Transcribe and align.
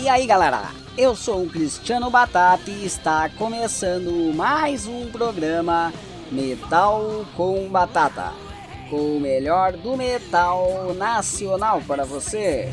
E 0.00 0.08
aí 0.08 0.26
galera, 0.26 0.62
eu 0.98 1.14
sou 1.14 1.44
o 1.44 1.48
Cristiano 1.48 2.10
Batata 2.10 2.70
e 2.70 2.84
está 2.84 3.28
começando 3.28 4.34
mais 4.34 4.86
um 4.86 5.10
programa 5.10 5.92
Metal 6.30 7.24
com 7.36 7.68
Batata 7.68 8.32
com 8.92 9.16
o 9.16 9.20
melhor 9.20 9.72
do 9.72 9.96
metal 9.96 10.92
nacional 10.94 11.80
para 11.88 12.04
você. 12.04 12.68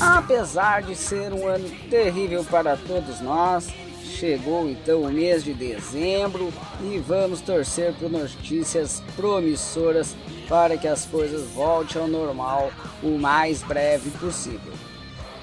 Apesar 0.00 0.82
de 0.82 0.96
ser 0.96 1.32
um 1.32 1.46
ano 1.46 1.68
terrível 1.88 2.44
para 2.44 2.76
todos 2.76 3.20
nós, 3.20 3.68
chegou 4.02 4.68
então 4.68 5.02
o 5.02 5.12
mês 5.12 5.44
de 5.44 5.54
dezembro 5.54 6.52
e 6.82 6.98
vamos 6.98 7.40
torcer 7.40 7.92
por 7.94 8.10
notícias 8.10 9.02
promissoras 9.14 10.16
para 10.48 10.76
que 10.76 10.88
as 10.88 11.06
coisas 11.06 11.48
voltem 11.50 12.00
ao 12.00 12.08
normal 12.08 12.70
o 13.02 13.18
mais 13.18 13.62
breve 13.62 14.10
possível. 14.18 14.72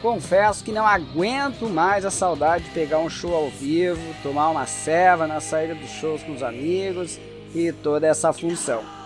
Confesso 0.02 0.64
que 0.64 0.72
não 0.72 0.86
aguento 0.86 1.70
mais 1.70 2.06
a 2.06 2.12
saudade 2.12 2.66
de 2.66 2.72
pegar 2.72 3.00
um 3.00 3.10
show 3.10 3.34
ao 3.34 3.50
vivo, 3.50 4.02
tomar 4.22 4.50
uma 4.50 4.66
ceva 4.66 5.28
na 5.28 5.40
saída 5.40 5.76
dos 5.76 5.90
shows 5.90 6.24
com 6.24 6.34
os 6.34 6.44
amigos 6.44 7.20
e 7.54 7.72
toda 7.72 8.08
essa 8.08 8.34
função. 8.34 8.99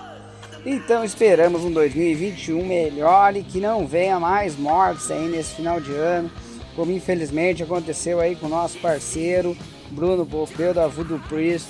Então 0.65 1.03
esperamos 1.03 1.61
um 1.63 1.71
2021 1.71 2.65
melhor 2.65 3.35
e 3.35 3.43
que 3.43 3.59
não 3.59 3.85
venha 3.85 4.17
mais 4.17 4.57
mortes 4.57 5.11
aí 5.11 5.27
nesse 5.27 5.55
final 5.55 5.81
de 5.81 5.91
ano, 5.91 6.31
como 6.73 6.91
infelizmente 6.91 7.61
aconteceu 7.61 8.21
aí 8.21 8.33
com 8.35 8.45
o 8.45 8.49
nosso 8.49 8.77
parceiro 8.79 9.57
Bruno 9.91 10.25
Popeu 10.25 10.73
da 10.73 10.87
Voodoo 10.87 11.19
Priest, 11.27 11.67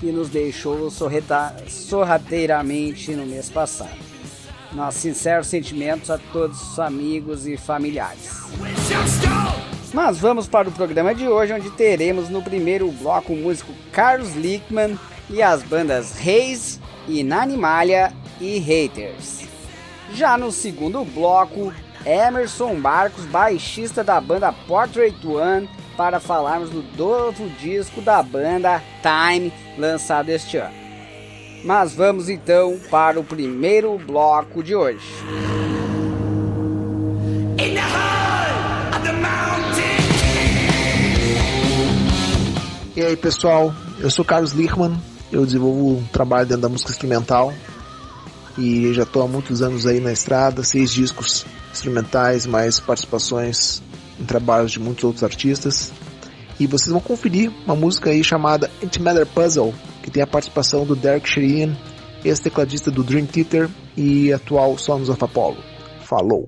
que 0.00 0.10
nos 0.10 0.28
deixou 0.28 0.90
sorrateiramente 1.68 3.12
no 3.12 3.24
mês 3.24 3.48
passado. 3.48 3.96
Nossos 4.72 5.00
sinceros 5.00 5.46
sentimentos 5.46 6.10
a 6.10 6.18
todos 6.18 6.60
os 6.72 6.80
amigos 6.80 7.46
e 7.46 7.56
familiares. 7.56 8.42
Mas 9.94 10.18
vamos 10.18 10.48
para 10.48 10.68
o 10.68 10.72
programa 10.72 11.14
de 11.14 11.28
hoje, 11.28 11.52
onde 11.52 11.70
teremos 11.70 12.28
no 12.28 12.42
primeiro 12.42 12.90
bloco 12.90 13.32
o 13.34 13.36
músico 13.36 13.72
Carlos 13.92 14.34
Lickman 14.34 14.98
e 15.30 15.40
as 15.40 15.62
bandas 15.62 16.16
Reis, 16.16 16.80
Inanimalha 17.06 18.12
e 18.42 18.58
Haters. 18.58 19.44
Já 20.12 20.36
no 20.36 20.50
segundo 20.50 21.04
bloco, 21.04 21.72
Emerson 22.04 22.74
Marcos, 22.74 23.24
baixista 23.26 24.02
da 24.02 24.20
banda 24.20 24.52
Portrait 24.52 25.14
One, 25.24 25.70
para 25.96 26.18
falarmos 26.18 26.70
do 26.70 26.84
novo 26.98 27.48
disco 27.60 28.00
da 28.00 28.20
banda 28.22 28.82
Time, 29.00 29.52
lançado 29.78 30.28
este 30.28 30.56
ano. 30.56 30.74
Mas 31.64 31.94
vamos 31.94 32.28
então 32.28 32.78
para 32.90 33.20
o 33.20 33.24
primeiro 33.24 33.96
bloco 33.98 34.62
de 34.62 34.74
hoje. 34.74 35.06
E 42.94 43.00
aí 43.00 43.16
pessoal, 43.16 43.72
eu 44.00 44.10
sou 44.10 44.24
Carlos 44.24 44.52
Lichman, 44.52 45.00
eu 45.30 45.46
desenvolvo 45.46 45.98
um 45.98 46.04
trabalho 46.12 46.46
dentro 46.46 46.62
da 46.62 46.68
música 46.68 46.90
instrumental 46.90 47.54
e 48.58 48.92
já 48.92 49.02
estou 49.02 49.22
há 49.22 49.28
muitos 49.28 49.62
anos 49.62 49.86
aí 49.86 50.00
na 50.00 50.12
estrada, 50.12 50.62
seis 50.62 50.90
discos 50.90 51.46
instrumentais, 51.72 52.46
mais 52.46 52.78
participações 52.78 53.82
em 54.20 54.24
trabalhos 54.24 54.72
de 54.72 54.80
muitos 54.80 55.04
outros 55.04 55.24
artistas. 55.24 55.92
E 56.60 56.66
vocês 56.66 56.90
vão 56.90 57.00
conferir 57.00 57.50
uma 57.64 57.74
música 57.74 58.10
aí 58.10 58.22
chamada 58.22 58.70
Antimatter 58.82 59.26
Puzzle, 59.26 59.74
que 60.02 60.10
tem 60.10 60.22
a 60.22 60.26
participação 60.26 60.84
do 60.84 60.94
Derek 60.94 61.28
Sheehan, 61.28 61.76
ex-tecladista 62.24 62.90
do 62.90 63.02
Dream 63.02 63.26
Theater 63.26 63.68
e 63.96 64.32
atual 64.32 64.76
Sons 64.78 65.08
of 65.08 65.24
Apollo. 65.24 65.58
Falou! 66.04 66.46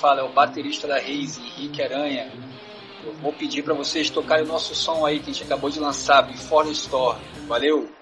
Fala 0.00 0.22
é 0.22 0.24
o 0.24 0.32
baterista 0.32 0.88
da 0.88 0.98
Reise, 0.98 1.40
Henrique 1.40 1.82
Aranha. 1.82 2.32
Eu 3.04 3.12
vou 3.14 3.32
pedir 3.32 3.62
para 3.62 3.74
vocês 3.74 4.08
tocarem 4.08 4.44
o 4.44 4.48
nosso 4.48 4.74
som 4.74 5.04
aí 5.04 5.20
que 5.20 5.30
a 5.30 5.32
gente 5.32 5.44
acabou 5.44 5.68
de 5.68 5.78
lançar, 5.78 6.22
Before 6.22 6.66
the 6.66 6.72
Store. 6.72 7.18
Valeu! 7.46 7.99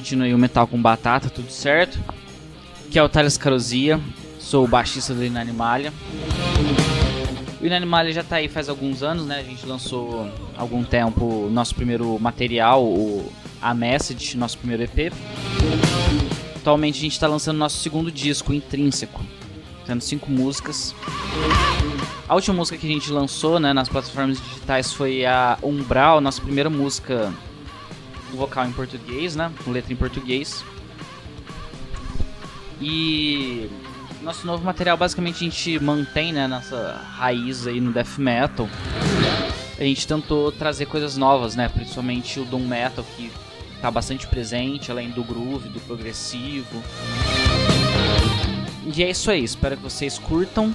Curtindo 0.00 0.24
aí 0.24 0.32
o 0.32 0.38
Metal 0.38 0.66
com 0.66 0.80
Batata, 0.80 1.28
tudo 1.28 1.52
certo? 1.52 2.02
Aqui 2.86 2.98
é 2.98 3.02
o 3.02 3.08
Thales 3.08 3.36
Carozia, 3.36 4.00
sou 4.38 4.64
o 4.64 4.68
baixista 4.68 5.12
do 5.12 5.22
Inanimalha. 5.22 5.92
O 7.60 7.66
Inanimalha 7.66 8.10
já 8.10 8.24
tá 8.24 8.36
aí 8.36 8.48
faz 8.48 8.70
alguns 8.70 9.02
anos, 9.02 9.26
né? 9.26 9.38
A 9.38 9.42
gente 9.42 9.66
lançou 9.66 10.26
há 10.56 10.62
algum 10.62 10.82
tempo 10.82 11.22
o 11.22 11.50
nosso 11.50 11.74
primeiro 11.74 12.18
material, 12.18 12.82
o 12.82 13.30
A 13.60 13.74
Message, 13.74 14.38
nosso 14.38 14.56
primeiro 14.56 14.84
EP. 14.84 15.12
Atualmente 16.56 16.96
a 16.98 17.02
gente 17.02 17.12
está 17.12 17.26
lançando 17.26 17.58
nosso 17.58 17.76
segundo 17.76 18.10
disco, 18.10 18.54
Intrínseco, 18.54 19.22
tendo 19.84 20.00
cinco 20.00 20.30
músicas. 20.30 20.94
A 22.26 22.34
última 22.34 22.56
música 22.56 22.78
que 22.78 22.86
a 22.86 22.90
gente 22.90 23.12
lançou 23.12 23.60
né, 23.60 23.74
nas 23.74 23.90
plataformas 23.90 24.40
digitais 24.40 24.94
foi 24.94 25.26
a 25.26 25.58
Umbral, 25.62 26.22
nossa 26.22 26.40
primeira 26.40 26.70
música 26.70 27.30
vocal 28.40 28.66
em 28.66 28.72
português, 28.72 29.36
né? 29.36 29.52
Com 29.62 29.70
letra 29.70 29.92
em 29.92 29.96
português. 29.96 30.64
E 32.80 33.70
nosso 34.22 34.46
novo 34.46 34.64
material 34.64 34.96
basicamente 34.96 35.36
a 35.36 35.38
gente 35.40 35.78
mantém 35.78 36.32
né, 36.32 36.46
nossa 36.46 36.98
raiz 37.16 37.66
aí 37.66 37.80
no 37.80 37.92
death 37.92 38.16
metal. 38.16 38.66
A 39.78 39.84
gente 39.84 40.06
tentou 40.06 40.50
trazer 40.50 40.86
coisas 40.86 41.18
novas, 41.18 41.54
né? 41.54 41.68
Principalmente 41.68 42.40
o 42.40 42.44
doom 42.46 42.66
metal 42.66 43.04
que 43.16 43.30
está 43.74 43.90
bastante 43.90 44.26
presente, 44.26 44.90
além 44.90 45.10
do 45.10 45.22
groove, 45.22 45.68
do 45.68 45.80
progressivo. 45.80 46.82
E 48.94 49.02
é 49.02 49.10
isso 49.10 49.30
aí, 49.30 49.44
espero 49.44 49.76
que 49.76 49.82
vocês 49.82 50.18
curtam. 50.18 50.74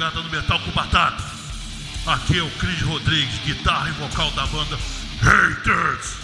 Ligada 0.00 0.22
no 0.22 0.30
Metal 0.30 0.58
com 0.60 0.70
Batata. 0.70 1.22
Aqui 2.06 2.38
é 2.38 2.42
o 2.42 2.50
Cris 2.52 2.80
Rodrigues, 2.80 3.38
guitarra 3.44 3.90
e 3.90 3.92
vocal 3.92 4.30
da 4.30 4.46
banda 4.46 4.78
Haters. 5.20 6.14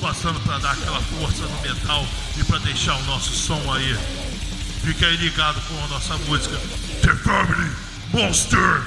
Passando 0.00 0.40
para 0.40 0.56
dar 0.58 0.72
aquela 0.72 1.00
força 1.02 1.42
no 1.42 1.60
metal 1.60 2.06
e 2.38 2.44
para 2.44 2.58
deixar 2.60 2.96
o 2.96 3.02
nosso 3.04 3.30
som 3.34 3.60
aí. 3.74 3.94
Fique 4.82 5.04
aí 5.04 5.16
ligado 5.18 5.60
com 5.68 5.84
a 5.84 5.88
nossa 5.88 6.16
música 6.16 6.56
The 7.02 7.14
Family 7.16 7.70
Monster. 8.14 8.82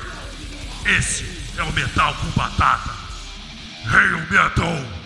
Esse 0.85 1.23
é 1.57 1.63
o 1.63 1.71
Metal 1.71 2.15
com 2.15 2.27
Batata. 2.31 2.89
Hail 3.85 4.19
Metal! 4.31 5.00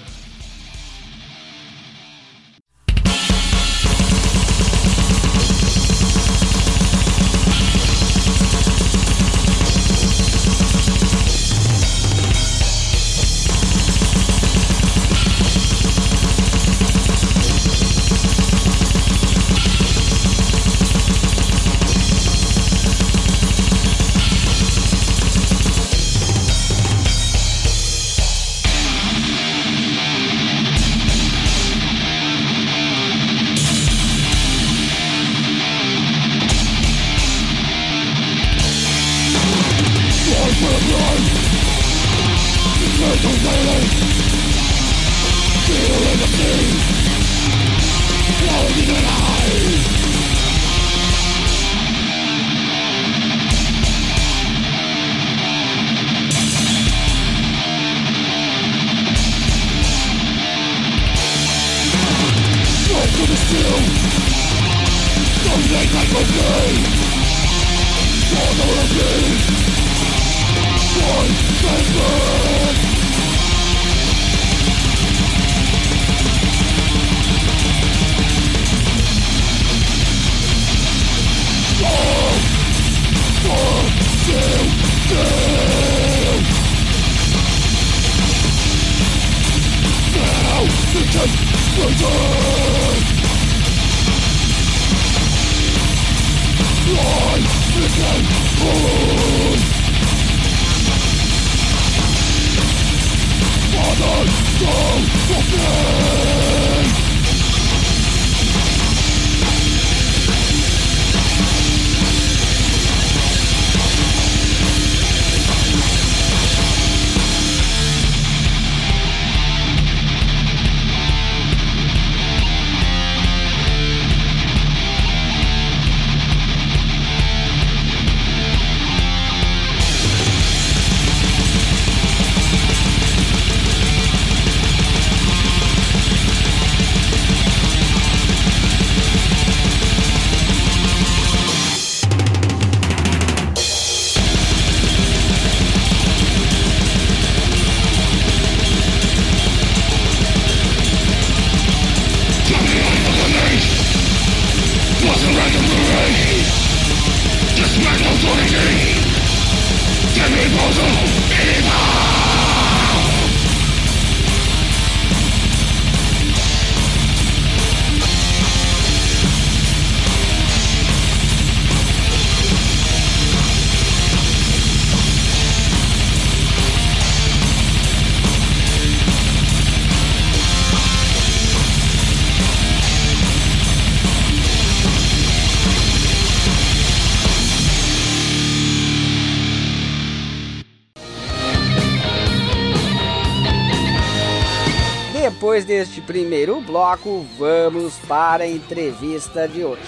Depois 195.55 195.63
deste 195.63 196.01
primeiro 196.01 196.59
bloco, 196.59 197.25
vamos 197.37 197.97
para 198.09 198.43
a 198.43 198.47
entrevista 198.47 199.47
de 199.47 199.63
hoje. 199.63 199.81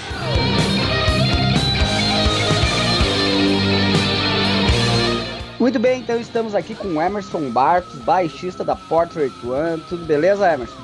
Muito 5.59 5.77
bem, 5.77 5.99
então 5.99 6.17
estamos 6.17 6.55
aqui 6.55 6.73
com 6.73 7.01
Emerson 7.01 7.49
Bartos, 7.49 7.99
baixista 7.99 8.63
da 8.63 8.77
Portrait 8.77 9.33
One. 9.45 9.83
Tudo 9.89 10.05
beleza, 10.05 10.53
Emerson? 10.53 10.81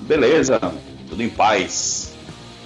Beleza, 0.00 0.60
tudo 1.08 1.22
em 1.22 1.30
paz. 1.30 2.14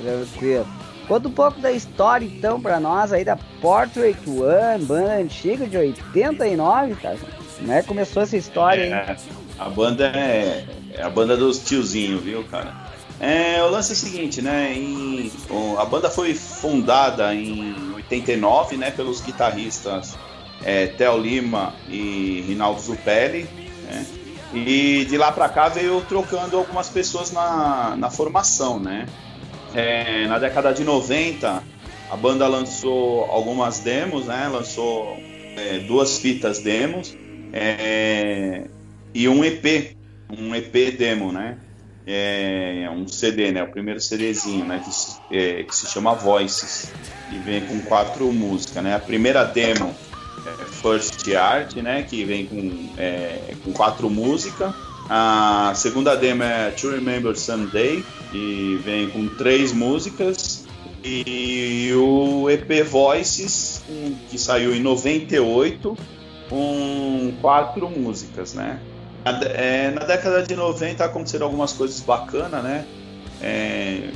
Tranquilo. 0.03 0.67
Conta 1.07 1.29
um 1.29 1.33
pouco 1.33 1.61
da 1.61 1.71
história 1.71 2.25
então 2.25 2.61
para 2.61 2.81
nós 2.81 3.13
aí 3.13 3.25
da 3.25 3.37
Portrait 3.61 4.19
One, 4.27 4.85
banda 4.85 5.15
antiga 5.15 5.65
de 5.67 5.77
89, 5.77 6.97
cara. 6.97 7.19
Como 7.57 7.71
é 7.71 7.83
que 7.83 7.87
começou 7.87 8.25
essa 8.25 8.37
história, 8.37 8.83
é, 8.83 9.11
hein? 9.11 9.17
A 9.61 9.69
banda 9.69 10.07
é 10.09 10.65
é 10.93 11.03
a 11.03 11.11
banda 11.11 11.37
dos 11.37 11.59
tiozinhos, 11.59 12.23
viu, 12.23 12.45
cara? 12.45 12.93
É, 13.19 13.63
o 13.63 13.71
lance 13.71 13.93
é 13.93 13.95
o 13.95 13.97
seguinte, 13.97 14.43
né? 14.43 14.75
Em, 14.75 15.31
a 15.79 15.85
banda 15.85 16.11
foi 16.11 16.35
fundada 16.35 17.35
em 17.35 17.93
89, 17.95 18.77
né, 18.77 18.91
pelos 18.91 19.21
guitarristas 19.21 20.17
é, 20.65 20.87
Theo 20.87 21.19
Lima 21.19 21.75
e 21.89 22.45
Rinaldo 22.47 22.81
Zupelli, 22.81 23.49
né? 23.85 24.07
E 24.55 25.07
de 25.07 25.17
lá 25.17 25.33
para 25.33 25.49
cá 25.49 25.69
veio 25.69 26.03
trocando 26.03 26.59
algumas 26.59 26.89
pessoas 26.89 27.33
na, 27.33 27.97
na 27.97 28.11
formação, 28.11 28.79
né? 28.79 29.07
É, 29.75 30.27
na 30.27 30.39
década 30.39 30.73
de 30.75 30.85
90, 30.85 31.63
a 32.11 32.17
banda 32.17 32.47
lançou 32.47 33.25
algumas 33.31 33.81
demos, 33.81 34.27
né? 34.27 34.49
Lançou 34.53 35.17
é, 35.57 35.79
duas 35.87 36.19
fitas 36.19 36.59
demos 36.59 37.17
é, 37.53 38.65
e 39.15 39.29
um 39.29 39.43
EP 39.43 39.97
um 40.39 40.55
EP 40.55 40.97
demo, 40.97 41.31
né? 41.31 41.59
É 42.07 42.89
um 42.91 43.07
CD, 43.07 43.53
né? 43.53 43.63
O 43.63 43.71
primeiro 43.71 44.01
CDzinho, 44.01 44.65
né? 44.65 44.83
Que, 45.29 45.37
é, 45.37 45.63
que 45.63 45.75
se 45.75 45.87
chama 45.87 46.15
Voices 46.15 46.93
e 47.31 47.39
vem 47.39 47.61
com 47.65 47.81
quatro 47.83 48.33
músicas, 48.33 48.83
né? 48.83 48.95
A 48.97 48.99
primeira 48.99 49.45
demo 49.45 49.95
é 50.47 50.65
First 50.65 51.33
Art, 51.35 51.77
né? 51.77 52.03
Que 52.03 52.25
vem 52.25 52.47
com, 52.47 52.89
é, 52.99 53.55
com 53.63 53.73
quatro 53.73 54.11
músicas. 54.11 54.75
A 55.09 55.73
segunda 55.77 56.17
demo 56.17 56.43
é 56.43 56.71
To 56.71 56.91
Remember 56.91 57.37
Someday 57.37 58.05
e 58.33 58.81
vem 58.83 59.11
com 59.11 59.29
três 59.29 59.73
músicas. 59.73 60.67
e 61.05 61.93
o 61.95 62.49
EP 62.49 62.85
Voices, 62.85 63.83
que 64.31 64.39
saiu 64.39 64.75
em 64.75 64.81
98, 64.81 65.97
com 66.49 67.35
quatro 67.41 67.89
músicas, 67.91 68.55
né? 68.55 68.81
Na, 69.25 69.31
é, 69.45 69.91
na, 69.91 70.05
década 70.05 70.43
de 70.43 70.57
90 70.57 71.05
aconteceram 71.05 71.47
algumas 71.47 71.73
coisas 71.73 72.01
bacanas, 72.01 72.63
né? 72.63 72.85
É, 73.41 74.11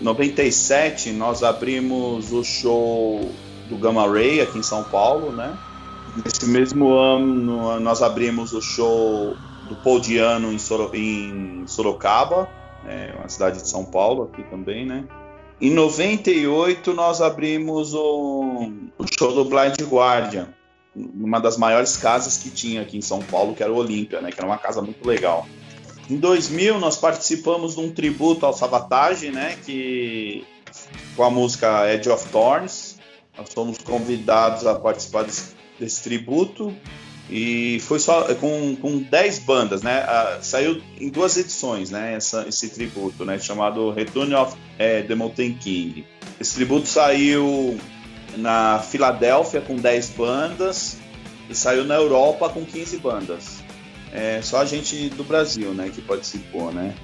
97 0.00 1.10
nós 1.12 1.42
abrimos 1.42 2.32
o 2.32 2.44
show 2.44 3.30
do 3.68 3.76
Gamma 3.76 4.06
Ray 4.08 4.40
aqui 4.40 4.58
em 4.58 4.62
São 4.62 4.82
Paulo, 4.84 5.32
né? 5.32 5.56
Nesse 6.24 6.46
mesmo 6.46 6.92
ano 6.92 7.78
nós 7.80 8.02
abrimos 8.02 8.52
o 8.52 8.60
show 8.60 9.36
do 9.68 9.76
Poldiano 9.76 10.52
em, 10.52 10.58
Soro, 10.58 10.90
em 10.94 11.64
Sorocaba, 11.66 12.48
é, 12.86 13.14
uma 13.18 13.28
cidade 13.28 13.60
de 13.60 13.68
São 13.68 13.84
Paulo 13.84 14.30
aqui 14.32 14.42
também, 14.50 14.86
né? 14.86 15.04
Em 15.60 15.70
98 15.70 16.94
nós 16.94 17.20
abrimos 17.20 17.92
o, 17.94 18.72
o 18.96 19.04
show 19.06 19.32
do 19.32 19.44
Blind 19.44 19.76
Guardian, 19.82 20.48
numa 21.14 21.40
das 21.40 21.56
maiores 21.56 21.96
casas 21.96 22.36
que 22.36 22.50
tinha 22.50 22.82
aqui 22.82 22.96
em 22.96 23.02
São 23.02 23.20
Paulo, 23.20 23.54
que 23.54 23.62
era 23.62 23.72
o 23.72 23.76
Olímpia, 23.76 24.20
né? 24.20 24.30
Que 24.30 24.40
era 24.40 24.46
uma 24.46 24.58
casa 24.58 24.82
muito 24.82 25.06
legal. 25.06 25.46
Em 26.10 26.16
2000 26.16 26.78
nós 26.78 26.96
participamos 26.96 27.74
de 27.74 27.80
um 27.80 27.90
tributo 27.90 28.44
ao 28.44 28.52
Savatage, 28.52 29.30
né? 29.30 29.56
Que 29.64 30.44
com 31.16 31.24
a 31.24 31.30
música 31.30 31.92
Edge 31.92 32.08
of 32.08 32.28
Thorns. 32.28 32.98
Nós 33.36 33.52
fomos 33.52 33.78
convidados 33.78 34.66
a 34.66 34.74
participar 34.74 35.22
desse, 35.22 35.54
desse 35.78 36.02
tributo 36.02 36.74
e 37.30 37.78
foi 37.80 37.98
só 37.98 38.34
com, 38.36 38.74
com 38.76 38.98
10 38.98 39.38
bandas, 39.40 39.82
né? 39.82 40.04
Saiu 40.40 40.82
em 40.98 41.08
duas 41.10 41.36
edições, 41.36 41.90
né? 41.90 42.14
Essa, 42.14 42.46
esse 42.48 42.70
tributo, 42.70 43.24
né? 43.24 43.38
Chamado 43.38 43.92
Return 43.92 44.34
of 44.34 44.56
é, 44.78 45.02
the 45.02 45.14
Mountain 45.14 45.54
King. 45.54 46.06
Esse 46.40 46.54
tributo 46.54 46.86
saiu 46.86 47.78
na 48.36 48.78
Filadélfia 48.78 49.60
com 49.60 49.76
10 49.76 50.10
bandas 50.10 50.98
e 51.48 51.54
saiu 51.54 51.84
na 51.84 51.94
Europa 51.94 52.48
com 52.48 52.64
15 52.64 52.98
bandas. 52.98 53.58
É, 54.12 54.40
só 54.42 54.62
a 54.62 54.64
gente 54.64 55.08
do 55.10 55.24
Brasil, 55.24 55.72
né? 55.72 55.90
Que 55.94 56.00
participou, 56.00 56.72
né? 56.72 56.94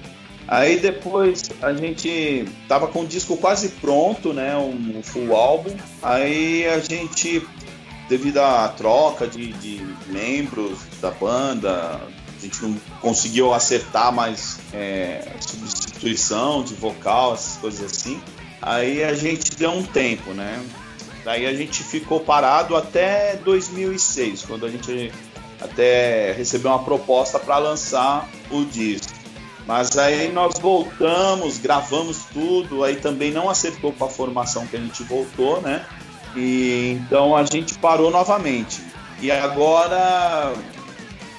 Aí 0.47 0.79
depois 0.79 1.49
a 1.61 1.73
gente 1.73 2.45
tava 2.67 2.87
com 2.87 3.01
o 3.01 3.07
disco 3.07 3.35
quase 3.37 3.69
pronto, 3.69 4.33
né? 4.33 4.55
Um 4.55 5.01
full 5.03 5.35
álbum. 5.35 5.75
Aí 6.01 6.67
a 6.67 6.79
gente 6.79 7.45
devido 8.07 8.37
à 8.39 8.67
troca 8.69 9.27
de, 9.27 9.51
de, 9.53 9.85
membros 10.07 10.79
da 11.01 11.11
banda, 11.11 11.99
a 11.99 12.41
gente 12.41 12.61
não 12.61 12.75
conseguiu 13.01 13.53
acertar 13.53 14.13
mais 14.13 14.59
é, 14.73 15.27
substituição 15.39 16.63
de 16.63 16.75
vocal, 16.75 17.33
essas 17.33 17.57
coisas 17.57 17.91
assim. 17.91 18.21
Aí 18.61 19.03
a 19.03 19.13
gente 19.13 19.55
deu 19.55 19.71
um 19.71 19.83
tempo, 19.83 20.33
né? 20.33 20.63
Daí 21.25 21.47
a 21.47 21.53
gente 21.55 21.83
ficou 21.83 22.19
parado 22.19 22.75
até 22.75 23.35
2006, 23.37 24.43
quando 24.43 24.63
a 24.63 24.69
gente 24.69 25.11
até 25.59 26.31
recebeu 26.33 26.69
uma 26.69 26.83
proposta 26.83 27.39
para 27.39 27.57
lançar 27.57 28.29
o 28.51 28.63
disco. 28.63 29.11
Mas 29.65 29.97
aí 29.97 30.31
nós 30.31 30.59
voltamos, 30.59 31.57
gravamos 31.57 32.25
tudo, 32.31 32.83
aí 32.83 32.97
também 32.97 33.31
não 33.31 33.49
acertou 33.49 33.91
com 33.91 34.05
a 34.05 34.09
formação 34.09 34.67
que 34.67 34.77
a 34.77 34.79
gente 34.79 35.01
voltou, 35.01 35.59
né? 35.61 35.83
E 36.35 36.99
então 37.01 37.35
a 37.35 37.43
gente 37.43 37.73
parou 37.79 38.11
novamente. 38.11 38.83
E 39.19 39.31
agora 39.31 40.53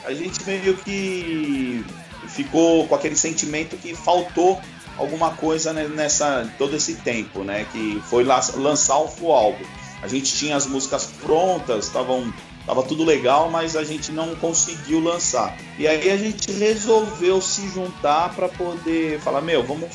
a 0.05 0.13
gente 0.13 0.43
meio 0.45 0.77
que 0.79 1.85
ficou 2.27 2.89
com 2.89 2.95
aquele 2.97 3.15
sentimento 3.15 3.77
que 3.77 3.95
faltou 3.95 4.61
alguma 4.99 5.31
coisa 5.33 5.73
nessa 5.73 6.51
todo 6.59 6.77
esse 6.77 6.97
tempo, 6.97 7.45
né? 7.45 7.67
Que 7.73 8.01
foi 8.07 8.25
lançar 8.25 8.99
o 8.99 9.09
full 9.09 9.33
álbum. 9.33 9.65
A 10.03 10.09
gente 10.09 10.35
tinha 10.37 10.57
as 10.57 10.67
músicas 10.67 11.07
prontas, 11.23 11.87
estavam 11.87 12.33
tava 12.67 12.83
tudo 12.83 13.05
legal, 13.05 13.49
mas 13.49 13.77
a 13.77 13.85
gente 13.85 14.11
não 14.11 14.35
conseguiu 14.35 15.01
lançar. 15.01 15.57
E 15.79 15.87
aí 15.87 16.11
a 16.11 16.17
gente 16.17 16.51
resolveu 16.51 17.41
se 17.41 17.69
juntar 17.69 18.35
para 18.35 18.49
poder 18.49 19.21
falar, 19.21 19.41
meu, 19.41 19.63
vamos 19.63 19.89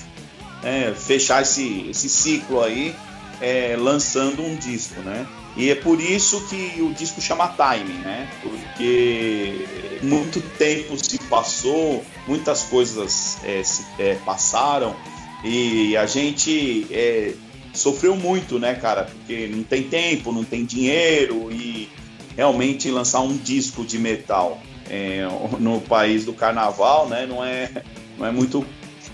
é, 0.63 0.93
fechar 0.93 1.41
esse, 1.41 1.89
esse 1.89 2.07
ciclo 2.07 2.63
aí 2.63 2.95
é, 3.41 3.75
lançando 3.77 4.41
um 4.41 4.55
disco, 4.55 5.01
né? 5.01 5.27
E 5.55 5.69
é 5.69 5.75
por 5.75 5.99
isso 5.99 6.47
que 6.47 6.81
o 6.81 6.93
disco 6.93 7.19
chama 7.19 7.49
Time, 7.49 7.93
né? 7.99 8.29
Porque 8.41 9.65
muito 10.01 10.39
tempo 10.57 10.97
se 10.97 11.17
passou, 11.29 12.03
muitas 12.27 12.63
coisas 12.63 13.37
é, 13.43 13.61
se, 13.63 13.85
é, 13.99 14.15
passaram 14.25 14.95
e 15.43 15.97
a 15.97 16.05
gente 16.05 16.87
é, 16.91 17.33
sofreu 17.73 18.15
muito, 18.15 18.59
né, 18.59 18.75
cara? 18.75 19.03
Porque 19.03 19.47
não 19.47 19.63
tem 19.63 19.83
tempo, 19.83 20.31
não 20.31 20.43
tem 20.43 20.63
dinheiro 20.63 21.51
e 21.51 21.89
realmente 22.37 22.89
lançar 22.89 23.19
um 23.21 23.35
disco 23.35 23.83
de 23.83 23.99
metal 23.99 24.61
é, 24.89 25.27
no 25.59 25.81
país 25.81 26.25
do 26.25 26.33
carnaval, 26.33 27.09
né? 27.09 27.25
Não 27.25 27.43
é, 27.43 27.69
não 28.17 28.25
é 28.25 28.31
muito 28.31 28.65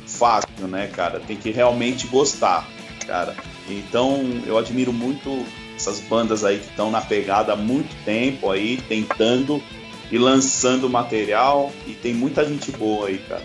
fácil, 0.06 0.68
né, 0.68 0.88
cara? 0.88 1.20
Tem 1.20 1.36
que 1.36 1.50
realmente 1.50 2.08
gostar, 2.08 2.68
cara. 3.06 3.36
Então 3.70 4.22
eu 4.46 4.58
admiro 4.58 4.94
muito 4.94 5.46
essas 5.88 6.02
bandas 6.02 6.44
aí 6.44 6.60
que 6.60 6.66
estão 6.66 6.92
na 6.92 7.02
pegada 7.02 7.54
há 7.54 7.56
muito 7.56 7.96
tempo 8.04 8.52
aí, 8.52 8.78
tentando 8.90 9.64
e 10.12 10.18
lançando 10.18 10.90
material 10.90 11.72
e 11.86 11.94
tem 11.94 12.14
muita 12.14 12.46
gente 12.46 12.72
boa 12.72 13.08
aí, 13.08 13.18
cara. 13.18 13.44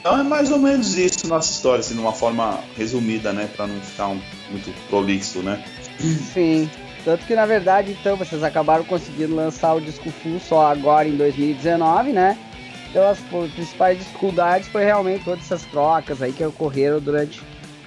Então 0.00 0.18
é 0.18 0.22
mais 0.22 0.50
ou 0.50 0.58
menos 0.58 0.96
isso 0.96 1.26
nossa 1.26 1.50
história, 1.50 1.80
assim, 1.80 1.94
de 1.94 2.00
uma 2.00 2.12
forma 2.12 2.60
resumida, 2.76 3.32
né, 3.32 3.48
para 3.56 3.66
não 3.66 3.80
ficar 3.80 4.08
um, 4.08 4.20
muito 4.50 4.72
prolixo, 4.88 5.40
né? 5.40 5.64
Sim. 6.32 6.70
Tanto 7.04 7.24
que 7.24 7.34
na 7.34 7.46
verdade, 7.46 7.96
então, 7.98 8.16
vocês 8.16 8.42
acabaram 8.42 8.84
conseguindo 8.84 9.34
lançar 9.34 9.74
o 9.74 9.80
disco 9.80 10.10
full 10.10 10.40
só 10.40 10.66
agora 10.66 11.08
em 11.08 11.16
2019, 11.16 12.12
né? 12.12 12.36
Então 12.90 13.08
as 13.08 13.18
principais 13.52 13.98
dificuldades 13.98 14.68
foi 14.68 14.84
realmente 14.84 15.24
todas 15.24 15.44
essas 15.44 15.62
trocas 15.64 16.22
aí 16.22 16.32
que 16.32 16.44
ocorreram 16.44 17.00
durante 17.00 17.42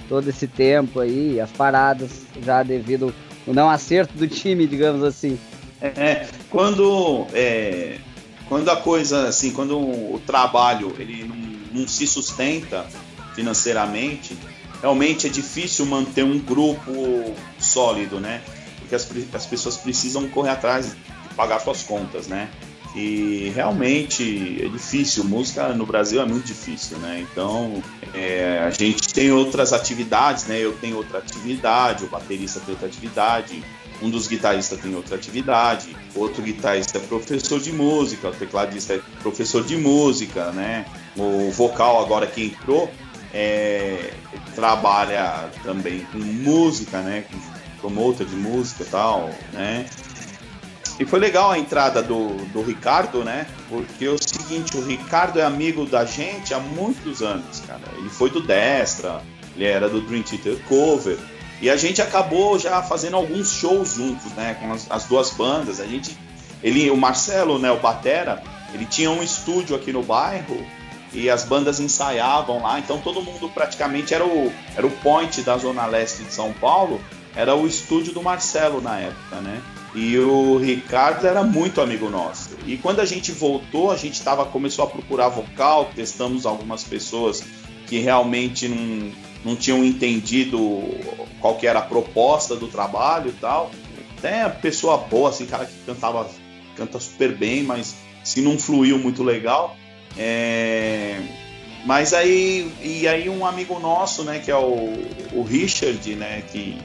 todo 0.08 0.28
esse 0.30 0.48
tempo 0.48 1.00
aí, 1.00 1.40
as 1.40 1.52
paradas 1.52 2.26
já 2.42 2.64
devido 2.64 3.14
ao 3.50 3.54
não 3.54 3.70
acerto 3.70 4.14
do 4.14 4.28
time, 4.28 4.68
digamos 4.68 5.04
assim. 5.04 5.38
É, 5.82 6.28
quando 6.50 7.26
é, 7.34 7.98
quando 8.48 8.70
a 8.70 8.76
coisa 8.76 9.28
assim, 9.28 9.52
quando 9.52 9.78
o 9.78 10.22
trabalho 10.26 10.94
ele 11.00 11.24
não, 11.24 11.82
não 11.82 11.88
se 11.88 12.06
sustenta 12.06 12.86
financeiramente, 13.34 14.38
realmente 14.82 15.28
é 15.28 15.30
difícil 15.30 15.86
manter 15.86 16.24
um 16.24 16.38
grupo 16.40 17.34
sólido, 17.58 18.20
né? 18.20 18.42
Porque 18.80 18.96
as, 18.96 19.10
as 19.34 19.46
pessoas 19.46 19.78
precisam 19.78 20.28
correr 20.30 20.52
atrás 20.52 20.92
de 20.92 21.34
pagar 21.36 21.60
suas 21.60 21.82
contas, 21.82 22.28
né? 22.28 22.50
E 22.96 23.52
realmente 23.54 24.64
é 24.64 24.68
difícil, 24.68 25.24
música 25.24 25.70
no 25.70 25.86
Brasil 25.86 26.22
é 26.22 26.26
muito 26.26 26.46
difícil, 26.46 26.98
né? 26.98 27.26
Então 27.32 27.84
é, 28.14 28.64
a 28.66 28.72
gente 28.72 29.14
tem 29.14 29.32
outras 29.32 29.74
atividades, 29.74 30.48
né? 30.48 30.60
Eu 30.60 30.74
tenho 30.74 30.98
outra 30.98 31.20
atividade, 31.20 32.04
o 32.04 32.08
baterista 32.08 32.60
tem 32.60 32.74
outra 32.74 32.88
atividade, 32.88 33.64
um 34.02 34.10
dos 34.10 34.28
guitarristas 34.28 34.80
tem 34.80 34.96
outra 34.96 35.16
atividade, 35.16 35.96
outro 36.16 36.42
guitarrista 36.42 36.98
é 36.98 37.02
professor 37.02 37.60
de 37.60 37.72
música, 37.72 38.30
o 38.30 38.34
tecladista 38.34 38.94
é 38.94 39.02
professor 39.22 39.64
de 39.64 39.78
música, 39.78 40.52
né? 40.52 40.86
O 41.16 41.52
vocal 41.52 42.02
agora 42.02 42.26
que 42.26 42.46
entrou 42.46 42.90
é, 43.34 44.14
trabalha 44.56 45.50
também 45.64 46.08
com 46.12 46.18
música, 46.18 47.02
né? 47.02 47.26
Com 47.30 47.38
promotor 47.80 48.26
de 48.26 48.36
música 48.36 48.84
e 48.84 48.88
tal, 48.88 49.30
né? 49.54 49.86
E 51.00 51.06
foi 51.06 51.18
legal 51.18 51.50
a 51.50 51.58
entrada 51.58 52.04
do, 52.04 52.36
do 52.48 52.62
Ricardo, 52.62 53.24
né? 53.24 53.48
Porque 53.70 54.04
é 54.04 54.10
o 54.10 54.22
seguinte, 54.22 54.76
o 54.76 54.86
Ricardo 54.86 55.40
é 55.40 55.44
amigo 55.44 55.86
da 55.86 56.04
gente 56.04 56.54
há 56.54 56.60
muitos 56.60 57.22
anos, 57.22 57.62
cara. 57.66 57.82
Ele 57.98 58.10
foi 58.10 58.30
do 58.30 58.42
Destra, 58.42 59.22
ele 59.56 59.64
era 59.64 59.88
do 59.88 60.02
Dream 60.02 60.24
Theater 60.24 60.60
Cover. 60.68 61.18
E 61.62 61.70
a 61.70 61.78
gente 61.78 62.02
acabou 62.02 62.60
já 62.60 62.82
fazendo 62.84 63.16
alguns 63.16 63.52
shows 63.52 63.94
juntos, 63.94 64.32
né? 64.34 64.58
Com 64.60 64.74
as, 64.74 64.92
as 64.92 65.06
duas 65.06 65.30
bandas. 65.32 65.80
A 65.80 65.86
gente. 65.86 66.18
Ele, 66.62 66.92
o 66.92 66.98
Marcelo, 66.98 67.58
né, 67.58 67.72
o 67.72 67.78
Batera, 67.78 68.44
ele 68.74 68.86
tinha 68.86 69.10
um 69.10 69.24
estúdio 69.24 69.78
aqui 69.78 69.94
no 69.94 70.04
bairro 70.04 70.66
e 71.14 71.30
as 71.30 71.46
bandas 71.46 71.80
ensaiavam 71.80 72.62
lá, 72.62 72.78
então 72.78 73.00
todo 73.00 73.22
mundo 73.22 73.50
praticamente 73.50 74.14
era 74.14 74.26
o, 74.26 74.52
era 74.76 74.86
o 74.86 74.92
point 74.92 75.42
da 75.42 75.58
Zona 75.58 75.86
Leste 75.86 76.24
de 76.24 76.34
São 76.34 76.54
Paulo, 76.54 77.02
era 77.36 77.56
o 77.56 77.66
estúdio 77.66 78.14
do 78.14 78.22
Marcelo 78.22 78.82
na 78.82 79.00
época, 79.00 79.38
né? 79.38 79.62
E 79.96 80.18
o 80.20 80.58
Ricardo 80.58 81.26
era 81.26 81.44
muito 81.44 81.82
amigo 81.82 82.10
nosso. 82.10 82.52
E 82.66 82.78
quando 82.78 83.00
a 83.00 83.06
gente 83.06 83.32
voltou, 83.32 83.92
a 83.92 83.98
gente 83.98 84.22
tava, 84.22 84.46
começou 84.46 84.86
a 84.86 84.88
procurar 84.88 85.30
vocal, 85.30 85.90
testamos 85.96 86.46
algumas 86.46 86.84
pessoas 86.84 87.44
que 87.88 88.00
realmente 88.00 88.68
não, 88.68 89.12
não 89.44 89.56
tinham 89.56 89.84
entendido 89.84 90.60
qual 91.40 91.56
que 91.56 91.66
era 91.66 91.80
a 91.80 91.84
proposta 91.84 92.56
do 92.56 92.68
trabalho 92.68 93.30
e 93.30 93.34
tal. 93.34 93.72
Até 94.18 94.48
pessoa 94.48 94.98
boa, 94.98 95.30
assim, 95.30 95.46
cara 95.46 95.66
que 95.66 95.74
cantava, 95.86 96.30
canta 96.76 97.00
super 97.00 97.36
bem, 97.36 97.64
mas 97.64 97.96
se 98.24 98.42
não 98.42 98.60
fluiu 98.60 99.00
muito 99.00 99.24
legal. 99.24 99.76
É... 100.16 101.20
Mas 101.86 102.14
aí, 102.14 102.72
e 102.84 103.08
aí 103.08 103.30
um 103.30 103.46
amigo 103.46 103.80
nosso, 103.80 104.24
né, 104.24 104.40
que 104.40 104.52
é 104.52 104.56
o, 104.56 104.94
o 105.32 105.44
Richard, 105.44 106.14
né, 106.16 106.44
que 106.52 106.78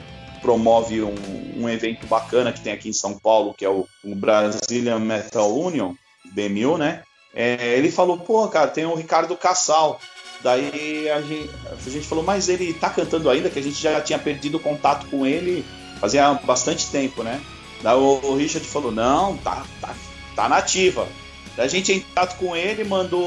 promove 0.44 1.02
um, 1.02 1.14
um 1.56 1.68
evento 1.70 2.06
bacana 2.06 2.52
que 2.52 2.60
tem 2.60 2.74
aqui 2.74 2.90
em 2.90 2.92
São 2.92 3.18
Paulo, 3.18 3.54
que 3.54 3.64
é 3.64 3.70
o, 3.70 3.88
o 4.04 4.14
Brazilian 4.14 4.98
Metal 4.98 5.50
Union, 5.50 5.94
BMU, 6.34 6.76
né? 6.76 7.02
É, 7.34 7.78
ele 7.78 7.90
falou, 7.90 8.18
pô, 8.18 8.46
cara, 8.48 8.68
tem 8.68 8.84
o 8.84 8.94
Ricardo 8.94 9.34
Cassal. 9.38 9.98
Daí 10.42 11.08
a 11.08 11.22
gente, 11.22 11.50
a 11.86 11.90
gente 11.90 12.06
falou, 12.06 12.22
mas 12.22 12.50
ele 12.50 12.74
tá 12.74 12.90
cantando 12.90 13.30
ainda, 13.30 13.48
que 13.48 13.58
a 13.58 13.62
gente 13.62 13.80
já 13.80 14.02
tinha 14.02 14.18
perdido 14.18 14.60
contato 14.60 15.06
com 15.06 15.24
ele 15.24 15.64
fazia 15.98 16.34
bastante 16.34 16.88
tempo, 16.88 17.22
né? 17.22 17.40
Daí 17.82 17.96
o, 17.96 18.20
o 18.22 18.36
Richard 18.36 18.66
falou, 18.66 18.92
não, 18.92 19.38
tá, 19.38 19.64
tá, 19.80 19.94
tá 20.36 20.48
nativa. 20.50 21.08
Daí 21.56 21.64
a 21.64 21.68
gente 21.68 21.90
em 21.90 22.00
contato 22.00 22.36
com 22.36 22.54
ele, 22.54 22.84
mandou 22.84 23.24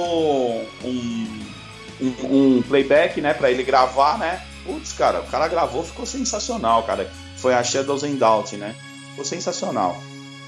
um, 0.84 1.44
um, 2.00 2.58
um 2.58 2.62
playback, 2.62 3.20
né, 3.20 3.34
pra 3.34 3.50
ele 3.50 3.64
gravar, 3.64 4.20
né? 4.20 4.46
Putz, 4.68 4.92
cara, 4.92 5.22
o 5.22 5.28
cara 5.28 5.48
gravou, 5.48 5.82
ficou 5.82 6.06
sensacional, 6.06 6.84
cara. 6.84 7.10
Foi 7.38 7.54
a 7.54 7.64
Shadows 7.64 8.04
and 8.04 8.16
Doubt, 8.16 8.58
né? 8.58 8.76
Ficou 9.12 9.24
sensacional. 9.24 9.98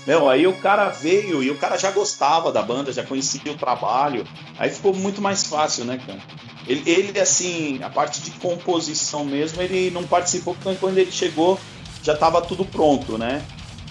Meu, 0.05 0.29
aí 0.29 0.45
o 0.45 0.53
cara 0.57 0.89
veio 0.89 1.41
e 1.41 1.49
o 1.49 1.57
cara 1.57 1.77
já 1.77 1.89
gostava 1.91 2.51
da 2.51 2.61
banda, 2.61 2.91
já 2.91 3.03
conhecia 3.03 3.49
o 3.49 3.57
trabalho. 3.57 4.27
Aí 4.57 4.69
ficou 4.69 4.93
muito 4.93 5.21
mais 5.21 5.45
fácil, 5.45 5.85
né, 5.85 6.01
cara? 6.05 6.19
Ele, 6.67 6.83
ele 6.89 7.19
assim, 7.19 7.81
a 7.81 7.89
parte 7.89 8.21
de 8.21 8.31
composição 8.31 9.23
mesmo, 9.23 9.61
ele 9.61 9.89
não 9.89 10.03
participou 10.03 10.53
porque 10.53 10.77
quando 10.79 10.97
ele 10.97 11.11
chegou 11.11 11.57
já 12.03 12.13
estava 12.13 12.41
tudo 12.41 12.65
pronto, 12.65 13.17
né? 13.17 13.41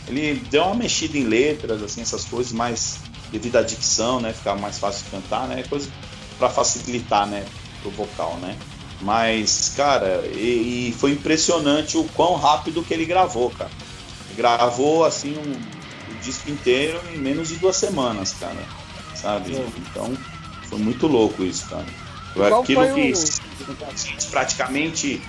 Ele 0.07 0.35
deu 0.51 0.65
uma 0.65 0.75
mexida 0.75 1.17
em 1.17 1.25
letras, 1.25 1.83
assim, 1.83 2.03
essas 2.03 2.25
coisas 2.25 2.53
mais 2.53 2.99
devido 3.31 3.57
à 3.57 3.63
dicção, 3.63 4.21
né? 4.21 4.33
Ficar 4.33 4.57
mais 4.57 4.79
fácil 4.79 5.05
de 5.05 5.11
cantar, 5.11 5.49
né? 5.49 5.63
Coisa 5.69 5.91
para 6.39 6.51
facilitar, 6.51 7.27
né? 7.27 7.45
Pro 7.83 7.91
vocal, 7.91 8.37
né? 8.43 8.57
Mas, 9.01 9.73
cara, 9.77 10.25
e, 10.35 10.89
e, 10.89 10.93
foi 10.99 11.13
impressionante 11.13 11.97
o 11.97 12.05
quão 12.15 12.35
rápido 12.35 12.83
que 12.83 12.93
ele 12.93 13.05
gravou, 13.05 13.51
cara. 13.51 13.71
Gravou, 14.37 15.05
assim, 15.05 15.37
um, 15.39 16.13
o 16.13 16.15
disco 16.21 16.51
inteiro 16.51 17.01
em 17.15 17.19
menos 17.19 17.49
de 17.49 17.57
duas 17.57 17.77
semanas, 17.77 18.35
cara. 18.39 18.59
Sabe? 19.15 19.55
É. 19.55 19.67
Então, 19.91 20.17
foi 20.69 20.79
muito 20.79 21.07
louco 21.07 21.45
isso, 21.45 21.69
cara. 21.69 21.87
Qual 22.35 22.63
Aquilo 22.63 22.95
que 22.95 23.13
o... 23.13 24.31
praticamente 24.31 25.23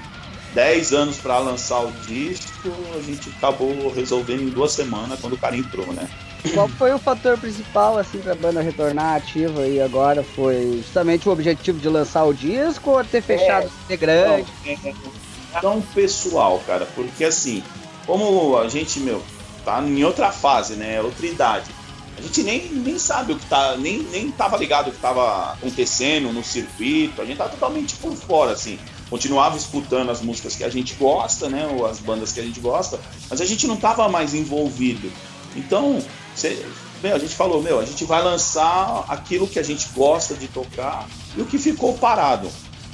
10 0.53 0.93
anos 0.93 1.17
para 1.17 1.37
lançar 1.39 1.79
o 1.79 1.91
disco, 2.07 2.71
a 2.95 3.01
gente 3.01 3.29
acabou 3.29 3.91
resolvendo 3.91 4.41
em 4.41 4.49
duas 4.49 4.71
semanas 4.71 5.19
quando 5.19 5.33
o 5.33 5.37
cara 5.37 5.55
entrou, 5.55 5.87
né? 5.93 6.09
Qual 6.53 6.67
foi 6.69 6.93
o 6.93 6.99
fator 6.99 7.37
principal 7.37 7.97
assim 7.97 8.19
para 8.19 8.31
a 8.31 8.35
banda 8.35 8.61
retornar 8.61 9.15
ativa 9.15 9.67
e 9.67 9.81
agora 9.81 10.23
foi 10.23 10.81
justamente 10.83 11.27
o 11.27 11.31
objetivo 11.31 11.79
de 11.79 11.89
lançar 11.89 12.23
o 12.23 12.33
disco 12.33 12.91
ou 12.91 13.03
ter 13.03 13.21
fechado 13.21 13.65
é, 13.65 13.67
o 13.67 13.83
integrante? 13.85 14.51
É, 14.65 14.71
é, 14.71 15.59
tão 15.59 15.81
pessoal, 15.81 16.61
cara, 16.65 16.87
porque 16.95 17.25
assim, 17.25 17.63
como 18.05 18.57
a 18.57 18.69
gente, 18.69 18.99
meu, 18.99 19.21
tá 19.65 19.81
em 19.81 20.03
outra 20.03 20.31
fase, 20.31 20.75
né, 20.75 21.01
outra 21.01 21.25
idade. 21.25 21.71
A 22.17 22.21
gente 22.21 22.43
nem, 22.43 22.67
nem 22.69 22.99
sabe 22.99 23.33
o 23.33 23.37
que 23.37 23.45
tá, 23.45 23.77
nem, 23.77 23.99
nem 24.03 24.29
tava 24.31 24.57
ligado 24.57 24.89
o 24.89 24.91
que 24.91 24.97
tava 24.97 25.53
acontecendo 25.53 26.33
no 26.33 26.43
circuito, 26.43 27.21
a 27.21 27.25
gente 27.25 27.37
tá 27.37 27.47
totalmente 27.47 27.95
por 27.95 28.13
fora, 28.13 28.51
assim 28.51 28.77
continuava 29.09 29.57
escutando 29.57 30.11
as 30.11 30.21
músicas 30.21 30.55
que 30.55 30.63
a 30.63 30.69
gente 30.69 30.93
gosta, 30.93 31.49
né, 31.49 31.67
ou 31.67 31.85
as 31.85 31.99
bandas 31.99 32.31
que 32.31 32.39
a 32.39 32.43
gente 32.43 32.59
gosta, 32.59 32.99
mas 33.29 33.41
a 33.41 33.45
gente 33.45 33.65
não 33.65 33.75
estava 33.75 34.07
mais 34.07 34.33
envolvido. 34.33 35.11
Então, 35.55 35.99
cê, 36.39 36.65
meu, 37.01 37.15
a 37.15 37.19
gente 37.19 37.35
falou, 37.35 37.61
meu, 37.61 37.79
a 37.79 37.85
gente 37.85 38.03
vai 38.05 38.23
lançar 38.23 39.05
aquilo 39.07 39.47
que 39.47 39.59
a 39.59 39.63
gente 39.63 39.87
gosta 39.95 40.35
de 40.35 40.47
tocar 40.47 41.07
e 41.37 41.41
o 41.41 41.45
que 41.45 41.57
ficou 41.57 41.97
parado. 41.97 42.49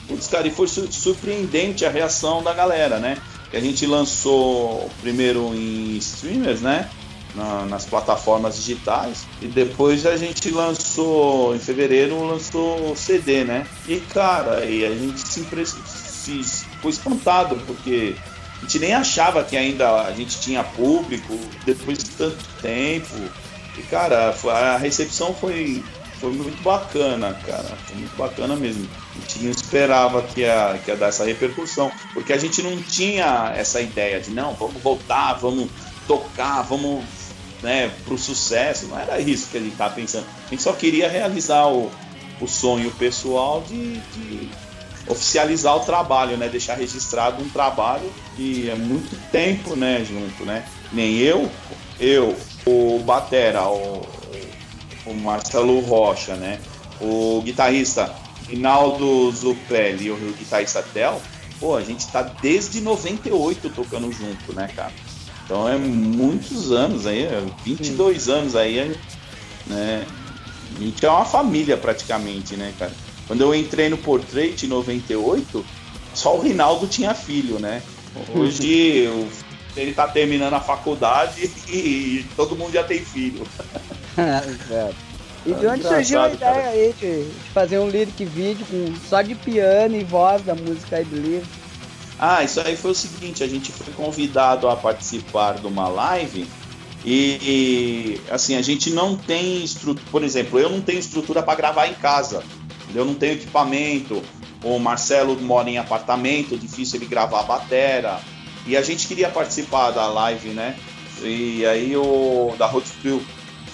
Putz, 0.07 0.27
cara, 0.27 0.47
e 0.47 0.51
foi 0.51 0.67
surpreendente 0.67 1.85
a 1.85 1.89
reação 1.89 2.43
da 2.43 2.53
galera, 2.53 2.99
né? 2.99 3.17
Que 3.49 3.57
a 3.57 3.59
gente 3.59 3.85
lançou 3.85 4.89
primeiro 5.01 5.53
em 5.55 5.97
streamers, 5.97 6.61
né? 6.61 6.89
Na, 7.33 7.65
nas 7.65 7.85
plataformas 7.85 8.55
digitais 8.55 9.25
e 9.41 9.47
depois 9.47 10.05
a 10.05 10.15
gente 10.15 10.49
lançou 10.51 11.53
em 11.53 11.59
fevereiro 11.59 12.25
lançou 12.25 12.95
CD, 12.95 13.43
né? 13.43 13.67
E 13.89 13.97
cara, 13.99 14.63
e 14.63 14.85
a 14.85 14.91
gente 14.91 15.19
se 15.19 15.41
impressionou 15.41 16.05
fiz, 16.25 16.65
fui 16.81 16.89
espantado, 16.89 17.55
porque 17.67 18.15
a 18.65 18.67
gente 18.67 18.79
nem 18.79 18.95
achava 18.95 19.43
que 19.43 19.55
ainda 19.55 20.01
a 20.01 20.11
gente 20.11 20.39
tinha 20.39 20.63
público 20.63 21.37
depois 21.63 21.99
de 21.99 22.09
tanto 22.09 22.43
tempo. 22.63 23.15
E, 23.77 23.83
cara, 23.83 24.33
a 24.51 24.77
recepção 24.77 25.35
foi, 25.35 25.83
foi 26.19 26.31
muito 26.31 26.63
bacana, 26.63 27.39
cara. 27.45 27.77
Foi 27.85 27.95
muito 27.95 28.17
bacana 28.17 28.55
mesmo. 28.55 28.89
A 29.15 29.19
gente 29.19 29.43
não 29.43 29.51
esperava 29.51 30.23
que 30.23 30.41
ia, 30.41 30.79
que 30.83 30.89
ia 30.89 30.97
dar 30.97 31.09
essa 31.09 31.23
repercussão, 31.23 31.91
porque 32.11 32.33
a 32.33 32.39
gente 32.39 32.63
não 32.63 32.75
tinha 32.81 33.53
essa 33.55 33.79
ideia 33.79 34.19
de, 34.19 34.31
não, 34.31 34.55
vamos 34.55 34.81
voltar, 34.81 35.33
vamos 35.33 35.69
tocar, 36.07 36.63
vamos 36.63 37.05
né, 37.61 37.91
pro 38.03 38.17
sucesso. 38.17 38.87
Não 38.87 38.99
era 38.99 39.19
isso 39.19 39.47
que 39.51 39.57
a 39.57 39.61
gente 39.61 39.73
estava 39.73 39.93
pensando. 39.93 40.25
A 40.47 40.49
gente 40.49 40.63
só 40.63 40.73
queria 40.73 41.07
realizar 41.07 41.67
o, 41.67 41.91
o 42.41 42.47
sonho 42.47 42.89
pessoal 42.93 43.61
de, 43.61 43.99
de 43.99 44.49
oficializar 45.07 45.75
o 45.75 45.81
trabalho, 45.81 46.35
né? 46.35 46.49
Deixar 46.49 46.73
registrado 46.73 47.43
um 47.43 47.49
trabalho 47.49 48.11
que 48.35 48.69
é 48.69 48.75
muito 48.75 49.15
tempo, 49.31 49.75
né? 49.75 50.03
Junto, 50.05 50.45
né? 50.45 50.65
Nem 50.91 51.17
eu, 51.17 51.49
eu, 51.99 52.35
o 52.65 52.99
Batera, 52.99 53.67
o, 53.67 54.05
o 55.05 55.13
Marcelo 55.13 55.79
Rocha, 55.81 56.35
né? 56.35 56.59
O 56.99 57.41
guitarrista 57.43 58.13
Rinaldo 58.47 59.31
Zupelli 59.31 60.07
e 60.07 60.11
o 60.11 60.35
guitarrista 60.37 60.83
Tel, 60.93 61.21
pô, 61.59 61.75
a 61.75 61.81
gente 61.81 62.07
tá 62.07 62.21
desde 62.21 62.81
98 62.81 63.69
tocando 63.69 64.11
junto, 64.11 64.53
né, 64.53 64.69
cara? 64.75 64.93
Então 65.43 65.67
é 65.67 65.77
muitos 65.77 66.71
anos 66.71 67.05
aí, 67.05 67.27
22 67.63 68.21
Sim. 68.21 68.31
anos 68.31 68.55
aí, 68.55 68.95
né? 69.67 70.05
A 70.75 70.79
gente 70.79 71.05
é 71.05 71.09
uma 71.09 71.25
família 71.25 71.77
praticamente, 71.77 72.55
né, 72.55 72.73
cara? 72.77 72.91
Quando 73.27 73.41
eu 73.41 73.55
entrei 73.55 73.89
no 73.89 73.97
Portrait 73.97 74.65
em 74.65 74.69
98, 74.69 75.65
só 76.13 76.35
o 76.35 76.41
Rinaldo 76.41 76.87
tinha 76.87 77.13
filho, 77.13 77.59
né? 77.59 77.81
Hoje 78.33 79.09
ele 79.75 79.93
tá 79.93 80.07
terminando 80.07 80.53
a 80.53 80.59
faculdade 80.59 81.51
e 81.67 82.25
todo 82.35 82.55
mundo 82.55 82.71
já 82.71 82.83
tem 82.83 82.99
filho. 82.99 83.45
É, 84.17 84.91
e 85.45 85.53
de 85.53 85.67
onde 85.67 85.83
surgiu 85.83 86.21
a 86.21 86.29
ideia 86.29 86.53
cara. 86.53 86.69
aí 86.69 86.95
de, 86.99 87.27
fazer 87.53 87.79
um 87.79 87.89
lyric 87.89 88.23
vídeo 88.23 88.65
com, 88.65 88.95
só 89.07 89.21
de 89.21 89.35
piano 89.35 89.95
e 89.95 90.03
voz 90.03 90.41
da 90.41 90.55
música 90.55 91.01
I 91.01 91.03
Believe? 91.03 91.45
Ah, 92.17 92.43
isso 92.43 92.61
aí 92.61 92.77
foi 92.77 92.91
o 92.91 92.95
seguinte, 92.95 93.43
a 93.43 93.47
gente 93.47 93.71
foi 93.71 93.93
convidado 93.93 94.69
a 94.69 94.75
participar 94.75 95.55
de 95.55 95.67
uma 95.67 95.89
live 95.89 96.47
e, 97.03 97.37
e 97.41 98.21
assim, 98.31 98.55
a 98.55 98.61
gente 98.61 98.89
não 98.89 99.17
tem 99.17 99.63
estrutura, 99.63 100.07
por 100.09 100.23
exemplo, 100.23 100.57
eu 100.57 100.69
não 100.69 100.79
tenho 100.79 100.97
estrutura 100.97 101.43
para 101.43 101.55
gravar 101.55 101.87
em 101.87 101.93
casa 101.93 102.41
eu 102.95 103.05
não 103.05 103.13
tenho 103.13 103.33
equipamento, 103.33 104.21
o 104.65 104.79
Marcelo 104.79 105.39
mora 105.39 105.69
em 105.69 105.77
apartamento, 105.77 106.57
difícil 106.57 106.97
ele 106.97 107.05
gravar 107.05 107.41
a 107.41 107.43
batera. 107.43 108.19
E 108.65 108.75
a 108.75 108.81
gente 108.81 109.07
queria 109.07 109.29
participar 109.29 109.91
da 109.91 110.07
live, 110.07 110.49
né? 110.49 110.75
E 111.21 111.63
aí 111.67 111.95
o 111.95 112.55
da 112.57 112.65
Road 112.65 112.89
Crew. 112.99 113.21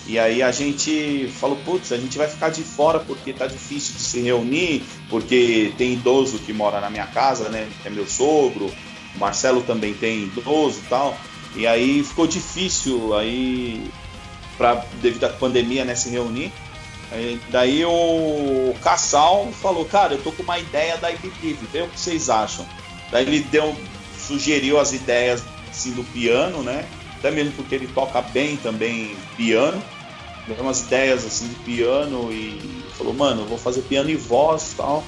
E 0.06 0.20
aí 0.20 0.44
a 0.44 0.52
gente 0.52 1.32
falou, 1.40 1.56
putz, 1.64 1.94
a 1.94 1.98
gente 1.98 2.18
vai 2.18 2.28
ficar 2.28 2.50
de 2.50 2.62
fora 2.62 3.00
porque 3.00 3.32
tá 3.32 3.48
difícil 3.48 3.96
de 3.96 4.02
se 4.02 4.20
reunir, 4.20 4.84
porque 5.10 5.74
tem 5.78 5.94
idoso 5.94 6.40
que 6.40 6.52
mora 6.52 6.82
na 6.82 6.90
minha 6.90 7.08
casa, 7.08 7.48
né? 7.48 7.70
É 7.86 7.90
meu 7.90 8.06
sogro, 8.06 8.70
o 9.16 9.20
Marcelo 9.20 9.62
também 9.62 9.94
tem 9.94 10.24
idoso 10.24 10.80
e 10.80 10.90
tal. 10.90 11.18
E 11.56 11.66
aí 11.66 12.04
ficou 12.04 12.28
difícil 12.28 13.16
aí, 13.16 13.90
pra, 14.58 14.84
devido 15.02 15.24
à 15.24 15.30
pandemia, 15.30 15.86
né, 15.86 15.96
se 15.96 16.10
reunir. 16.10 16.52
Aí, 17.12 17.42
daí 17.50 17.84
o 17.84 18.74
Cassal 18.82 19.50
falou, 19.62 19.84
cara, 19.84 20.14
eu 20.14 20.24
tô 20.24 20.32
com 20.32 20.44
uma 20.44 20.58
ideia 20.58 20.98
da 20.98 21.12
Ibelive, 21.12 21.68
vê 21.72 21.82
o 21.82 21.90
que 21.90 22.00
vocês 22.00 22.30
acham. 22.30 22.66
Daí 23.12 23.26
ele 23.26 23.42
deu, 23.42 23.76
sugeriu 24.18 24.80
as 24.80 24.94
ideias 24.94 25.44
assim, 25.70 25.92
do 25.92 26.04
piano, 26.06 26.64
né? 26.64 26.86
Até 27.18 27.30
mesmo 27.30 27.52
porque 27.52 27.76
ele 27.76 27.88
toca 27.88 28.22
bem 28.22 28.56
também 28.58 29.16
piano. 29.36 29.82
Deu 30.48 30.56
umas 30.62 30.82
ideias 30.82 31.26
assim 31.26 31.50
de 31.50 31.56
piano 31.56 32.32
e 32.32 32.84
falou, 32.98 33.14
mano, 33.14 33.42
eu 33.42 33.48
vou 33.48 33.58
fazer 33.58 33.82
piano 33.82 34.10
e 34.10 34.16
voz 34.16 34.72
e 34.72 34.76
tal. 34.76 35.04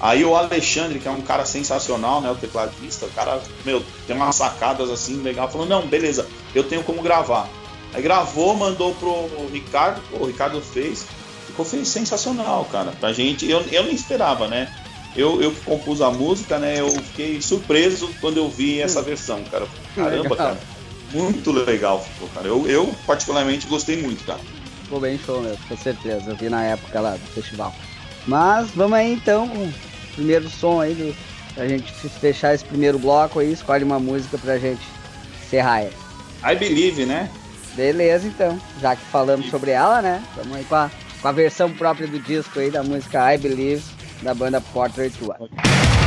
Aí 0.00 0.24
o 0.24 0.36
Alexandre, 0.36 1.00
que 1.00 1.08
é 1.08 1.10
um 1.10 1.22
cara 1.22 1.46
sensacional, 1.46 2.20
né? 2.20 2.30
O 2.30 2.36
tecladista, 2.36 3.06
o 3.06 3.10
cara, 3.10 3.40
meu, 3.64 3.82
tem 4.06 4.14
umas 4.14 4.36
sacadas 4.36 4.90
assim 4.90 5.22
legal, 5.22 5.50
falou, 5.50 5.66
não, 5.66 5.86
beleza, 5.86 6.28
eu 6.54 6.62
tenho 6.62 6.84
como 6.84 7.02
gravar. 7.02 7.48
Aí 7.94 8.02
gravou, 8.02 8.54
mandou 8.54 8.94
pro 8.94 9.48
Ricardo, 9.50 10.00
o 10.12 10.26
Ricardo 10.26 10.60
fez 10.60 11.06
ficou 11.64 11.84
sensacional, 11.84 12.64
cara. 12.70 12.92
Pra 12.92 13.12
gente, 13.12 13.48
eu, 13.48 13.60
eu 13.70 13.84
não 13.84 13.90
esperava, 13.90 14.46
né? 14.48 14.68
Eu, 15.16 15.42
eu 15.42 15.52
compus 15.64 16.00
a 16.00 16.10
música, 16.10 16.58
né? 16.58 16.78
Eu 16.78 16.90
fiquei 16.90 17.40
surpreso 17.40 18.10
quando 18.20 18.36
eu 18.36 18.48
vi 18.48 18.80
essa 18.80 19.02
versão, 19.02 19.42
cara. 19.44 19.66
Caramba, 19.94 20.36
cara. 20.36 20.58
Muito 21.12 21.50
legal 21.50 22.04
ficou, 22.04 22.28
cara. 22.28 22.46
Eu, 22.46 22.68
eu 22.68 22.94
particularmente 23.06 23.66
gostei 23.66 24.00
muito, 24.00 24.24
cara. 24.24 24.40
Ficou 24.84 25.00
bem 25.00 25.18
show 25.18 25.40
mesmo, 25.40 25.58
com 25.66 25.76
certeza. 25.76 26.30
Eu 26.30 26.36
vi 26.36 26.48
na 26.48 26.64
época 26.64 27.00
lá 27.00 27.12
do 27.12 27.26
festival. 27.32 27.74
Mas 28.26 28.70
vamos 28.70 28.98
aí 28.98 29.12
então 29.12 29.48
com 29.48 29.64
o 29.64 29.74
primeiro 30.14 30.48
som 30.50 30.80
aí 30.80 30.94
do, 30.94 31.16
pra 31.54 31.66
gente 31.66 31.90
fechar 32.20 32.54
esse 32.54 32.64
primeiro 32.64 32.98
bloco 32.98 33.40
aí, 33.40 33.52
escolhe 33.52 33.82
uma 33.84 33.98
música 33.98 34.36
pra 34.38 34.58
gente 34.58 34.82
encerrar 35.42 35.82
ele. 35.82 35.96
I 36.44 36.54
Believe, 36.54 37.06
né? 37.06 37.30
Beleza 37.74 38.26
então, 38.26 38.60
já 38.80 38.94
que 38.94 39.04
falamos 39.06 39.48
sobre 39.50 39.70
ela, 39.70 40.02
né? 40.02 40.22
Vamos 40.36 40.56
aí 40.56 40.64
com 40.64 40.74
a, 40.74 40.90
com 41.20 41.28
a 41.28 41.32
versão 41.32 41.70
própria 41.70 42.06
do 42.06 42.18
disco 42.18 42.58
aí 42.58 42.70
da 42.70 42.82
música 42.82 43.34
I 43.34 43.38
Believe 43.38 43.82
da 44.22 44.34
banda 44.34 44.60
Portrait 44.60 45.14
One. 45.22 45.97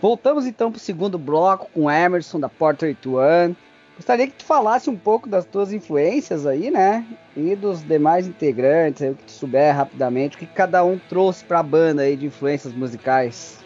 Voltamos 0.00 0.46
então 0.46 0.70
para 0.70 0.78
o 0.78 0.80
segundo 0.80 1.18
bloco 1.18 1.68
com 1.74 1.90
Emerson 1.90 2.40
da 2.40 2.48
Portrait 2.48 2.98
One. 3.06 3.56
Gostaria 3.96 4.26
que 4.26 4.32
tu 4.32 4.44
falasse 4.44 4.88
um 4.88 4.96
pouco 4.96 5.28
das 5.28 5.44
tuas 5.44 5.74
influências 5.74 6.46
aí, 6.46 6.70
né? 6.70 7.04
E 7.36 7.54
dos 7.54 7.86
demais 7.86 8.26
integrantes, 8.26 9.02
o 9.02 9.14
que 9.14 9.24
tu 9.24 9.30
souber 9.30 9.76
rapidamente, 9.76 10.36
o 10.36 10.38
que 10.38 10.46
cada 10.46 10.82
um 10.82 10.98
trouxe 10.98 11.44
para 11.44 11.58
a 11.58 11.62
banda 11.62 12.00
aí 12.02 12.16
de 12.16 12.24
influências 12.24 12.72
musicais. 12.72 13.58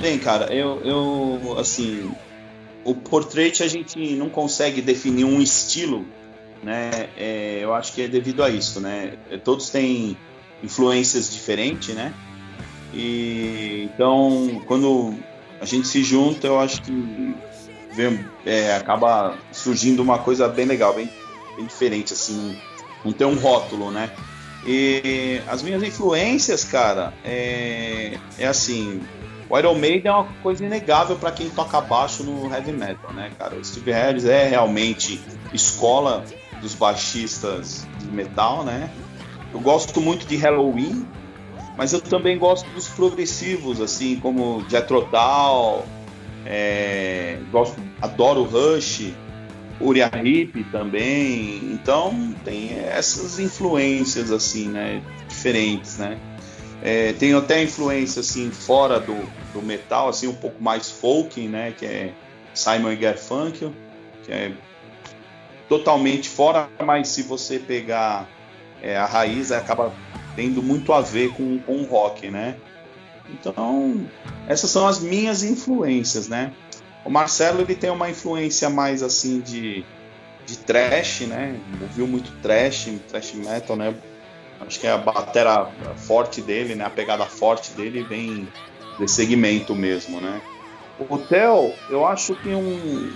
Bem, 0.00 0.18
cara, 0.18 0.52
eu, 0.54 0.80
eu 0.82 1.58
assim, 1.58 2.10
o 2.82 2.94
Portrait 2.94 3.62
a 3.62 3.68
gente 3.68 4.16
não 4.16 4.30
consegue 4.30 4.80
definir 4.80 5.24
um 5.24 5.38
estilo, 5.38 6.06
né? 6.62 7.10
É, 7.14 7.58
eu 7.60 7.74
acho 7.74 7.92
que 7.92 8.00
é 8.00 8.08
devido 8.08 8.42
a 8.42 8.48
isso, 8.48 8.80
né? 8.80 9.18
Todos 9.44 9.68
têm 9.68 10.16
influências 10.62 11.30
diferentes, 11.30 11.94
né? 11.94 12.14
E 12.94 13.90
então, 13.92 14.62
quando 14.66 15.14
a 15.60 15.64
gente 15.64 15.86
se 15.88 16.02
junta, 16.02 16.46
eu 16.46 16.58
acho 16.58 16.82
que 16.82 17.34
vem, 17.92 18.24
é, 18.46 18.74
acaba 18.74 19.36
surgindo 19.52 20.02
uma 20.02 20.18
coisa 20.18 20.48
bem 20.48 20.66
legal, 20.66 20.94
bem, 20.94 21.10
bem 21.56 21.66
diferente, 21.66 22.12
assim, 22.12 22.56
não 23.04 23.12
tem 23.12 23.26
um 23.26 23.34
rótulo, 23.34 23.90
né? 23.90 24.10
E 24.66 25.40
as 25.46 25.62
minhas 25.62 25.82
influências, 25.82 26.64
cara, 26.64 27.12
é, 27.24 28.18
é 28.38 28.46
assim, 28.46 29.00
o 29.48 29.58
Iron 29.58 29.74
Maiden 29.74 30.10
é 30.10 30.12
uma 30.12 30.28
coisa 30.42 30.64
inegável 30.64 31.16
para 31.16 31.32
quem 31.32 31.48
toca 31.48 31.80
baixo 31.80 32.22
no 32.22 32.52
heavy 32.52 32.72
metal, 32.72 33.12
né, 33.12 33.30
cara? 33.38 33.56
O 33.56 33.64
Steve 33.64 33.92
Harris 33.92 34.24
é 34.24 34.46
realmente 34.46 35.20
escola 35.52 36.24
dos 36.60 36.74
baixistas 36.74 37.86
de 37.98 38.08
metal, 38.08 38.64
né? 38.64 38.90
Eu 39.52 39.60
gosto 39.60 40.00
muito 40.00 40.26
de 40.26 40.36
Halloween, 40.36 41.06
mas 41.78 41.92
eu 41.92 42.00
também 42.00 42.36
gosto 42.36 42.68
dos 42.70 42.88
progressivos, 42.88 43.80
assim, 43.80 44.16
como 44.16 44.68
Jethro 44.68 45.02
Tull, 45.02 45.86
é, 46.44 47.38
gosto, 47.52 47.80
adoro 48.02 48.42
Rush, 48.42 49.12
Uriah 49.80 50.10
Heep 50.12 50.64
também, 50.72 51.60
então 51.72 52.34
tem 52.44 52.76
essas 52.80 53.38
influências, 53.38 54.32
assim, 54.32 54.68
né, 54.68 55.00
diferentes, 55.28 55.98
né? 55.98 56.18
É, 56.82 57.12
tem 57.12 57.32
até 57.32 57.62
influência, 57.62 58.20
assim, 58.20 58.50
fora 58.50 58.98
do, 58.98 59.14
do 59.52 59.62
metal, 59.62 60.08
assim, 60.08 60.26
um 60.26 60.34
pouco 60.34 60.60
mais 60.60 60.90
folk, 60.90 61.40
né, 61.46 61.72
que 61.78 61.86
é 61.86 62.12
Simon 62.54 62.96
Garfunkel, 62.96 63.72
que 64.24 64.32
é 64.32 64.50
totalmente 65.68 66.28
fora, 66.28 66.68
mas 66.84 67.06
se 67.06 67.22
você 67.22 67.56
pegar 67.56 68.28
é, 68.82 68.96
a 68.96 69.06
raiz, 69.06 69.52
acaba 69.52 69.92
tendo 70.38 70.62
muito 70.62 70.92
a 70.92 71.00
ver 71.00 71.32
com, 71.32 71.58
com 71.58 71.78
o 71.78 71.84
rock, 71.84 72.30
né? 72.30 72.54
Então, 73.28 74.06
essas 74.46 74.70
são 74.70 74.86
as 74.86 75.00
minhas 75.00 75.42
influências, 75.42 76.28
né? 76.28 76.52
O 77.04 77.10
Marcelo 77.10 77.60
ele 77.60 77.74
tem 77.74 77.90
uma 77.90 78.08
influência 78.08 78.70
mais 78.70 79.02
assim 79.02 79.40
de, 79.40 79.84
de 80.46 80.58
trash, 80.58 81.22
né? 81.22 81.58
Ouviu 81.82 82.06
muito 82.06 82.30
trash, 82.40 82.88
trash 83.08 83.32
metal, 83.32 83.74
né? 83.74 83.92
Acho 84.60 84.78
que 84.78 84.86
é 84.86 84.92
a 84.92 84.96
batera 84.96 85.72
forte 85.96 86.40
dele, 86.40 86.76
né? 86.76 86.84
A 86.84 86.90
pegada 86.90 87.26
forte 87.26 87.72
dele 87.72 88.04
vem 88.04 88.46
desse 88.96 89.14
segmento 89.16 89.74
mesmo, 89.74 90.20
né? 90.20 90.40
O 91.10 91.18
Theo, 91.18 91.74
eu 91.90 92.06
acho 92.06 92.36
que 92.36 92.50
um, 92.50 93.12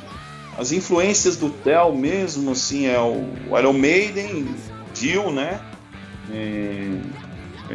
as 0.59 0.73
influências 0.73 1.37
do 1.37 1.51
Theo 1.51 1.95
mesmo, 1.95 2.51
assim, 2.51 2.89
é 2.89 2.99
o 2.99 3.57
Iron 3.57 3.75
Maiden, 3.75 4.53
Dio, 4.93 5.31
né? 5.31 5.61
É, 6.31 6.99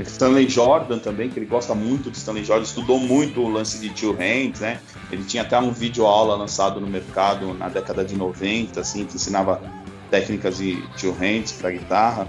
Stanley 0.01 0.47
Jordan 0.47 0.99
também, 0.99 1.29
que 1.29 1.39
ele 1.39 1.45
gosta 1.45 1.73
muito 1.73 2.11
de 2.11 2.17
Stanley 2.17 2.43
Jordan, 2.43 2.63
estudou 2.63 2.99
muito 2.99 3.41
o 3.41 3.49
lance 3.49 3.79
de 3.79 3.89
Two 3.89 4.13
Hands, 4.13 4.59
né? 4.59 4.79
Ele 5.11 5.23
tinha 5.23 5.43
até 5.43 5.57
um 5.59 5.71
vídeo 5.71 6.05
aula 6.05 6.35
lançado 6.35 6.79
no 6.79 6.87
mercado 6.87 7.53
na 7.53 7.69
década 7.69 8.03
de 8.03 8.15
90, 8.15 8.79
assim, 8.79 9.05
que 9.05 9.15
ensinava 9.15 9.61
técnicas 10.11 10.57
de 10.57 10.81
Two 10.99 11.13
Hands 11.13 11.51
para 11.53 11.71
guitarra. 11.71 12.27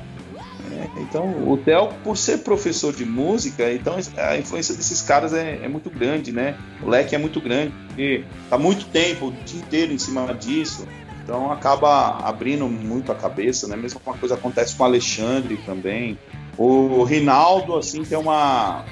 É, 0.71 1.01
então, 1.01 1.49
o 1.49 1.57
Theo, 1.57 1.89
por 2.05 2.17
ser 2.17 2.39
professor 2.39 2.93
de 2.93 3.05
música, 3.05 3.73
então 3.73 3.97
a 4.17 4.37
influência 4.37 4.75
desses 4.75 5.01
caras 5.03 5.33
é, 5.33 5.61
é 5.63 5.69
muito 5.69 5.91
grande, 5.91 6.33
né? 6.33 6.57
O 6.83 6.89
leque 6.89 7.15
é 7.15 7.19
muito 7.19 7.41
grande, 7.41 7.73
porque 7.87 8.25
tá 8.51 8.59
muito 8.59 8.87
tempo, 8.87 9.29
o 9.29 9.33
dia 9.33 9.61
inteiro 9.61 9.93
em 9.93 9.99
cima 9.99 10.33
disso. 10.35 10.87
Então 11.29 11.53
acaba 11.53 12.21
abrindo 12.27 12.67
muito 12.67 13.13
a 13.13 13.15
cabeça, 13.15 13.69
né? 13.69 13.77
Mesma 13.77 14.01
coisa 14.01 14.35
acontece 14.35 14.75
com 14.75 14.83
o 14.83 14.87
Alexandre 14.87 15.59
também. 15.59 16.19
O 16.57 17.05
Rinaldo, 17.05 17.77
assim, 17.77 18.03
tem 18.03 18.17
uma, 18.17 18.83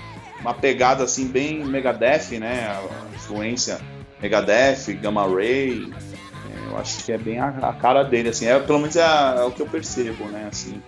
uma 0.42 0.52
pegada, 0.52 1.02
assim, 1.02 1.28
bem 1.28 1.64
Megadeth, 1.64 2.38
né? 2.38 2.66
A 2.68 3.14
influência 3.14 3.80
Megadeth, 4.20 4.92
Gamma 5.00 5.26
Ray. 5.26 5.90
É, 5.90 6.70
eu 6.70 6.76
acho 6.76 7.02
que 7.06 7.10
é 7.10 7.16
bem 7.16 7.38
a, 7.38 7.48
a, 7.48 7.72
cara 7.72 8.02
dele, 8.02 8.28
assim. 8.28 8.46
É, 8.46 8.60
pelo 8.60 8.80
menos 8.80 8.96
é, 8.96 9.00
é 9.38 9.42
o 9.42 9.50
que 9.50 9.62
eu 9.62 9.66
percebo, 9.66 10.26
né? 10.26 10.46
Assim. 10.52 10.82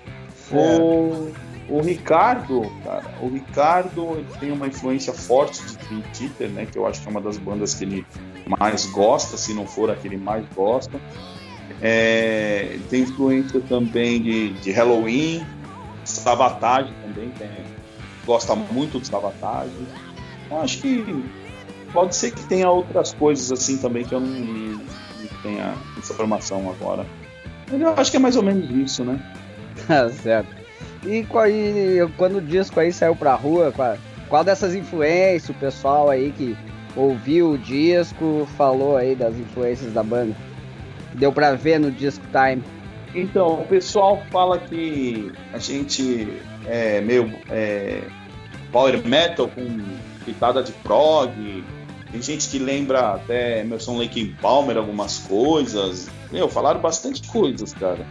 O, 0.52 1.32
o 1.70 1.80
Ricardo, 1.80 2.70
cara, 2.84 3.14
o 3.22 3.28
Ricardo 3.30 4.22
tem 4.38 4.52
uma 4.52 4.66
influência 4.66 5.14
forte 5.14 5.62
de 5.64 5.78
Dream 5.78 6.02
Theater, 6.12 6.50
né? 6.50 6.66
Que 6.70 6.76
eu 6.76 6.86
acho 6.86 7.00
que 7.00 7.08
é 7.08 7.10
uma 7.10 7.22
das 7.22 7.38
bandas 7.38 7.72
que 7.72 7.84
ele 7.84 8.06
mais 8.46 8.84
gosta, 8.84 9.38
se 9.38 9.54
não 9.54 9.66
for 9.66 9.90
a 9.90 9.96
que 9.96 10.06
ele 10.06 10.18
mais 10.18 10.44
gosta. 10.54 11.00
É, 11.80 12.78
tem 12.90 13.02
influência 13.02 13.60
também 13.60 14.20
de, 14.20 14.50
de 14.54 14.70
Halloween, 14.72 15.46
Sabotage 16.04 16.92
também, 17.02 17.30
tem, 17.30 17.48
gosta 18.26 18.54
muito 18.54 19.00
de 19.00 19.06
Sabotage. 19.06 19.70
Eu 20.50 20.60
acho 20.60 20.78
que 20.78 21.24
pode 21.92 22.14
ser 22.16 22.32
que 22.32 22.42
tenha 22.44 22.70
outras 22.70 23.12
coisas 23.14 23.52
assim 23.52 23.76
também 23.78 24.04
que 24.04 24.14
eu 24.14 24.20
não, 24.20 24.28
não 24.28 25.42
tenha 25.42 25.74
informação 25.96 26.70
agora. 26.70 27.06
Mas 27.70 27.80
eu 27.80 27.94
acho 27.96 28.10
que 28.10 28.16
é 28.16 28.20
mais 28.20 28.36
ou 28.36 28.42
menos 28.42 28.70
isso, 28.70 29.04
né? 29.04 29.20
Tá 29.86 30.08
certo. 30.10 30.48
E, 31.06 31.24
e 31.24 32.08
quando 32.16 32.38
o 32.38 32.42
disco 32.42 32.80
aí 32.80 32.92
saiu 32.92 33.14
pra 33.14 33.36
rua, 33.36 33.72
qual, 33.74 33.96
qual 34.28 34.42
dessas 34.42 34.74
influências 34.74 35.48
o 35.48 35.54
pessoal 35.54 36.10
aí 36.10 36.32
que 36.32 36.56
ouviu 36.96 37.52
o 37.52 37.58
disco 37.58 38.46
falou 38.56 38.96
aí 38.96 39.14
das 39.14 39.36
influências 39.36 39.92
da 39.92 40.02
banda? 40.02 40.34
Deu 41.18 41.32
pra 41.32 41.54
ver 41.54 41.78
no 41.78 41.90
Disco 41.90 42.24
Time. 42.26 42.62
Então, 43.14 43.60
o 43.62 43.66
pessoal 43.66 44.22
fala 44.30 44.58
que 44.58 45.32
a 45.52 45.58
gente 45.58 46.28
é 46.66 47.00
meio 47.00 47.32
é, 47.50 48.02
power 48.70 49.06
metal 49.06 49.48
com 49.48 49.66
pitada 50.24 50.62
de 50.62 50.72
prog. 50.72 51.64
Tem 52.10 52.22
gente 52.22 52.48
que 52.48 52.58
lembra 52.58 53.14
até 53.14 53.60
Emerson 53.60 53.98
Lake 53.98 54.34
Palmer 54.40 54.76
algumas 54.76 55.18
coisas. 55.18 56.08
Meu, 56.30 56.48
falaram 56.48 56.80
bastante 56.80 57.26
coisas, 57.28 57.72
cara. 57.74 58.06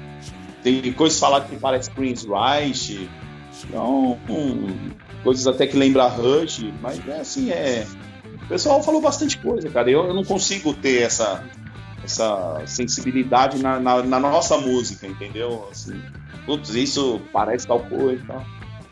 Tem 0.63 0.91
coisas 0.93 1.19
faladas 1.19 1.49
que 1.49 1.55
parece 1.57 1.89
Prince 1.91 2.27
Reich. 2.27 3.09
Então, 3.63 4.17
um, 4.29 4.91
coisas 5.23 5.47
até 5.47 5.65
que 5.65 5.77
lembra 5.77 6.07
Rush, 6.07 6.65
mas 6.81 7.07
é 7.07 7.19
assim, 7.19 7.51
é. 7.51 7.85
O 8.43 8.47
pessoal 8.47 8.81
falou 8.83 9.01
bastante 9.01 9.37
coisa, 9.37 9.69
cara. 9.69 9.89
Eu, 9.89 10.05
eu 10.05 10.13
não 10.13 10.23
consigo 10.23 10.73
ter 10.73 11.01
essa 11.01 11.43
essa 12.07 12.61
sensibilidade 12.65 13.61
na, 13.61 13.79
na, 13.79 14.01
na 14.01 14.19
nossa 14.19 14.57
música, 14.57 15.05
entendeu? 15.05 15.67
Assim, 15.69 16.01
putz, 16.45 16.69
isso 16.69 17.21
parece 17.31 17.67
tal 17.67 17.81
coisa 17.81 18.21
e 18.23 18.25
tal. 18.25 18.45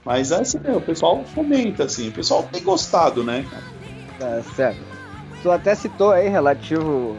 Mas 0.03 0.32
assim, 0.32 0.59
o 0.76 0.82
pessoal 0.82 1.24
comenta, 1.34 1.86
assim, 1.86 2.09
o 2.09 2.11
pessoal 2.11 2.43
tem 2.51 2.61
gostado, 2.61 3.24
né? 3.24 3.45
Tá 4.20 4.41
certo. 4.55 4.80
Tu 5.41 5.49
até 5.49 5.74
citou 5.74 6.11
aí 6.11 6.30
relativo 6.30 7.18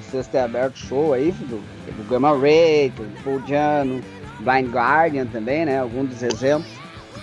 vocês 0.00 0.26
ter 0.26 0.38
aberto 0.38 0.78
show 0.78 1.12
aí 1.12 1.32
do, 1.32 1.56
do 1.58 2.08
Gamma 2.08 2.36
Ray, 2.36 2.90
do 2.90 3.04
Paul 3.22 3.40
Blind 4.40 4.70
Guardian 4.70 5.26
também, 5.26 5.64
né? 5.64 5.80
Alguns 5.80 6.10
dos 6.10 6.22
exemplos. 6.22 6.70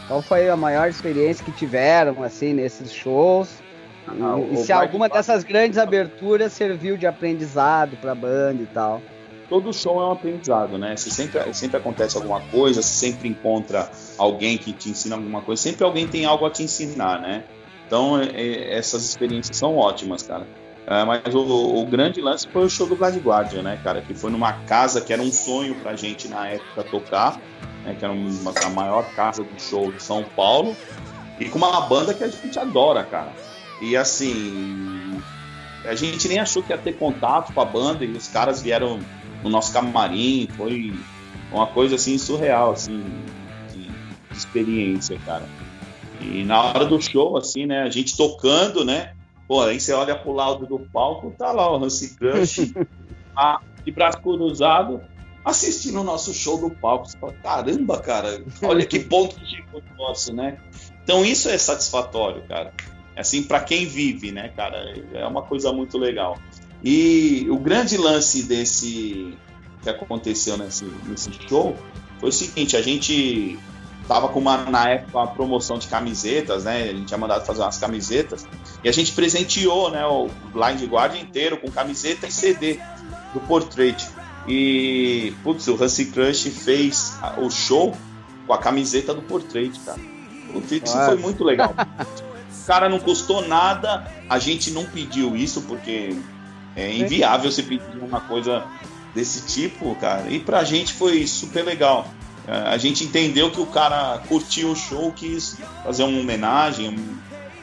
Qual 0.07 0.21
foi 0.21 0.49
a 0.49 0.57
maior 0.57 0.89
experiência 0.89 1.45
que 1.45 1.51
tiveram, 1.51 2.23
assim, 2.23 2.53
nesses 2.53 2.91
shows? 2.91 3.62
Ah, 4.07 4.37
e 4.51 4.57
se 4.57 4.71
alguma 4.71 5.07
dessas 5.07 5.43
grandes 5.43 5.77
aberturas 5.77 6.51
serviu 6.53 6.97
de 6.97 7.07
aprendizado 7.07 7.95
para 7.97 8.11
a 8.11 8.15
banda 8.15 8.61
e 8.61 8.65
tal. 8.65 9.01
Todo 9.49 9.73
show 9.73 10.01
é 10.01 10.05
um 10.05 10.11
aprendizado, 10.11 10.77
né? 10.77 10.95
Se 10.95 11.11
sempre, 11.11 11.53
sempre 11.53 11.77
acontece 11.77 12.17
alguma 12.17 12.41
coisa, 12.41 12.81
se 12.81 12.93
sempre 12.93 13.29
encontra 13.29 13.89
alguém 14.17 14.57
que 14.57 14.73
te 14.73 14.89
ensina 14.89 15.15
alguma 15.15 15.41
coisa, 15.41 15.61
sempre 15.61 15.83
alguém 15.83 16.07
tem 16.07 16.25
algo 16.25 16.45
a 16.45 16.49
te 16.49 16.63
ensinar, 16.63 17.21
né? 17.21 17.43
Então, 17.85 18.19
é, 18.19 18.29
é 18.35 18.77
essas 18.77 19.03
experiências 19.03 19.55
são 19.55 19.77
ótimas, 19.77 20.23
cara. 20.23 20.47
É, 20.85 21.03
mas 21.05 21.33
o, 21.33 21.81
o, 21.81 21.85
grande 21.85 22.19
lance 22.19 22.47
foi 22.47 22.65
o 22.65 22.69
show 22.69 22.85
do 22.85 22.95
Blood 22.95 23.17
Guardian, 23.19 23.61
né, 23.61 23.79
cara? 23.83 24.01
Que 24.01 24.13
foi 24.13 24.29
numa 24.29 24.53
casa 24.65 24.99
que 24.99 25.13
era 25.13 25.21
um 25.21 25.31
sonho 25.31 25.75
pra 25.75 25.95
gente 25.95 26.27
na 26.27 26.47
época 26.47 26.83
tocar, 26.83 27.39
né, 27.85 27.95
que 27.97 28.03
era 28.03 28.13
uma, 28.13 28.53
a 28.65 28.69
maior 28.69 29.05
casa 29.15 29.43
do 29.43 29.61
show 29.61 29.91
de 29.91 30.01
São 30.03 30.23
Paulo, 30.35 30.75
e 31.39 31.47
com 31.47 31.57
uma 31.57 31.81
banda 31.81 32.13
que 32.13 32.23
a 32.23 32.27
gente 32.27 32.59
adora, 32.59 33.03
cara. 33.03 33.31
E 33.83 33.97
assim, 33.97 35.21
a 35.83 35.93
gente 35.93 36.29
nem 36.29 36.39
achou 36.39 36.63
que 36.63 36.71
ia 36.71 36.77
ter 36.77 36.93
contato 36.93 37.51
com 37.51 37.59
a 37.59 37.65
banda 37.65 38.05
e 38.05 38.11
os 38.11 38.29
caras 38.29 38.61
vieram 38.61 38.97
no 39.43 39.49
nosso 39.49 39.73
camarim, 39.73 40.47
foi 40.55 40.93
uma 41.51 41.67
coisa 41.67 41.95
assim 41.95 42.17
surreal, 42.17 42.71
assim, 42.71 43.03
de, 43.73 43.87
de 43.87 43.93
experiência, 44.31 45.19
cara. 45.25 45.43
E 46.21 46.45
na 46.45 46.63
hora 46.63 46.85
do 46.85 47.01
show, 47.01 47.35
assim, 47.35 47.65
né, 47.65 47.83
a 47.83 47.89
gente 47.89 48.15
tocando, 48.15 48.85
né, 48.85 49.13
pô, 49.49 49.61
aí 49.61 49.81
você 49.81 49.91
olha 49.91 50.15
pro 50.15 50.31
lado 50.31 50.65
do 50.65 50.79
palco, 50.79 51.35
tá 51.37 51.51
lá 51.51 51.69
o 51.69 51.83
Hansi 51.83 52.15
Crush, 52.15 52.73
a, 53.35 53.59
de 53.83 53.91
braço 53.91 54.21
cruzado, 54.21 55.01
assistindo 55.43 55.99
o 55.99 56.05
nosso 56.05 56.33
show 56.33 56.57
do 56.57 56.69
palco. 56.69 57.09
Você 57.09 57.17
fala, 57.17 57.33
caramba, 57.43 57.99
cara, 57.99 58.41
olha 58.61 58.85
que 58.85 59.01
ponto 59.03 59.35
que 59.35 59.45
chegou 59.45 59.81
o 59.81 59.97
nosso, 59.97 60.33
né? 60.33 60.57
Então 61.03 61.25
isso 61.25 61.49
é 61.49 61.57
satisfatório, 61.57 62.41
cara 62.47 62.71
assim, 63.21 63.43
para 63.43 63.59
quem 63.59 63.85
vive, 63.85 64.31
né, 64.31 64.49
cara? 64.49 64.93
É 65.13 65.25
uma 65.25 65.43
coisa 65.43 65.71
muito 65.71 65.97
legal. 65.97 66.37
E 66.83 67.47
o 67.49 67.57
grande 67.57 67.97
lance 67.97 68.43
desse 68.43 69.37
que 69.81 69.89
aconteceu 69.89 70.57
nesse, 70.57 70.85
nesse 71.05 71.31
show 71.47 71.75
foi 72.19 72.29
o 72.29 72.31
seguinte: 72.31 72.75
a 72.75 72.81
gente 72.81 73.57
tava 74.07 74.27
com 74.27 74.39
uma, 74.39 74.57
na 74.69 74.89
época, 74.89 75.17
uma 75.17 75.27
promoção 75.27 75.77
de 75.77 75.87
camisetas, 75.87 76.63
né? 76.63 76.83
A 76.83 76.93
gente 76.93 77.05
tinha 77.05 77.17
mandado 77.17 77.45
fazer 77.45 77.61
umas 77.61 77.77
camisetas 77.77 78.45
e 78.83 78.89
a 78.89 78.91
gente 78.91 79.13
presenteou, 79.13 79.89
né, 79.89 80.05
o 80.05 80.27
Blind 80.51 80.83
Guardian 80.89 81.21
inteiro 81.21 81.57
com 81.57 81.71
camiseta 81.71 82.27
e 82.27 82.31
CD 82.31 82.79
do 83.33 83.39
Portrait. 83.41 84.05
E, 84.45 85.33
putz, 85.41 85.67
o 85.69 85.81
Hansi 85.81 86.07
Crush 86.07 86.49
fez 86.49 87.17
o 87.37 87.49
show 87.49 87.95
com 88.45 88.53
a 88.53 88.57
camiseta 88.57 89.13
do 89.13 89.21
Portrait, 89.21 89.79
cara. 89.79 89.99
Isso 90.69 90.97
foi 91.05 91.15
muito 91.15 91.43
legal. 91.43 91.73
cara 92.65 92.89
não 92.89 92.99
custou 92.99 93.47
nada, 93.47 94.05
a 94.29 94.39
gente 94.39 94.71
não 94.71 94.85
pediu 94.85 95.35
isso 95.35 95.61
porque 95.63 96.15
é 96.75 96.93
inviável 96.95 97.51
você 97.51 97.63
pedir 97.63 97.97
uma 98.01 98.21
coisa 98.21 98.63
desse 99.13 99.45
tipo, 99.45 99.95
cara. 99.95 100.29
E 100.29 100.39
pra 100.39 100.63
gente 100.63 100.93
foi 100.93 101.25
super 101.27 101.63
legal. 101.63 102.07
É, 102.47 102.51
a 102.69 102.77
gente 102.77 103.03
entendeu 103.03 103.51
que 103.51 103.61
o 103.61 103.65
cara 103.65 104.21
curtiu 104.27 104.71
o 104.71 104.75
show, 104.75 105.11
quis 105.11 105.57
fazer 105.83 106.03
uma 106.03 106.19
homenagem, 106.19 106.97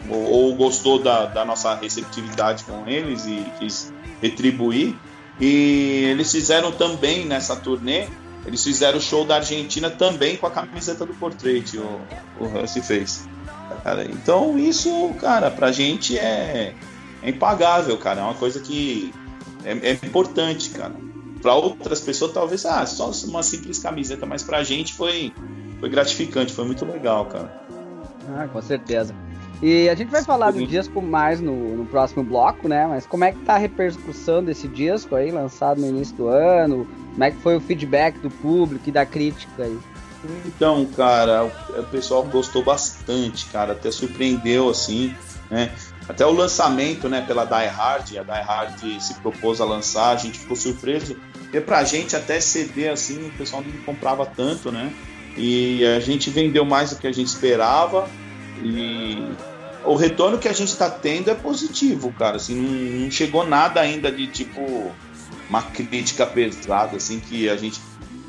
ou, 0.09 0.23
ou 0.31 0.55
gostou 0.55 1.03
da, 1.03 1.27
da, 1.27 1.45
nossa 1.45 1.75
receptividade 1.75 2.65
com 2.65 2.89
eles 2.89 3.27
e 3.27 3.45
quis 3.59 3.93
retribuir. 4.23 4.97
E 5.41 6.05
eles 6.11 6.31
fizeram 6.31 6.73
também 6.73 7.25
nessa 7.25 7.57
turnê, 7.57 8.07
eles 8.47 8.63
fizeram 8.63 8.99
o 8.99 9.01
show 9.01 9.25
da 9.25 9.37
Argentina 9.37 9.91
também 9.91 10.37
com 10.37 10.47
a 10.47 10.51
camiseta 10.51 11.05
do 11.05 11.15
Portrait, 11.15 11.79
o, 11.79 12.01
o 12.39 12.63
Hussey 12.63 12.83
fez. 12.83 13.29
Cara, 13.77 14.05
então 14.05 14.59
isso, 14.59 15.13
cara, 15.21 15.51
pra 15.51 15.73
gente 15.73 16.19
é, 16.19 16.75
é 17.23 17.31
impagável, 17.31 17.97
cara. 17.97 18.21
É 18.21 18.25
uma 18.25 18.35
coisa 18.35 18.61
que 18.61 19.13
é, 19.65 19.73
é 19.73 19.93
importante, 19.93 20.71
cara. 20.71 20.95
Para 21.41 21.55
outras 21.55 22.01
pessoas 22.01 22.33
talvez 22.33 22.67
ah 22.67 22.85
só 22.85 23.11
uma 23.27 23.43
simples 23.43 23.79
camiseta 23.79 24.27
mas 24.27 24.43
para 24.43 24.59
a 24.59 24.63
gente 24.63 24.93
foi 24.93 25.33
foi 25.79 25.89
gratificante 25.89 26.53
foi 26.53 26.67
muito 26.67 26.85
legal 26.85 27.25
cara. 27.27 27.51
Ah 28.37 28.47
com 28.47 28.61
certeza. 28.61 29.15
E 29.63 29.89
a 29.89 29.95
gente 29.95 30.11
vai 30.11 30.23
falar 30.23 30.53
do 30.53 30.67
disco 30.67 31.03
mais 31.03 31.41
no, 31.41 31.77
no 31.77 31.87
próximo 31.87 32.23
bloco 32.23 32.69
né? 32.69 32.87
Mas 32.87 33.07
como 33.07 33.25
é 33.25 33.33
que 33.33 33.39
tá 33.41 33.55
a 33.55 33.59
repercussão 33.59 34.45
desse 34.45 34.69
disco 34.69 35.17
aí 35.17 35.31
lançado 35.31 35.81
no 35.81 35.89
início 35.89 36.15
do 36.15 36.29
ano? 36.29 36.87
Como 37.13 37.25
é 37.25 37.31
que 37.31 37.39
foi 37.39 37.57
o 37.57 37.61
feedback 37.61 38.19
do 38.19 38.31
público 38.31 38.87
e 38.89 38.93
da 38.93 39.07
crítica 39.07 39.65
aí 39.65 39.79
então 40.47 40.85
cara 40.87 41.45
o, 41.45 41.83
pessoal 41.85 42.23
gostou 42.25 42.63
bastante 42.63 43.47
cara 43.47 43.73
até 43.73 43.91
surpreendeu 43.91 44.69
assim 44.69 45.15
né 45.51 45.73
até 46.11 46.27
o 46.27 46.33
lançamento, 46.33 47.09
né, 47.09 47.21
pela 47.25 47.45
Die 47.45 47.69
Hard, 47.69 48.17
a 48.17 48.23
Die 48.25 48.43
Hard 48.43 49.01
se 49.01 49.15
propôs 49.21 49.61
a 49.61 49.65
lançar, 49.65 50.11
a 50.11 50.17
gente 50.17 50.41
ficou 50.41 50.57
surpreso, 50.57 51.17
porque 51.43 51.61
pra 51.61 51.85
gente 51.85 52.17
até 52.17 52.41
CD 52.41 52.89
assim, 52.89 53.29
o 53.29 53.31
pessoal 53.31 53.63
não 53.63 53.81
comprava 53.83 54.27
tanto, 54.27 54.73
né? 54.73 54.93
E 55.37 55.87
a 55.87 56.01
gente 56.01 56.29
vendeu 56.29 56.65
mais 56.65 56.91
do 56.91 56.97
que 56.97 57.07
a 57.07 57.13
gente 57.13 57.29
esperava 57.29 58.11
e 58.61 59.25
o 59.85 59.95
retorno 59.95 60.39
que 60.39 60.49
a 60.49 60.53
gente 60.53 60.71
está 60.71 60.91
tendo 60.91 61.31
é 61.31 61.35
positivo, 61.35 62.13
cara. 62.13 62.37
Assim, 62.37 62.57
não, 62.57 63.05
não, 63.05 63.11
chegou 63.11 63.47
nada 63.47 63.81
ainda 63.81 64.11
de 64.11 64.27
tipo 64.27 64.93
uma 65.49 65.63
crítica 65.63 66.27
pesada, 66.27 66.97
assim, 66.97 67.21
que 67.21 67.49
a 67.49 67.57
gente 67.57 67.81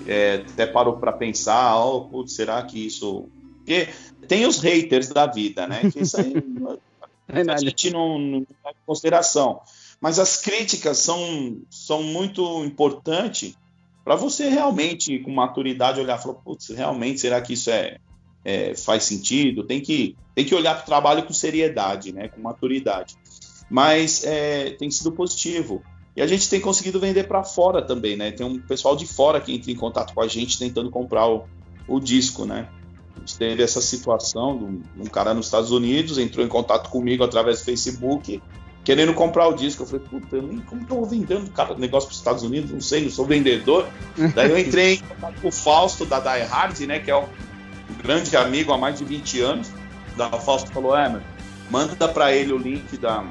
é, 0.08 0.44
até 0.48 0.66
parou 0.66 0.98
para 0.98 1.12
pensar, 1.12 1.78
oh, 1.84 2.06
putz, 2.06 2.34
será 2.34 2.62
que 2.64 2.86
isso. 2.86 3.30
Porque 3.58 3.90
tem 4.28 4.46
os 4.46 4.60
haters 4.60 5.10
da 5.10 5.26
vida, 5.26 5.68
né? 5.68 5.82
Que 5.92 6.02
isso 6.02 6.18
aí 6.18 6.34
a 7.50 7.58
gente 7.58 7.92
não, 7.92 8.20
não 8.20 8.40
leva 8.40 8.78
em 8.78 8.86
consideração. 8.86 9.62
Mas 10.00 10.18
as 10.20 10.38
críticas 10.38 10.98
são, 10.98 11.62
são 11.70 12.02
muito 12.02 12.64
importantes 12.66 13.56
para 14.04 14.16
você 14.16 14.50
realmente, 14.50 15.20
com 15.20 15.32
maturidade, 15.32 16.00
olhar 16.00 16.20
e 16.20 16.22
falar, 16.22 16.36
putz, 16.36 16.70
realmente, 16.70 17.22
será 17.22 17.40
que 17.40 17.54
isso 17.54 17.70
é, 17.70 17.98
é, 18.44 18.76
faz 18.76 19.04
sentido? 19.04 19.64
Tem 19.64 19.80
que, 19.80 20.16
tem 20.34 20.44
que 20.44 20.56
olhar 20.56 20.76
para 20.76 20.84
o 20.84 20.86
trabalho 20.88 21.24
com 21.24 21.34
seriedade, 21.34 22.12
né, 22.12 22.28
com 22.28 22.42
maturidade. 22.42 23.16
Mas 23.70 24.24
é, 24.26 24.72
tem 24.72 24.90
sido 24.90 25.12
positivo. 25.12 25.84
E 26.16 26.22
a 26.22 26.28
gente 26.28 26.50
tem 26.50 26.60
conseguido 26.60 27.00
vender 27.00 27.28
para 27.28 27.44
fora 27.44 27.82
também, 27.82 28.18
né? 28.18 28.32
Tem 28.32 28.46
um 28.46 28.60
pessoal 28.60 28.96
de 28.96 29.08
fora 29.08 29.40
que 29.40 29.54
entra 29.54 29.72
em 29.72 29.76
contato 29.76 30.14
com 30.14 30.22
a 30.22 30.28
gente 30.28 30.60
tentando 30.60 30.90
comprar 30.90 31.28
o, 31.28 31.46
o 31.88 32.00
disco, 32.00 32.46
né? 32.46 32.68
A 33.16 33.20
gente 33.20 33.38
teve 33.38 33.64
essa 33.64 33.80
situação 33.80 34.58
de 34.96 35.02
um 35.02 35.06
cara 35.06 35.34
nos 35.34 35.46
Estados 35.46 35.72
Unidos 35.72 36.18
entrou 36.18 36.46
em 36.46 36.50
contato 36.50 36.90
comigo 36.90 37.24
através 37.24 37.60
do 37.60 37.66
Facebook, 37.66 38.42
querendo 38.84 39.14
comprar 39.14 39.48
o 39.48 39.54
disco. 39.54 39.84
Eu 39.84 39.88
falei, 39.88 40.06
puta, 40.06 40.38
como 40.66 40.86
que 40.86 40.92
eu 40.92 40.98
vou 40.98 41.06
vendendo 41.06 41.50
cara, 41.52 41.76
negócio 41.76 42.10
para 42.10 42.14
os 42.14 42.20
Estados 42.20 42.44
Unidos? 42.44 42.72
Não 42.72 42.82
sei, 42.82 43.04
não 43.04 43.12
sou 43.12 43.26
vendedor. 43.26 43.88
Daí 44.36 44.50
eu 44.50 44.58
entrei 44.58 44.96
em 44.96 44.98
contato 44.98 45.42
com 45.42 45.48
o 45.48 45.52
Fausto 45.52 46.06
da 46.06 46.20
Die 46.20 46.44
Hard, 46.44 46.80
né, 46.82 47.00
que 47.00 47.12
é 47.12 47.16
um, 47.16 47.26
grande 48.04 48.36
amigo 48.36 48.74
há 48.74 48.78
mais 48.78 48.98
de 48.98 49.06
20 49.06 49.42
anos. 49.42 49.72
Da 50.18 50.30
Fausto 50.30 50.72
falou, 50.72 50.98
é, 50.98 51.08
meu, 51.08 51.22
manda 51.70 52.08
para 52.08 52.34
ele 52.34 52.52
o 52.52 52.58
link 52.58 52.98
da, 52.98 53.24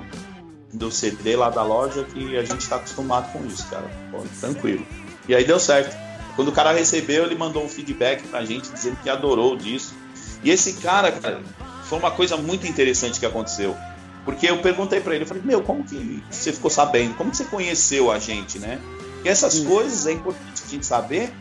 do 0.72 0.90
CD 0.90 1.36
lá 1.36 1.50
da 1.50 1.62
loja 1.62 2.04
que 2.04 2.36
a 2.36 2.44
gente 2.44 2.60
está 2.60 2.76
acostumado 2.76 3.32
com 3.32 3.44
isso, 3.46 3.66
cara. 3.68 3.90
Pô, 4.10 4.22
tranquilo. 4.40 4.86
E 5.28 5.34
aí 5.34 5.44
deu 5.44 5.58
certo. 5.58 5.96
Quando 6.36 6.48
o 6.48 6.52
cara 6.52 6.72
recebeu, 6.72 7.24
ele 7.24 7.34
mandou 7.34 7.64
um 7.64 7.68
feedback 7.68 8.22
pra 8.28 8.44
gente 8.44 8.70
dizendo 8.70 8.96
que 9.02 9.10
adorou 9.10 9.56
disso. 9.56 9.94
E 10.42 10.50
esse 10.50 10.74
cara, 10.74 11.12
cara, 11.12 11.40
foi 11.84 11.98
uma 11.98 12.10
coisa 12.10 12.36
muito 12.36 12.66
interessante 12.66 13.18
que 13.18 13.26
aconteceu. 13.26 13.76
Porque 14.24 14.48
eu 14.48 14.58
perguntei 14.58 15.00
para 15.00 15.14
ele, 15.14 15.24
eu 15.24 15.28
falei, 15.28 15.42
meu, 15.44 15.62
como 15.62 15.82
que 15.82 16.22
você 16.30 16.52
ficou 16.52 16.70
sabendo? 16.70 17.14
Como 17.14 17.30
que 17.30 17.36
você 17.36 17.44
conheceu 17.44 18.10
a 18.10 18.18
gente, 18.18 18.58
né? 18.58 18.78
E 19.24 19.28
essas 19.28 19.60
coisas 19.60 20.06
é 20.06 20.12
importante 20.12 20.62
a 20.64 20.70
gente 20.70 20.86
saber 20.86 21.32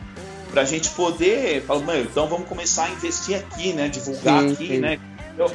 pra 0.50 0.64
gente 0.64 0.90
poder 0.90 1.62
falar, 1.62 1.80
meu, 1.80 2.02
então 2.02 2.26
vamos 2.26 2.48
começar 2.48 2.86
a 2.86 2.90
investir 2.90 3.36
aqui, 3.36 3.72
né? 3.72 3.88
Divulgar 3.88 4.42
sim, 4.42 4.52
aqui, 4.52 4.66
sim. 4.66 4.78
né? 4.78 4.98
Então, 5.32 5.50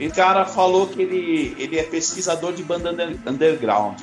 esse 0.00 0.14
cara 0.14 0.46
falou 0.46 0.86
que 0.86 1.02
ele, 1.02 1.54
ele 1.58 1.78
é 1.78 1.82
pesquisador 1.82 2.54
de 2.54 2.62
banda 2.62 2.90
underground. 3.26 4.00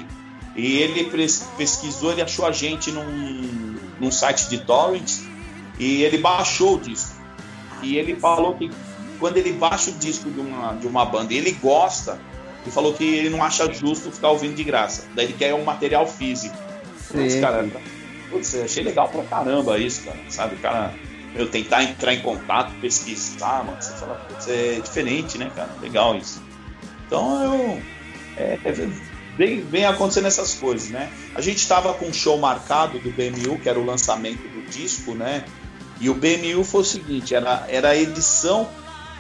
E 0.56 0.78
ele 0.78 1.10
pesquisou, 1.58 2.12
ele 2.12 2.22
achou 2.22 2.46
a 2.46 2.52
gente 2.52 2.92
num, 2.92 3.76
num 4.00 4.12
site 4.12 4.48
de 4.48 4.60
torrents 4.60 5.24
e 5.80 6.04
ele 6.04 6.20
baixou 6.20 6.76
o 6.76 6.80
disco. 6.80 7.16
E 7.82 7.98
ele 7.98 8.16
falou 8.16 8.56
que 8.56 8.70
quando 9.20 9.38
ele 9.38 9.52
baixa 9.54 9.90
o 9.90 9.94
disco 9.94 10.30
de 10.30 10.40
uma, 10.40 10.74
de 10.74 10.88
uma 10.88 11.04
banda 11.04 11.34
e 11.34 11.38
ele 11.38 11.52
gosta, 11.52 12.20
ele 12.64 12.72
falou 12.72 12.94
que 12.94 13.04
ele 13.04 13.30
não 13.30 13.44
acha 13.44 13.72
justo 13.72 14.12
ficar 14.12 14.30
ouvindo 14.30 14.56
de 14.56 14.64
graça. 14.64 15.08
Daí 15.16 15.26
ele 15.26 15.34
quer 15.34 15.54
um 15.56 15.64
material 15.64 16.08
físico. 16.08 16.56
Putz, 17.12 17.36
cara, 17.40 17.68
putz, 18.30 18.56
achei 18.56 18.84
legal 18.84 19.10
pra 19.10 19.24
caramba 19.24 19.80
isso, 19.80 20.04
cara. 20.04 20.20
Sabe, 20.30 20.56
cara 20.58 20.94
eu 21.36 21.48
tentar 21.48 21.84
entrar 21.84 22.14
em 22.14 22.22
contato, 22.22 22.74
pesquisar, 22.80 23.64
mano. 23.64 23.82
Você 23.82 23.94
fala, 23.94 24.16
putz, 24.16 24.48
é 24.48 24.80
diferente, 24.80 25.38
né, 25.38 25.52
cara? 25.56 25.70
Legal 25.82 26.16
isso. 26.18 26.42
Então 27.06 27.44
eu. 27.44 27.82
É, 28.38 28.60
é 28.64 28.72
vem, 29.38 29.62
vem 29.62 29.86
acontecendo 29.86 30.28
essas 30.28 30.56
coisas, 30.56 30.90
né? 30.90 31.12
A 31.36 31.42
gente 31.42 31.58
estava 31.58 31.94
com 31.94 32.08
um 32.08 32.14
show 32.14 32.38
marcado 32.38 33.00
do 33.00 33.12
BMU, 33.12 33.60
que 33.60 33.70
era 33.70 33.80
o 33.80 33.86
lançamento 33.86 34.42
do 34.42 34.70
disco, 34.70 35.14
né? 35.14 35.46
E 36.00 36.10
o 36.10 36.14
BMU 36.14 36.64
foi 36.64 36.82
o 36.82 36.86
seguinte, 36.86 37.34
era, 37.34 37.66
era 37.68 37.90
a 37.90 37.96
edição 37.96 38.70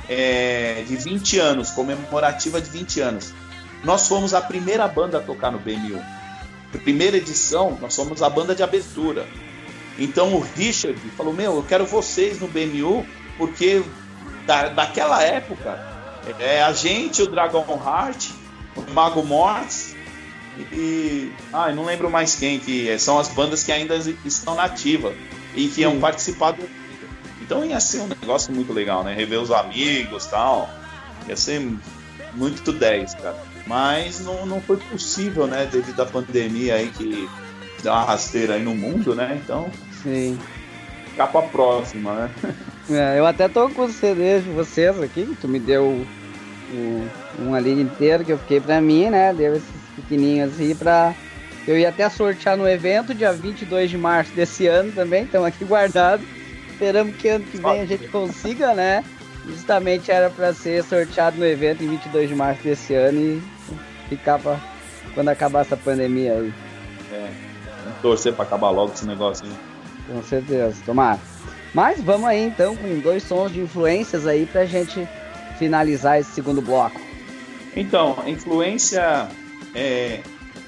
é, 0.07 0.83
de 0.87 0.95
20 0.95 1.39
anos, 1.39 1.71
comemorativa 1.71 2.61
de 2.61 2.69
20 2.69 3.01
anos. 3.01 3.33
Nós 3.83 4.07
fomos 4.07 4.33
a 4.33 4.41
primeira 4.41 4.87
banda 4.87 5.17
a 5.19 5.21
tocar 5.21 5.51
no 5.51 5.59
BMU. 5.59 6.01
Primeira 6.83 7.17
edição, 7.17 7.77
nós 7.81 7.95
fomos 7.95 8.21
a 8.21 8.29
banda 8.29 8.53
de 8.53 8.61
abertura. 8.61 9.25
Então 9.97 10.33
o 10.33 10.39
Richard 10.39 10.99
falou, 11.15 11.33
meu, 11.33 11.55
eu 11.55 11.63
quero 11.63 11.85
vocês 11.85 12.39
no 12.39 12.47
BMU, 12.47 13.05
porque 13.37 13.83
da, 14.45 14.69
daquela 14.69 15.23
época, 15.23 15.79
é, 16.39 16.61
a 16.61 16.71
gente, 16.71 17.21
o 17.21 17.27
Dragon 17.27 17.65
Heart, 17.83 18.29
o 18.75 18.91
Mago 18.91 19.23
Mortis 19.23 19.95
e. 20.71 21.31
Ah, 21.51 21.71
não 21.71 21.85
lembro 21.85 22.09
mais 22.09 22.35
quem, 22.35 22.59
que 22.59 22.89
é, 22.89 22.97
são 22.97 23.19
as 23.19 23.27
bandas 23.27 23.63
que 23.63 23.71
ainda 23.71 23.95
estão 24.25 24.55
nativas 24.55 25.15
e 25.55 25.67
que 25.67 25.81
iam 25.81 25.99
participar 25.99 26.51
do. 26.51 26.67
Então 27.41 27.63
ia 27.65 27.79
ser 27.79 28.01
um 28.01 28.07
negócio 28.07 28.53
muito 28.53 28.73
legal, 28.73 29.03
né? 29.03 29.13
Rever 29.13 29.39
os 29.39 29.51
amigos 29.51 30.25
tal. 30.25 30.69
Ia 31.27 31.35
ser 31.35 31.61
muito 32.33 32.71
10, 32.71 33.15
cara. 33.15 33.37
Mas 33.65 34.21
não, 34.21 34.45
não 34.45 34.61
foi 34.61 34.77
possível, 34.77 35.47
né? 35.47 35.65
Devido 35.65 36.01
à 36.01 36.05
pandemia 36.05 36.75
aí 36.75 36.89
que 36.89 37.29
dá 37.83 37.93
uma 37.93 38.03
rasteira 38.05 38.55
aí 38.55 38.63
no 38.63 38.75
mundo, 38.75 39.15
né? 39.15 39.39
Então. 39.43 39.69
Sim. 40.03 40.37
Ficar 41.11 41.27
pra 41.27 41.41
próxima, 41.43 42.13
né? 42.13 42.31
É, 42.89 43.19
eu 43.19 43.25
até 43.25 43.49
tô 43.49 43.69
com 43.69 43.83
os 43.83 43.95
CDs 43.95 44.45
de 44.45 44.49
vocês 44.51 44.97
aqui, 45.01 45.35
tu 45.41 45.45
me 45.45 45.59
deu 45.59 46.05
um, 46.71 47.07
uma 47.37 47.59
linha 47.59 47.81
inteira 47.81 48.23
que 48.23 48.31
eu 48.31 48.37
fiquei 48.37 48.61
pra 48.61 48.79
mim, 48.79 49.09
né? 49.09 49.33
Deu 49.33 49.57
esses 49.57 49.69
pequenininhos 49.93 50.53
assim 50.53 50.73
pra. 50.73 51.13
Eu 51.67 51.77
ia 51.77 51.89
até 51.89 52.09
sortear 52.09 52.55
no 52.55 52.65
evento, 52.65 53.13
dia 53.13 53.33
22 53.33 53.89
de 53.89 53.97
março 53.97 54.31
desse 54.31 54.67
ano 54.67 54.93
também, 54.93 55.23
estão 55.23 55.43
aqui 55.43 55.65
guardados. 55.65 56.25
Esperamos 56.69 57.13
que 57.17 57.27
ano 57.27 57.43
que 57.43 57.57
vem 57.57 57.81
a 57.81 57.85
gente 57.85 58.07
consiga, 58.07 58.73
né? 58.73 59.03
Justamente 59.45 60.09
era 60.09 60.29
para 60.29 60.53
ser 60.53 60.81
sorteado 60.83 61.37
no 61.37 61.45
evento 61.45 61.83
em 61.83 61.89
22 61.89 62.29
de 62.29 62.35
março 62.35 62.63
desse 62.63 62.93
ano 62.93 63.19
e 63.19 63.43
ficar 64.07 64.39
pra 64.39 64.57
quando 65.13 65.29
acabar 65.29 65.61
essa 65.61 65.75
pandemia 65.75 66.33
aí. 66.33 66.53
É, 67.11 67.29
vamos 67.83 67.99
torcer 68.01 68.33
para 68.33 68.45
acabar 68.45 68.69
logo 68.69 68.93
esse 68.93 69.05
negócio 69.05 69.45
aí. 69.45 69.76
Com 70.07 70.23
certeza, 70.23 70.75
tomar. 70.85 71.19
Mas 71.73 72.01
vamos 72.01 72.27
aí 72.27 72.39
então 72.47 72.75
com 72.75 72.99
dois 72.99 73.23
sons 73.23 73.51
de 73.51 73.59
influências 73.59 74.25
aí 74.25 74.45
pra 74.45 74.65
gente 74.65 75.07
finalizar 75.57 76.19
esse 76.19 76.31
segundo 76.31 76.61
bloco. 76.61 76.99
Então, 77.75 78.17
influência 78.25 79.27
é 79.75 80.21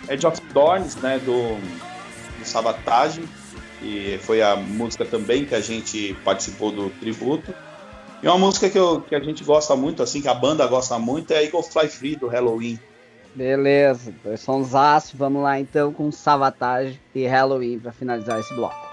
Edge 0.08 0.26
of 0.28 0.40
Thorns, 0.54 0.96
né, 0.98 1.20
do, 1.20 1.56
do 1.56 2.46
Sabotage, 2.46 3.24
que 3.80 4.20
foi 4.22 4.42
a 4.42 4.56
música 4.56 5.06
também 5.06 5.46
que 5.46 5.56
a 5.56 5.62
gente 5.62 6.16
participou 6.24 6.72
do 6.72 6.90
tributo. 6.90 7.54
E 8.22 8.28
uma 8.28 8.38
música 8.38 8.70
que, 8.70 8.78
eu, 8.78 9.02
que 9.02 9.16
a 9.16 9.20
gente 9.20 9.44
gosta 9.44 9.76
muito, 9.76 10.04
assim, 10.04 10.22
que 10.22 10.28
a 10.28 10.34
banda 10.34 10.68
gosta 10.68 11.00
muito, 11.00 11.32
é 11.32 11.44
Eagle 11.44 11.64
Fly 11.64 11.88
Free 11.88 12.16
do 12.16 12.28
Halloween. 12.28 12.78
Beleza, 13.34 14.14
dois 14.24 14.42
sonsaço. 14.42 15.16
Vamos 15.16 15.44
lá 15.44 15.60
então 15.60 15.94
com 15.94 16.12
Savatage 16.12 17.00
e 17.16 17.26
Halloween 17.26 17.80
para 17.80 17.92
finalizar 17.92 18.40
esse 18.40 18.54
bloco. 18.54 18.89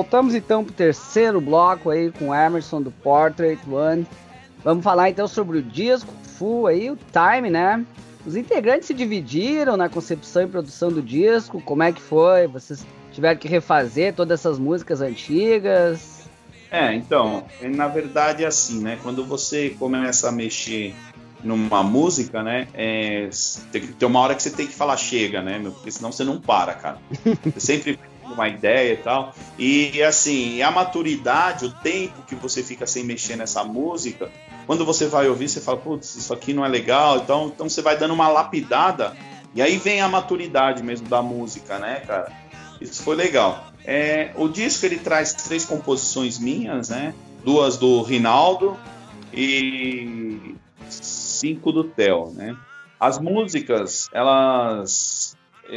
Voltamos 0.00 0.34
então 0.34 0.64
para 0.64 0.70
o 0.70 0.74
terceiro 0.74 1.42
bloco 1.42 1.90
aí 1.90 2.10
com 2.10 2.34
Emerson 2.34 2.80
do 2.80 2.90
Portrait 2.90 3.60
One. 3.70 4.06
Vamos 4.64 4.82
falar 4.82 5.10
então 5.10 5.28
sobre 5.28 5.58
o 5.58 5.62
disco 5.62 6.10
full 6.38 6.66
aí, 6.66 6.90
o 6.90 6.96
Time, 7.12 7.50
né? 7.50 7.84
Os 8.24 8.34
integrantes 8.34 8.86
se 8.86 8.94
dividiram 8.94 9.76
na 9.76 9.90
concepção 9.90 10.44
e 10.44 10.46
produção 10.46 10.90
do 10.90 11.02
disco. 11.02 11.60
Como 11.60 11.82
é 11.82 11.92
que 11.92 12.00
foi? 12.00 12.46
Vocês 12.46 12.86
tiveram 13.12 13.38
que 13.38 13.46
refazer 13.46 14.14
todas 14.14 14.40
essas 14.40 14.58
músicas 14.58 15.02
antigas? 15.02 16.26
É, 16.70 16.94
então, 16.94 17.44
na 17.60 17.86
verdade 17.86 18.42
é 18.42 18.46
assim, 18.46 18.80
né? 18.80 18.98
Quando 19.02 19.22
você 19.26 19.68
começa 19.78 20.30
a 20.30 20.32
mexer 20.32 20.94
numa 21.44 21.82
música, 21.82 22.42
né? 22.42 22.68
É, 22.72 23.28
tem, 23.70 23.82
tem 23.86 24.08
uma 24.08 24.20
hora 24.20 24.34
que 24.34 24.42
você 24.42 24.50
tem 24.50 24.66
que 24.66 24.74
falar 24.74 24.96
chega, 24.96 25.42
né? 25.42 25.60
Porque 25.62 25.90
senão 25.90 26.10
você 26.10 26.24
não 26.24 26.40
para, 26.40 26.72
cara. 26.72 26.98
Você 27.54 27.60
sempre 27.60 27.98
uma 28.32 28.48
ideia 28.48 28.94
e 28.94 28.96
tal. 28.96 29.34
E 29.58 30.02
assim, 30.02 30.62
a 30.62 30.70
maturidade, 30.70 31.66
o 31.66 31.70
tempo 31.70 32.22
que 32.26 32.34
você 32.34 32.62
fica 32.62 32.86
sem 32.86 33.04
mexer 33.04 33.36
nessa 33.36 33.64
música, 33.64 34.30
quando 34.66 34.84
você 34.84 35.06
vai 35.06 35.28
ouvir, 35.28 35.48
você 35.48 35.60
fala, 35.60 35.78
putz, 35.78 36.14
isso 36.16 36.32
aqui 36.32 36.52
não 36.52 36.64
é 36.64 36.68
legal, 36.68 37.18
então, 37.18 37.50
então 37.54 37.68
você 37.68 37.82
vai 37.82 37.96
dando 37.96 38.14
uma 38.14 38.28
lapidada, 38.28 39.16
e 39.54 39.60
aí 39.60 39.76
vem 39.78 40.00
a 40.00 40.08
maturidade 40.08 40.82
mesmo 40.82 41.08
da 41.08 41.20
música, 41.20 41.78
né, 41.78 42.00
cara? 42.06 42.32
Isso 42.80 43.02
foi 43.02 43.16
legal. 43.16 43.66
É, 43.84 44.30
o 44.36 44.48
disco 44.48 44.86
ele 44.86 44.98
traz 44.98 45.32
três 45.34 45.64
composições 45.64 46.38
minhas, 46.38 46.88
né? 46.88 47.14
Duas 47.44 47.76
do 47.76 48.02
Rinaldo 48.02 48.78
e 49.32 50.54
cinco 50.88 51.72
do 51.72 51.84
Theo, 51.84 52.30
né? 52.32 52.56
As 52.98 53.18
músicas, 53.18 54.08
elas 54.12 55.19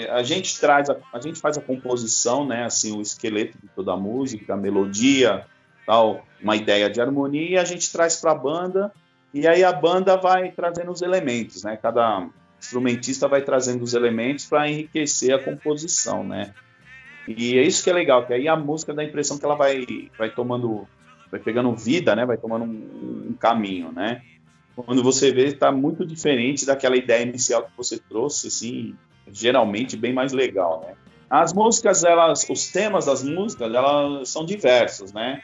a 0.10 0.24
gente 0.24 0.60
traz 0.60 0.90
a, 0.90 0.98
a, 1.12 1.20
gente 1.20 1.40
faz 1.40 1.58
a 1.58 1.62
composição, 1.62 2.46
né, 2.46 2.66
assim, 2.66 2.98
o 2.98 3.02
esqueleto 3.02 3.58
de 3.62 3.68
toda 3.70 3.94
a 3.94 3.98
música, 3.98 4.54
a 4.54 4.58
melodia, 4.58 5.46
tal, 5.86 6.26
uma 6.42 6.56
ideia 6.56 6.90
de 6.90 7.00
harmonia, 7.02 7.50
e 7.52 7.58
a 7.58 7.66
gente 7.66 7.92
traz 7.92 8.18
para 8.18 8.32
a 8.32 8.36
banda 8.36 8.92
e 9.34 9.48
aí 9.48 9.64
a 9.64 9.74
banda 9.74 10.16
vai 10.16 10.52
trazendo 10.52 10.92
os 10.92 11.02
elementos, 11.02 11.64
né? 11.64 11.76
Cada 11.76 12.30
instrumentista 12.60 13.28
vai 13.28 13.42
trazendo 13.42 13.84
os 13.84 13.96
elementos 13.96 14.46
para 14.46 14.70
enriquecer 14.70 15.34
a 15.34 15.40
composição, 15.40 16.24
né? 16.24 16.54
E 17.28 17.58
é 17.58 17.64
isso 17.64 17.84
que 17.84 17.90
é 17.90 17.94
legal, 17.94 18.28
que 18.28 18.34
aí 18.34 18.48
a 18.48 18.56
música 18.56 18.94
dá 18.94 19.02
a 19.02 19.06
impressão 19.06 19.40
que 19.40 19.46
ela 19.46 19.56
vai, 19.56 19.86
vai 20.18 20.30
tomando, 20.30 20.88
vai 21.32 21.40
pegando 21.40 21.76
vida, 21.76 22.16
né? 22.16 22.26
Vai 22.26 22.38
tomando 22.38 22.64
um, 22.64 23.30
um 23.32 23.34
caminho, 23.34 23.92
né? 23.92 24.22
Quando 24.76 25.02
você 25.02 25.32
vê, 25.32 25.46
está 25.46 25.72
muito 25.72 26.06
diferente 26.06 26.66
daquela 26.66 26.96
ideia 26.96 27.24
inicial 27.24 27.64
que 27.64 27.72
você 27.76 27.98
trouxe, 27.98 28.48
assim, 28.48 28.96
geralmente 29.32 29.96
bem 29.98 30.14
mais 30.14 30.34
legal, 30.34 30.82
né? 30.86 30.94
As 31.30 31.52
músicas, 31.54 32.04
elas, 32.04 32.48
os 32.48 32.72
temas 32.72 33.06
das 33.06 33.24
músicas, 33.24 33.74
elas 33.74 34.30
são 34.30 34.46
diversos, 34.46 35.12
né? 35.12 35.42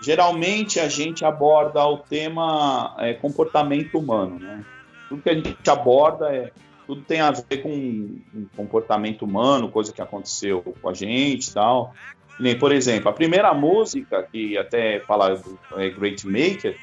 Geralmente 0.00 0.78
a 0.78 0.88
gente 0.88 1.24
aborda 1.24 1.84
o 1.84 1.98
tema 1.98 2.94
é, 2.98 3.14
comportamento 3.14 3.98
humano, 3.98 4.38
né? 4.38 4.64
Tudo 5.08 5.22
que 5.22 5.30
a 5.30 5.34
gente 5.34 5.70
aborda 5.70 6.34
é 6.34 6.52
tudo 6.86 7.02
tem 7.02 7.20
a 7.20 7.30
ver 7.30 7.62
com 7.62 8.18
comportamento 8.56 9.22
humano, 9.22 9.70
coisa 9.70 9.92
que 9.92 10.02
aconteceu 10.02 10.62
com 10.80 10.88
a 10.88 10.94
gente 10.94 11.48
e 11.48 11.52
tal. 11.52 11.94
Nem, 12.38 12.58
por 12.58 12.72
exemplo, 12.72 13.08
a 13.08 13.12
primeira 13.12 13.54
música, 13.54 14.22
que 14.22 14.58
até 14.58 15.00
fala 15.00 15.36
do 15.36 15.58
é, 15.76 15.90
Great 15.90 16.26
Maker, 16.26 16.76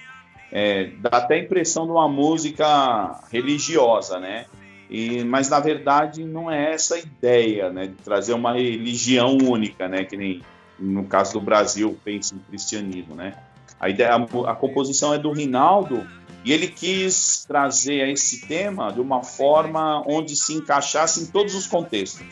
é, 0.51 0.85
dá 0.97 1.17
até 1.17 1.35
a 1.35 1.39
impressão 1.39 1.85
de 1.85 1.91
uma 1.91 2.07
música 2.07 3.19
religiosa, 3.31 4.19
né? 4.19 4.45
E, 4.89 5.23
mas 5.23 5.49
na 5.49 5.59
verdade 5.59 6.23
não 6.23 6.49
é 6.49 6.73
essa 6.73 6.95
a 6.95 6.99
ideia, 6.99 7.69
né, 7.69 7.87
de 7.87 7.93
trazer 7.93 8.33
uma 8.33 8.53
religião 8.53 9.37
única, 9.37 9.87
né, 9.87 10.03
que 10.03 10.17
nem 10.17 10.41
no 10.79 11.03
caso 11.05 11.33
do 11.33 11.41
Brasil 11.41 11.97
pensa 12.03 12.33
em 12.33 12.39
cristianismo, 12.39 13.13
né. 13.13 13.35
A 13.79 13.87
ideia, 13.87 14.11
a, 14.13 14.51
a 14.51 14.55
composição 14.55 15.13
é 15.13 15.17
do 15.17 15.31
Rinaldo 15.31 16.05
e 16.43 16.51
ele 16.51 16.67
quis 16.67 17.45
trazer 17.45 18.09
esse 18.09 18.47
tema 18.47 18.91
de 18.91 18.99
uma 18.99 19.23
forma 19.23 20.03
onde 20.07 20.35
se 20.35 20.53
encaixasse 20.53 21.21
em 21.23 21.25
todos 21.27 21.53
os 21.53 21.67
contextos, 21.67 22.25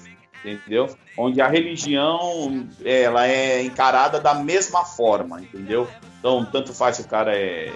entendeu? 0.43 0.95
Onde 1.17 1.41
a 1.41 1.47
religião 1.47 2.67
ela 2.83 3.27
é 3.27 3.61
encarada 3.61 4.19
da 4.19 4.33
mesma 4.33 4.83
forma, 4.83 5.41
entendeu? 5.41 5.87
Então 6.19 6.45
tanto 6.45 6.73
faz 6.73 6.97
se 6.97 7.03
o 7.03 7.07
cara 7.07 7.35
é, 7.35 7.71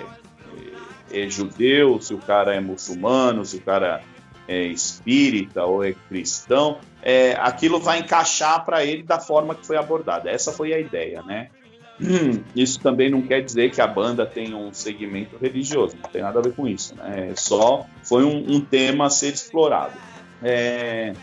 é, 1.11 1.25
é 1.25 1.29
judeu, 1.29 2.01
se 2.01 2.13
o 2.13 2.17
cara 2.17 2.55
é 2.55 2.59
muçulmano, 2.59 3.45
se 3.45 3.57
o 3.57 3.61
cara 3.61 4.01
é 4.47 4.63
espírita 4.63 5.63
ou 5.65 5.83
é 5.83 5.93
cristão, 6.09 6.79
é, 7.01 7.33
aquilo 7.39 7.79
vai 7.79 7.99
encaixar 7.99 8.63
para 8.65 8.83
ele 8.85 9.03
da 9.03 9.19
forma 9.19 9.55
que 9.55 9.65
foi 9.65 9.77
abordada. 9.77 10.29
Essa 10.29 10.51
foi 10.51 10.73
a 10.73 10.79
ideia, 10.79 11.21
né? 11.23 11.49
Hum, 11.99 12.43
isso 12.55 12.79
também 12.79 13.11
não 13.11 13.21
quer 13.21 13.41
dizer 13.41 13.69
que 13.69 13.79
a 13.79 13.85
banda 13.85 14.25
tem 14.25 14.55
um 14.55 14.73
segmento 14.73 15.37
religioso, 15.37 15.95
não 16.01 16.09
tem 16.09 16.21
nada 16.21 16.39
a 16.39 16.41
ver 16.41 16.53
com 16.53 16.67
isso, 16.67 16.95
né? 16.95 17.29
É 17.31 17.35
só 17.35 17.85
foi 18.03 18.23
um, 18.23 18.55
um 18.55 18.61
tema 18.61 19.05
a 19.05 19.09
ser 19.09 19.33
explorado. 19.33 19.93
É, 20.41 21.13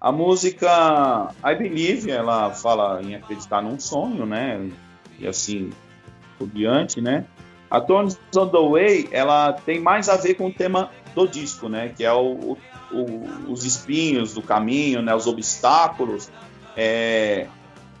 a 0.00 0.10
música 0.10 1.32
I 1.44 1.54
Believe, 1.54 2.10
ela 2.10 2.50
fala 2.50 3.00
em 3.02 3.14
acreditar 3.14 3.62
num 3.62 3.78
sonho, 3.78 4.26
né? 4.26 4.68
E 5.18 5.26
assim 5.26 5.70
por 6.38 6.48
diante, 6.48 7.00
né? 7.00 7.24
A 7.70 7.80
Turns 7.80 8.18
on 8.36 8.48
the 8.48 8.58
Way, 8.58 9.08
ela 9.10 9.52
tem 9.52 9.80
mais 9.80 10.08
a 10.08 10.16
ver 10.16 10.34
com 10.34 10.46
o 10.46 10.52
tema 10.52 10.90
do 11.16 11.26
disco, 11.26 11.68
né? 11.68 11.88
Que 11.96 12.04
é 12.04 12.12
o, 12.12 12.58
o, 12.92 13.50
os 13.50 13.64
espinhos 13.64 14.34
do 14.34 14.42
caminho, 14.42 15.00
né? 15.00 15.14
Os 15.14 15.26
obstáculos 15.26 16.30
é, 16.76 17.46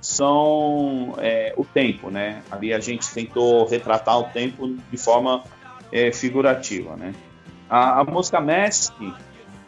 são 0.02 1.14
é, 1.16 1.54
o 1.56 1.64
tempo, 1.64 2.10
né? 2.10 2.42
Ali 2.50 2.74
a 2.74 2.78
gente 2.78 3.10
tentou 3.12 3.66
retratar 3.66 4.18
o 4.18 4.24
tempo 4.24 4.68
de 4.68 4.98
forma 4.98 5.42
é, 5.90 6.12
figurativa, 6.12 6.94
né? 6.94 7.14
A, 7.68 8.00
a 8.00 8.04
música 8.04 8.38
Mask, 8.38 8.94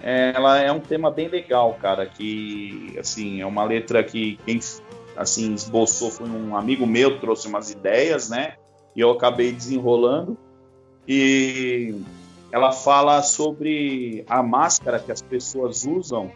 ela 0.00 0.58
é 0.58 0.70
um 0.70 0.78
tema 0.78 1.10
bem 1.10 1.28
legal, 1.28 1.76
cara. 1.80 2.04
Que 2.04 2.94
assim 3.00 3.40
é 3.40 3.46
uma 3.46 3.64
letra 3.64 4.04
que 4.04 4.38
quem 4.44 4.60
assim 5.16 5.54
esboçou 5.54 6.10
foi 6.10 6.28
um 6.28 6.54
amigo 6.54 6.86
meu 6.86 7.18
trouxe 7.18 7.48
umas 7.48 7.70
ideias, 7.70 8.28
né? 8.28 8.54
E 8.94 9.00
eu 9.00 9.10
acabei 9.10 9.52
desenrolando 9.52 10.36
e 11.06 11.94
ela 12.50 12.72
fala 12.72 13.22
sobre 13.22 14.24
a 14.28 14.42
máscara 14.42 14.98
que 14.98 15.12
as 15.12 15.20
pessoas 15.20 15.84
usam 15.84 16.30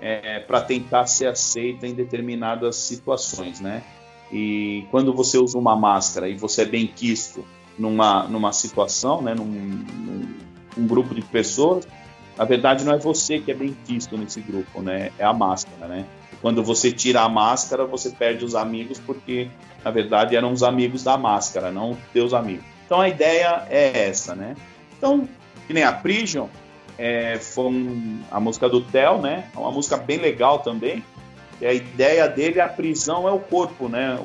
é, 0.00 0.40
para 0.40 0.60
tentar 0.60 1.06
ser 1.06 1.26
aceita 1.26 1.86
em 1.86 1.94
determinadas 1.94 2.76
situações, 2.76 3.60
né? 3.60 3.82
E 4.30 4.86
quando 4.90 5.12
você 5.12 5.38
usa 5.38 5.58
uma 5.58 5.74
máscara 5.74 6.28
e 6.28 6.34
você 6.34 6.62
é 6.62 6.66
bem 6.66 6.86
quisto 6.86 7.44
numa, 7.78 8.24
numa 8.24 8.52
situação, 8.52 9.22
né, 9.22 9.34
num, 9.34 9.44
num 9.46 10.48
um 10.76 10.86
grupo 10.86 11.14
de 11.14 11.22
pessoas, 11.22 11.88
na 12.36 12.44
verdade 12.44 12.84
não 12.84 12.92
é 12.92 12.98
você 12.98 13.40
que 13.40 13.50
é 13.50 13.54
bem 13.54 13.76
quisto 13.84 14.16
nesse 14.16 14.40
grupo, 14.40 14.80
né? 14.80 15.10
É 15.18 15.24
a 15.24 15.32
máscara, 15.32 15.88
né? 15.88 16.06
quando 16.40 16.62
você 16.62 16.92
tira 16.92 17.22
a 17.22 17.28
máscara, 17.28 17.84
você 17.84 18.10
perde 18.10 18.44
os 18.44 18.54
amigos 18.54 18.98
porque 18.98 19.48
na 19.84 19.90
verdade 19.90 20.36
eram 20.36 20.52
os 20.52 20.62
amigos 20.62 21.02
da 21.02 21.16
máscara, 21.16 21.70
não 21.70 21.96
teus 22.12 22.32
amigos. 22.32 22.64
Então 22.86 23.00
a 23.00 23.08
ideia 23.08 23.66
é 23.68 24.08
essa, 24.08 24.34
né? 24.34 24.54
Então 24.96 25.28
que 25.68 25.74
nem 25.74 25.84
a 25.84 25.92
Prision, 25.92 26.48
é, 26.96 27.38
foi 27.38 27.66
um, 27.66 28.20
a 28.30 28.40
música 28.40 28.68
do 28.68 28.80
Theo, 28.80 29.18
né? 29.18 29.48
É 29.54 29.58
uma 29.58 29.70
música 29.70 29.98
bem 29.98 30.16
legal 30.16 30.60
também. 30.60 31.04
E 31.60 31.66
a 31.66 31.72
ideia 31.72 32.26
dele, 32.26 32.60
a 32.60 32.68
prisão 32.68 33.28
é 33.28 33.30
o 33.30 33.38
corpo, 33.38 33.88
né? 33.88 34.18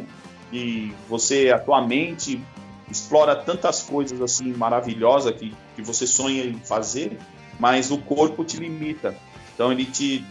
E 0.51 0.93
você 1.09 1.51
atualmente 1.53 2.41
explora 2.89 3.35
tantas 3.35 3.83
coisas 3.83 4.21
assim 4.21 4.53
maravilhosas 4.53 5.35
que, 5.35 5.53
que 5.75 5.81
você 5.81 6.07
sonha 6.07 6.45
em 6.45 6.59
fazer, 6.59 7.17
mas 7.59 7.91
o 7.91 7.97
corpo 7.97 8.45
te 8.45 8.57
limita. 8.57 9.15
Então 9.53 9.71
ele 9.71 9.85
te, 9.85 10.25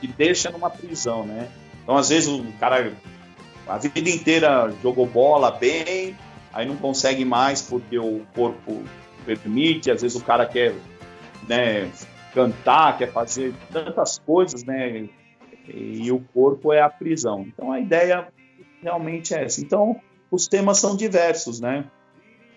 te 0.00 0.06
deixa 0.06 0.50
numa 0.50 0.70
prisão, 0.70 1.24
né? 1.24 1.48
Então 1.82 1.96
às 1.96 2.10
vezes 2.10 2.28
o 2.28 2.44
cara 2.60 2.92
a 3.66 3.76
vida 3.76 4.08
inteira 4.08 4.72
jogou 4.82 5.06
bola 5.06 5.50
bem, 5.50 6.16
aí 6.52 6.66
não 6.66 6.76
consegue 6.76 7.24
mais 7.24 7.60
porque 7.60 7.98
o 7.98 8.22
corpo 8.34 8.84
permite, 9.36 9.90
às 9.90 10.00
vezes 10.00 10.18
o 10.20 10.24
cara 10.24 10.46
quer 10.46 10.74
né, 11.46 11.90
cantar, 12.34 12.96
quer 12.96 13.12
fazer 13.12 13.52
tantas 13.70 14.18
coisas, 14.18 14.64
né? 14.64 15.08
E 15.68 16.10
o 16.10 16.20
corpo 16.32 16.72
é 16.72 16.80
a 16.80 16.88
prisão. 16.88 17.42
Então 17.42 17.70
a 17.70 17.78
ideia 17.78 18.28
realmente 18.82 19.34
é 19.34 19.44
essa. 19.44 19.60
Então 19.60 20.00
os 20.30 20.48
temas 20.48 20.78
são 20.78 20.96
diversos, 20.96 21.60
né? 21.60 21.84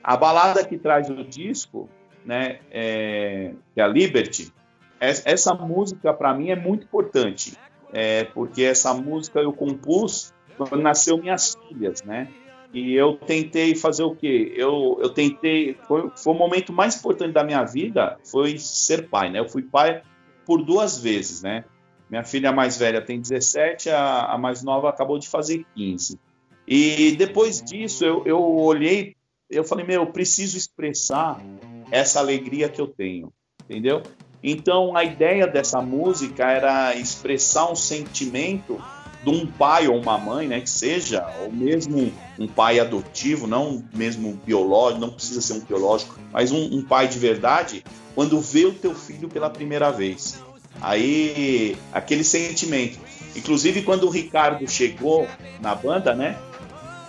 A 0.02 0.16
balada 0.16 0.64
que 0.64 0.78
traz 0.78 1.10
o 1.10 1.24
disco, 1.24 1.90
né, 2.26 2.60
é, 2.72 3.54
que 3.74 3.82
é 3.82 3.84
a 3.84 3.88
Liberty, 3.88 4.52
essa 5.00 5.54
música 5.54 6.14
para 6.14 6.34
mim 6.34 6.50
é 6.50 6.56
muito 6.56 6.86
importante, 6.86 7.58
é, 7.92 8.24
porque 8.26 8.64
essa 8.64 8.94
música 8.94 9.40
eu 9.40 9.52
compus 9.52 10.34
quando 10.58 10.82
nasceu 10.82 11.18
minhas 11.18 11.58
filhas, 11.68 12.04
né? 12.04 12.28
E 12.74 12.94
eu 12.94 13.16
tentei 13.16 13.76
fazer 13.76 14.04
o 14.04 14.16
quê? 14.16 14.54
Eu, 14.56 14.98
eu 15.02 15.10
tentei. 15.10 15.78
Foi, 15.88 16.10
foi 16.16 16.34
o 16.34 16.38
momento 16.38 16.72
mais 16.72 16.96
importante 16.96 17.34
da 17.34 17.44
minha 17.44 17.64
vida 17.64 18.18
foi 18.24 18.58
ser 18.58 19.10
pai, 19.10 19.30
né? 19.30 19.40
Eu 19.40 19.50
fui 19.50 19.62
pai 19.62 20.02
por 20.46 20.64
duas 20.64 20.98
vezes, 20.98 21.42
né? 21.42 21.66
Minha 22.10 22.24
filha 22.24 22.52
mais 22.52 22.78
velha 22.78 23.02
tem 23.02 23.20
17, 23.20 23.90
a, 23.90 24.34
a 24.34 24.38
mais 24.38 24.64
nova 24.64 24.90
acabou 24.90 25.18
de 25.18 25.28
fazer 25.30 25.66
15. 25.76 26.20
E 26.68 27.16
depois 27.18 27.62
disso, 27.62 28.06
eu, 28.06 28.24
eu 28.26 28.42
olhei, 28.42 29.16
eu 29.50 29.64
falei, 29.64 29.86
meu, 29.86 30.04
eu 30.04 30.08
preciso 30.08 30.58
expressar 30.58 31.42
essa 31.90 32.20
alegria 32.20 32.70
que 32.70 32.80
eu 32.80 32.88
tenho, 32.88 33.32
entendeu? 33.64 34.02
Então, 34.44 34.96
a 34.96 35.04
ideia 35.04 35.46
dessa 35.48 35.82
música 35.82 36.50
era 36.50 36.96
expressar 36.96 37.72
um 37.72 37.76
sentimento 37.76 38.82
de 39.24 39.30
um 39.30 39.46
pai 39.46 39.88
ou 39.88 40.00
uma 40.00 40.18
mãe, 40.18 40.48
né, 40.48 40.62
que 40.62 40.70
seja, 40.70 41.28
ou 41.42 41.52
mesmo 41.52 42.12
um 42.40 42.48
pai 42.48 42.80
adotivo, 42.80 43.46
não 43.46 43.84
mesmo 43.94 44.40
biológico, 44.46 45.00
não 45.02 45.12
precisa 45.12 45.42
ser 45.42 45.54
um 45.54 45.60
biológico, 45.60 46.18
mas 46.32 46.52
um, 46.52 46.78
um 46.78 46.82
pai 46.84 47.08
de 47.08 47.20
verdade, 47.20 47.84
quando 48.16 48.40
vê 48.40 48.66
o 48.66 48.74
teu 48.74 48.96
filho 48.96 49.30
pela 49.30 49.50
primeira 49.50 49.92
vez. 49.92 50.42
Aí, 50.82 51.78
aquele 51.94 52.24
sentimento. 52.24 52.98
Inclusive, 53.36 53.84
quando 53.84 54.08
o 54.08 54.10
Ricardo 54.10 54.68
chegou 54.68 55.28
na 55.62 55.76
banda, 55.76 56.16
né, 56.16 56.38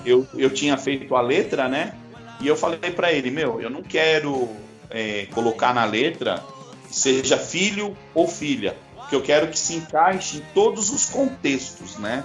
eu, 0.05 0.27
eu 0.35 0.51
tinha 0.51 0.77
feito 0.77 1.17
a 1.17 1.23
letra, 1.23 1.69
né, 1.69 1.95
e 2.41 2.47
eu 2.47 2.57
falei 2.57 2.91
para 2.91 3.13
ele, 3.13 3.31
meu, 3.31 3.61
eu 3.61 3.71
não 3.71 3.83
quero 3.83 4.49
é, 4.91 5.27
colocar 5.33 5.73
na 5.73 5.85
letra 5.85 6.43
seja 6.91 7.39
filho 7.39 7.97
ou 8.15 8.29
filha 8.29 8.77
que 9.13 9.17
eu 9.17 9.21
quero 9.21 9.49
que 9.49 9.59
se 9.59 9.75
encaixe 9.75 10.39
em 10.39 10.43
todos 10.55 10.89
os 10.89 11.05
contextos, 11.05 11.99
né? 11.99 12.25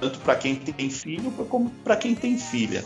Tanto 0.00 0.18
para 0.20 0.34
quem 0.34 0.56
tem 0.56 0.88
filho 0.88 1.30
como 1.30 1.68
para 1.84 1.94
quem 1.94 2.14
tem 2.14 2.38
filha. 2.38 2.82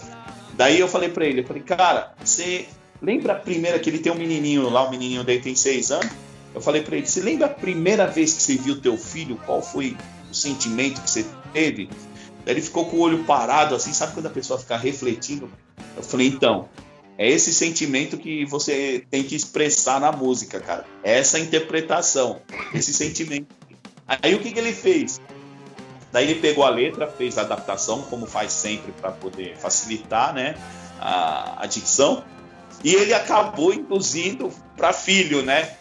Daí 0.54 0.80
eu 0.80 0.88
falei 0.88 1.10
para 1.10 1.24
ele, 1.24 1.42
eu 1.42 1.46
falei, 1.46 1.62
cara, 1.62 2.12
você 2.18 2.66
lembra 3.00 3.34
a 3.34 3.36
primeira 3.36 3.78
que 3.78 3.88
ele 3.88 4.00
tem 4.00 4.10
um 4.10 4.16
menininho 4.16 4.68
lá, 4.68 4.82
o 4.82 4.90
menininho 4.90 5.22
dele 5.22 5.40
tem 5.40 5.54
seis 5.54 5.92
anos? 5.92 6.10
Eu 6.52 6.60
falei 6.60 6.82
para 6.82 6.96
ele, 6.96 7.06
você 7.06 7.20
lembra 7.20 7.46
a 7.46 7.50
primeira 7.50 8.08
vez 8.08 8.32
que 8.32 8.42
você 8.42 8.56
viu 8.56 8.80
teu 8.80 8.96
filho? 8.96 9.38
Qual 9.46 9.62
foi 9.62 9.96
o 10.28 10.34
sentimento 10.34 11.00
que 11.00 11.08
você 11.08 11.24
teve? 11.52 11.88
Daí 12.44 12.54
ele 12.54 12.60
ficou 12.60 12.86
com 12.86 12.96
o 12.96 13.00
olho 13.00 13.22
parado, 13.22 13.76
assim, 13.76 13.92
sabe 13.92 14.12
quando 14.12 14.26
a 14.26 14.30
pessoa 14.30 14.58
fica 14.58 14.76
refletindo? 14.76 15.48
Eu 15.96 16.02
falei, 16.02 16.26
então, 16.26 16.68
é 17.18 17.28
esse 17.28 17.52
sentimento 17.52 18.18
que 18.18 18.44
você 18.44 19.04
tem 19.10 19.22
que 19.22 19.34
expressar 19.34 20.00
na 20.00 20.12
música, 20.12 20.60
cara. 20.60 20.84
É 21.02 21.18
essa 21.18 21.38
interpretação, 21.38 22.42
esse 22.74 22.92
sentimento. 22.92 23.46
Aí 24.06 24.34
o 24.34 24.40
que, 24.40 24.52
que 24.52 24.58
ele 24.58 24.72
fez? 24.72 25.20
Daí 26.12 26.30
ele 26.30 26.40
pegou 26.40 26.64
a 26.64 26.70
letra, 26.70 27.06
fez 27.06 27.38
a 27.38 27.42
adaptação, 27.42 28.02
como 28.02 28.26
faz 28.26 28.52
sempre 28.52 28.92
para 28.92 29.10
poder 29.10 29.56
facilitar, 29.56 30.32
né, 30.34 30.56
a, 31.00 31.62
a 31.64 31.66
dicção. 31.66 32.22
E 32.84 32.94
ele 32.94 33.14
acabou 33.14 33.72
induzindo 33.72 34.52
para 34.76 34.92
filho, 34.92 35.42
né? 35.42 35.74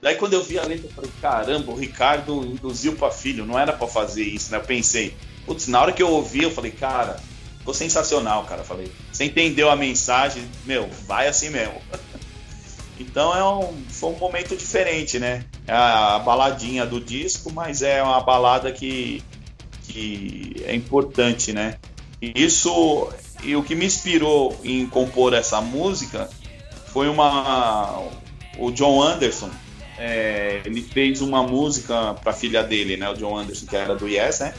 Daí 0.00 0.16
quando 0.16 0.32
eu 0.32 0.42
vi 0.42 0.58
a 0.58 0.64
letra, 0.64 0.86
eu 0.86 0.92
falei, 0.92 1.10
caramba, 1.20 1.72
o 1.72 1.76
Ricardo 1.76 2.44
induziu 2.44 2.96
para 2.96 3.10
filho, 3.10 3.44
não 3.44 3.58
era 3.58 3.72
para 3.72 3.86
fazer 3.86 4.22
isso, 4.22 4.50
né? 4.50 4.58
Eu 4.58 4.62
pensei, 4.62 5.14
putz, 5.44 5.66
na 5.68 5.80
hora 5.80 5.92
que 5.92 6.02
eu 6.02 6.10
ouvi, 6.10 6.42
eu 6.42 6.50
falei, 6.50 6.70
cara, 6.70 7.20
ficou 7.66 7.74
sensacional, 7.74 8.44
cara. 8.44 8.62
Falei, 8.62 8.90
você 9.10 9.24
entendeu 9.24 9.68
a 9.68 9.74
mensagem, 9.74 10.48
meu, 10.64 10.88
vai 11.06 11.26
assim 11.26 11.50
mesmo. 11.50 11.74
então 13.00 13.36
é 13.36 13.44
um, 13.44 13.74
foi 13.88 14.10
um 14.10 14.18
momento 14.18 14.56
diferente, 14.56 15.18
né? 15.18 15.44
É 15.66 15.72
a 15.72 16.20
baladinha 16.20 16.86
do 16.86 17.00
disco, 17.00 17.52
mas 17.52 17.82
é 17.82 18.00
uma 18.00 18.20
balada 18.20 18.70
que, 18.70 19.22
que 19.88 20.62
é 20.64 20.74
importante, 20.74 21.52
né? 21.52 21.76
E 22.22 22.32
isso, 22.36 23.08
e 23.42 23.56
o 23.56 23.62
que 23.64 23.74
me 23.74 23.84
inspirou 23.84 24.58
em 24.62 24.86
compor 24.86 25.34
essa 25.34 25.60
música 25.60 26.30
foi 26.92 27.08
uma. 27.08 28.00
O 28.58 28.70
John 28.70 29.02
Anderson, 29.02 29.50
é, 29.98 30.62
ele 30.64 30.80
fez 30.80 31.20
uma 31.20 31.42
música 31.42 32.14
para 32.14 32.30
a 32.30 32.34
filha 32.34 32.62
dele, 32.62 32.96
né? 32.96 33.10
O 33.10 33.14
John 33.14 33.36
Anderson, 33.36 33.66
que 33.66 33.76
era 33.76 33.94
do 33.96 34.08
Yes, 34.08 34.40
né? 34.40 34.54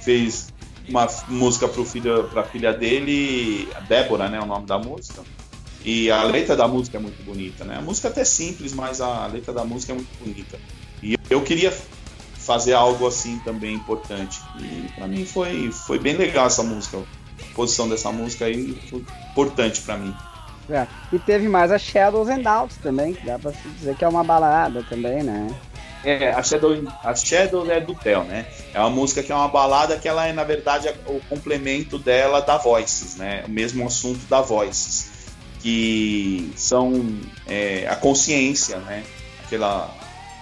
Fez 0.00 0.51
uma 0.92 1.08
música 1.26 1.66
para 1.66 1.84
filho, 1.86 2.28
a 2.38 2.44
filha 2.44 2.72
dele, 2.72 3.66
Débora, 3.88 4.28
né, 4.28 4.38
o 4.38 4.46
nome 4.46 4.66
da 4.66 4.78
música. 4.78 5.22
E 5.84 6.10
a 6.10 6.22
letra 6.22 6.54
da 6.54 6.68
música 6.68 6.98
é 6.98 7.00
muito 7.00 7.24
bonita, 7.24 7.64
né? 7.64 7.78
A 7.78 7.80
música 7.80 8.06
é 8.06 8.10
até 8.10 8.24
simples, 8.24 8.72
mas 8.72 9.00
a 9.00 9.26
letra 9.26 9.52
da 9.52 9.64
música 9.64 9.92
é 9.92 9.96
muito 9.96 10.16
bonita. 10.22 10.56
E 11.02 11.16
eu 11.28 11.42
queria 11.42 11.72
fazer 12.34 12.74
algo 12.74 13.06
assim 13.06 13.40
também 13.40 13.74
importante. 13.74 14.40
E 14.60 14.92
para 14.94 15.08
mim 15.08 15.24
foi, 15.24 15.72
foi 15.72 15.98
bem 15.98 16.14
legal 16.14 16.46
essa 16.46 16.62
música. 16.62 16.98
A 16.98 17.54
posição 17.54 17.88
dessa 17.88 18.12
música 18.12 18.44
aí 18.44 18.74
foi 18.88 19.04
importante 19.32 19.80
para 19.80 19.96
mim. 19.96 20.14
É. 20.70 20.86
E 21.12 21.18
teve 21.18 21.48
mais 21.48 21.72
a 21.72 21.78
Shadows 21.78 22.28
and 22.28 22.42
Doubts 22.42 22.76
também, 22.76 23.14
que 23.14 23.26
dá 23.26 23.36
pra 23.38 23.52
se 23.52 23.68
dizer 23.68 23.96
que 23.96 24.04
é 24.04 24.08
uma 24.08 24.22
balada 24.22 24.84
também, 24.88 25.24
né? 25.24 25.48
É, 26.04 26.30
a 26.30 26.42
Shadow, 26.42 26.76
a 27.02 27.14
Shadow 27.14 27.70
é 27.70 27.80
do 27.80 27.94
Theo, 27.94 28.24
né? 28.24 28.46
É 28.74 28.80
uma 28.80 28.90
música 28.90 29.22
que 29.22 29.30
é 29.30 29.34
uma 29.34 29.48
balada 29.48 29.96
que 29.98 30.08
ela 30.08 30.26
é, 30.26 30.32
na 30.32 30.44
verdade, 30.44 30.92
o 31.06 31.20
complemento 31.28 31.98
dela 31.98 32.40
da 32.40 32.58
Voices, 32.58 33.16
né? 33.16 33.44
O 33.46 33.50
mesmo 33.50 33.86
assunto 33.86 34.20
da 34.26 34.40
Voices. 34.40 35.10
Que 35.60 36.52
são 36.56 37.18
é, 37.46 37.86
a 37.88 37.94
consciência, 37.94 38.78
né? 38.78 39.04
Aquela 39.44 39.94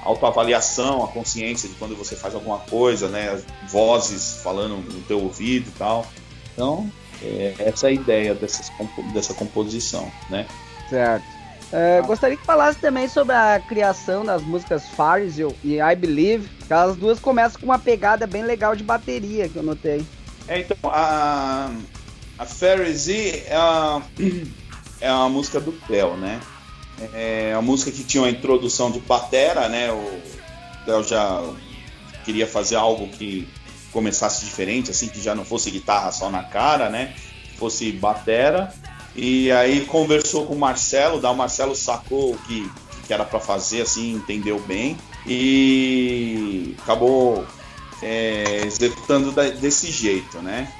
autoavaliação, 0.02 1.04
a 1.04 1.08
consciência 1.08 1.68
de 1.68 1.74
quando 1.74 1.94
você 1.94 2.16
faz 2.16 2.34
alguma 2.34 2.58
coisa, 2.58 3.08
né? 3.08 3.38
Vozes 3.68 4.40
falando 4.42 4.76
no 4.76 5.02
teu 5.02 5.20
ouvido 5.22 5.68
e 5.68 5.78
tal. 5.78 6.06
Então, 6.54 6.90
é, 7.22 7.54
essa 7.58 7.88
é 7.88 7.90
a 7.90 7.92
ideia 7.92 8.34
dessas, 8.34 8.72
dessa 9.12 9.34
composição, 9.34 10.10
né? 10.30 10.46
Certo. 10.88 11.39
Uh, 11.72 12.04
gostaria 12.04 12.36
que 12.36 12.44
falasse 12.44 12.80
também 12.80 13.08
sobre 13.08 13.34
a 13.34 13.60
criação 13.60 14.24
das 14.24 14.42
músicas 14.42 14.88
Farisel 14.88 15.54
e 15.62 15.80
I 15.80 15.94
Believe, 15.94 16.48
que 16.66 16.72
as 16.72 16.96
duas 16.96 17.20
começam 17.20 17.60
com 17.60 17.66
uma 17.66 17.78
pegada 17.78 18.26
bem 18.26 18.42
legal 18.42 18.74
de 18.74 18.82
bateria 18.82 19.48
que 19.48 19.56
eu 19.56 19.62
notei. 19.62 20.04
É, 20.48 20.58
então, 20.58 20.76
a, 20.90 21.70
a 22.36 22.44
Pharisee 22.44 23.44
é, 23.46 23.54
a, 23.54 24.02
é 25.00 25.12
uma 25.12 25.28
música 25.28 25.60
do 25.60 25.70
Theo, 25.70 26.16
né? 26.16 26.40
É 27.14 27.54
a 27.56 27.62
música 27.62 27.90
que 27.92 28.02
tinha 28.02 28.22
uma 28.24 28.30
introdução 28.30 28.90
de 28.90 28.98
batera, 28.98 29.68
né? 29.68 29.92
O 29.92 30.20
Theo 30.84 31.04
já 31.04 31.40
queria 32.24 32.48
fazer 32.48 32.74
algo 32.74 33.06
que 33.08 33.48
começasse 33.92 34.44
diferente, 34.44 34.90
assim, 34.90 35.08
que 35.08 35.20
já 35.20 35.34
não 35.34 35.44
fosse 35.44 35.70
guitarra 35.70 36.10
só 36.10 36.28
na 36.30 36.42
cara, 36.42 36.90
né? 36.90 37.14
Fosse 37.56 37.92
batera. 37.92 38.72
E 39.14 39.50
aí 39.50 39.84
conversou 39.86 40.46
com 40.46 40.54
o 40.54 40.58
Marcelo, 40.58 41.18
o 41.18 41.34
Marcelo 41.34 41.74
sacou 41.74 42.32
o 42.32 42.38
que, 42.38 42.70
que 43.06 43.12
era 43.12 43.24
para 43.24 43.40
fazer, 43.40 43.82
assim, 43.82 44.12
entendeu 44.12 44.60
bem. 44.60 44.96
E 45.26 46.74
acabou 46.82 47.44
é, 48.02 48.62
executando 48.64 49.32
desse 49.32 49.90
jeito, 49.90 50.38
né? 50.38 50.72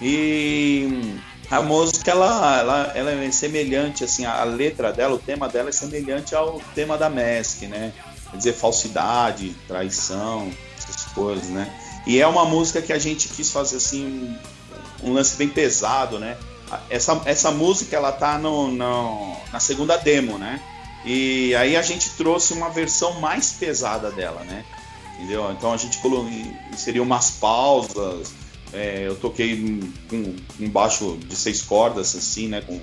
E 0.00 1.16
a 1.50 1.60
música 1.60 2.10
ela, 2.10 2.58
ela, 2.60 2.92
ela 2.94 3.10
é 3.10 3.30
semelhante, 3.30 4.04
assim, 4.04 4.24
a 4.24 4.44
letra 4.44 4.92
dela, 4.92 5.14
o 5.14 5.18
tema 5.18 5.48
dela 5.48 5.68
é 5.68 5.72
semelhante 5.72 6.34
ao 6.34 6.60
tema 6.74 6.96
da 6.96 7.10
Mask, 7.10 7.62
né? 7.62 7.92
Quer 8.30 8.36
dizer, 8.36 8.52
falsidade, 8.54 9.54
traição, 9.68 10.50
essas 10.76 11.12
coisas, 11.12 11.48
né? 11.48 11.72
E 12.06 12.20
é 12.20 12.26
uma 12.26 12.44
música 12.44 12.82
que 12.82 12.92
a 12.92 12.98
gente 12.98 13.28
quis 13.28 13.50
fazer 13.50 13.76
assim 13.76 14.36
um, 15.02 15.10
um 15.10 15.12
lance 15.12 15.36
bem 15.36 15.48
pesado, 15.48 16.18
né? 16.18 16.36
Essa, 16.88 17.20
essa 17.24 17.50
música 17.50 17.96
ela 17.96 18.12
tá 18.12 18.38
no, 18.38 18.68
no, 18.68 19.36
na 19.52 19.60
segunda 19.60 19.96
demo, 19.96 20.38
né? 20.38 20.60
E 21.04 21.54
aí 21.54 21.76
a 21.76 21.82
gente 21.82 22.10
trouxe 22.10 22.54
uma 22.54 22.70
versão 22.70 23.20
mais 23.20 23.52
pesada 23.52 24.10
dela, 24.10 24.42
né? 24.44 24.64
Entendeu? 25.16 25.50
Então 25.52 25.72
a 25.72 25.76
gente 25.76 25.98
seria 26.76 27.02
umas 27.02 27.32
pausas. 27.32 28.32
É, 28.72 29.06
eu 29.06 29.14
toquei 29.14 29.80
com 30.08 30.34
um 30.58 30.68
baixo 30.68 31.16
de 31.18 31.36
seis 31.36 31.62
cordas, 31.62 32.16
assim, 32.16 32.48
né? 32.48 32.60
Com, 32.60 32.80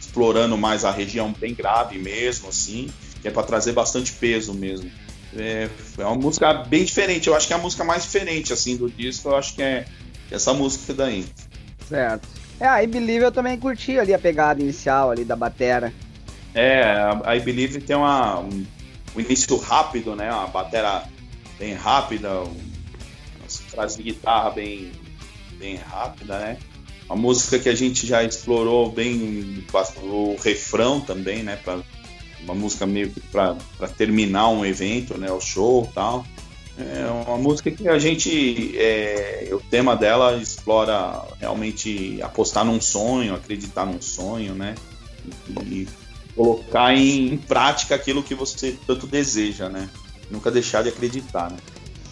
explorando 0.00 0.56
mais 0.56 0.84
a 0.84 0.90
região 0.90 1.32
bem 1.32 1.54
grave 1.54 1.98
mesmo, 1.98 2.48
assim, 2.48 2.90
que 3.20 3.28
é 3.28 3.30
para 3.30 3.42
trazer 3.42 3.72
bastante 3.72 4.12
peso 4.12 4.54
mesmo. 4.54 4.90
É, 5.36 5.68
é, 5.98 6.04
uma 6.04 6.16
música 6.16 6.54
bem 6.54 6.84
diferente. 6.84 7.28
Eu 7.28 7.34
acho 7.34 7.46
que 7.46 7.52
é 7.52 7.56
a 7.56 7.60
música 7.60 7.84
mais 7.84 8.02
diferente 8.04 8.52
assim 8.52 8.76
do 8.76 8.90
disco. 8.90 9.28
Eu 9.28 9.36
acho 9.36 9.54
que 9.54 9.62
é 9.62 9.86
essa 10.30 10.52
música 10.54 10.94
daí. 10.94 11.26
Certo. 11.88 12.26
É, 12.60 12.82
I 12.82 12.86
Believe 12.86 13.24
eu 13.24 13.32
também 13.32 13.58
curti 13.58 13.98
ali 13.98 14.12
a 14.12 14.18
pegada 14.18 14.60
inicial 14.60 15.10
ali 15.10 15.24
da 15.24 15.36
batera. 15.36 15.92
É, 16.54 16.82
a 17.24 17.36
I 17.36 17.40
Believe 17.40 17.80
tem 17.80 17.94
uma, 17.94 18.40
um, 18.40 18.66
um 19.14 19.20
início 19.20 19.56
rápido, 19.56 20.16
né? 20.16 20.32
Uma 20.32 20.48
batera 20.48 21.04
bem 21.58 21.74
rápida, 21.74 22.40
um, 22.42 22.56
umas 23.40 23.58
frases 23.58 23.96
de 23.96 24.02
guitarra 24.02 24.50
bem, 24.50 24.90
bem 25.52 25.76
rápida, 25.76 26.38
né? 26.38 26.58
Uma 27.06 27.16
música 27.16 27.58
que 27.58 27.68
a 27.68 27.74
gente 27.74 28.06
já 28.06 28.22
explorou 28.22 28.90
bem 28.90 29.64
o 30.02 30.36
refrão 30.42 31.00
também, 31.00 31.42
né? 31.42 31.56
Pra, 31.56 31.78
uma 32.42 32.54
música 32.54 32.86
meio 32.86 33.10
que 33.10 33.20
para 33.20 33.56
terminar 33.96 34.48
um 34.48 34.64
evento, 34.64 35.16
né? 35.16 35.30
O 35.30 35.40
show 35.40 35.88
tal. 35.94 36.26
É 36.78 37.06
uma 37.26 37.36
música 37.36 37.70
que 37.70 37.88
a 37.88 37.98
gente. 37.98 38.78
É, 38.78 39.48
o 39.50 39.58
tema 39.58 39.96
dela 39.96 40.36
explora 40.36 41.22
realmente 41.40 42.22
apostar 42.22 42.64
num 42.64 42.80
sonho, 42.80 43.34
acreditar 43.34 43.84
num 43.84 44.00
sonho, 44.00 44.54
né? 44.54 44.76
E, 45.48 45.60
e 45.60 45.88
colocar 46.36 46.94
em, 46.94 47.34
em, 47.34 47.36
prática 47.36 47.96
aquilo 47.96 48.22
que 48.22 48.34
você 48.34 48.76
tanto 48.86 49.08
deseja, 49.08 49.68
né? 49.68 49.90
Nunca 50.30 50.52
deixar 50.52 50.82
de 50.82 50.90
acreditar, 50.90 51.50
né? 51.50 51.56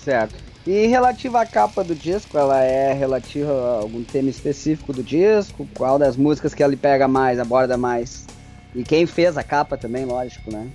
Certo. 0.03 0.35
E 0.67 0.87
relativa 0.89 1.43
à 1.43 1.47
capa 1.47 1.85
do 1.85 1.95
disco, 1.95 2.37
ela 2.37 2.61
é 2.61 2.93
relativa 2.93 3.53
a 3.53 3.83
algum 3.83 4.03
tema 4.03 4.29
específico 4.29 4.93
do 4.93 5.03
disco? 5.03 5.69
Qual 5.77 5.97
das 5.97 6.17
músicas 6.17 6.55
que 6.55 6.63
ele 6.63 6.77
pega 6.77 7.07
mais, 7.07 7.39
aborda 7.39 7.77
mais? 7.77 8.27
E 8.75 8.83
quem 8.83 9.07
fez 9.07 9.39
a 9.39 9.45
capa 9.45 9.77
também, 9.77 10.05
lógico, 10.05 10.51
né? 10.51 10.69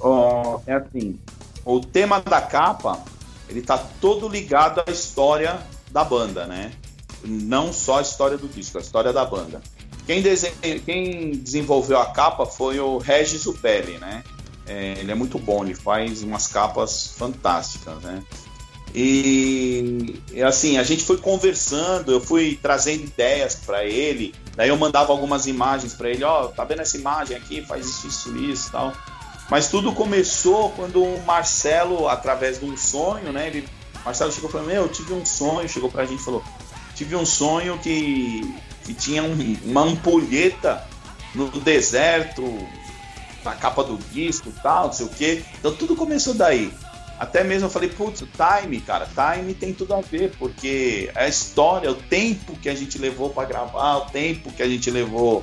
Oh, 0.00 0.58
é 0.66 0.74
assim, 0.74 1.16
o 1.64 1.80
tema 1.80 2.20
da 2.20 2.40
capa, 2.40 3.04
ele 3.48 3.62
tá 3.62 3.78
todo 4.00 4.28
ligado 4.28 4.82
à 4.86 4.90
história 4.90 5.58
da 5.90 6.04
banda, 6.04 6.46
né? 6.46 6.72
Não 7.24 7.72
só 7.72 7.98
a 7.98 8.02
história 8.02 8.36
do 8.36 8.48
disco, 8.48 8.78
a 8.78 8.80
história 8.80 9.12
da 9.12 9.24
banda. 9.24 9.60
Quem, 10.06 10.22
quem 10.84 11.30
desenvolveu 11.32 11.98
a 11.98 12.06
capa 12.06 12.46
foi 12.46 12.78
o 12.78 12.98
Regis 12.98 13.46
Upelli, 13.46 13.98
né? 13.98 14.22
É, 14.66 14.98
ele 14.98 15.10
é 15.10 15.14
muito 15.14 15.38
bom, 15.38 15.64
ele 15.64 15.74
faz 15.74 16.22
umas 16.22 16.46
capas 16.46 17.14
fantásticas, 17.16 18.00
né? 18.02 18.22
E 18.94 20.14
assim, 20.46 20.78
a 20.78 20.82
gente 20.82 21.04
foi 21.04 21.18
conversando, 21.18 22.12
eu 22.12 22.20
fui 22.20 22.58
trazendo 22.60 23.04
ideias 23.04 23.54
para 23.54 23.84
ele, 23.84 24.34
daí 24.54 24.70
eu 24.70 24.76
mandava 24.76 25.12
algumas 25.12 25.46
imagens 25.46 25.92
para 25.92 26.08
ele, 26.08 26.24
ó, 26.24 26.44
oh, 26.44 26.48
tá 26.48 26.64
vendo 26.64 26.80
essa 26.80 26.96
imagem 26.96 27.36
aqui? 27.36 27.60
Faz 27.62 27.84
isso, 27.84 28.06
isso, 28.06 28.36
isso, 28.38 28.72
tal. 28.72 28.94
Mas 29.50 29.68
tudo 29.68 29.92
começou 29.92 30.70
quando 30.70 31.02
o 31.02 31.22
Marcelo, 31.24 32.08
através 32.08 32.58
de 32.58 32.64
um 32.64 32.76
sonho, 32.76 33.32
né? 33.32 33.48
Ele, 33.48 33.68
Marcelo 34.04 34.32
chegou 34.32 34.48
e 34.48 34.52
falou: 34.52 34.66
Meu, 34.66 34.82
eu 34.82 34.88
tive 34.88 35.12
um 35.12 35.24
sonho. 35.24 35.68
Chegou 35.68 35.90
pra 35.90 36.04
gente 36.04 36.20
e 36.20 36.24
falou: 36.24 36.42
Tive 36.94 37.14
um 37.14 37.26
sonho 37.26 37.78
que, 37.78 38.54
que 38.84 38.94
tinha 38.94 39.22
um, 39.22 39.56
uma 39.64 39.82
ampulheta 39.82 40.84
no 41.34 41.48
deserto, 41.60 42.42
na 43.44 43.54
capa 43.54 43.84
do 43.84 43.96
disco 44.12 44.52
tal, 44.62 44.86
não 44.86 44.92
sei 44.92 45.06
o 45.06 45.10
quê. 45.10 45.44
Então 45.58 45.74
tudo 45.74 45.94
começou 45.94 46.34
daí. 46.34 46.72
Até 47.18 47.42
mesmo 47.42 47.66
eu 47.66 47.70
falei, 47.70 47.88
putz, 47.88 48.20
time, 48.20 48.80
cara, 48.80 49.06
time 49.06 49.54
tem 49.54 49.72
tudo 49.72 49.94
a 49.94 50.02
ver, 50.02 50.32
porque 50.38 51.10
a 51.14 51.26
história, 51.26 51.90
o 51.90 51.94
tempo 51.94 52.54
que 52.56 52.68
a 52.68 52.74
gente 52.74 52.98
levou 52.98 53.30
para 53.30 53.48
gravar, 53.48 53.96
o 53.96 54.00
tempo 54.10 54.52
que 54.52 54.62
a 54.62 54.68
gente 54.68 54.90
levou 54.90 55.42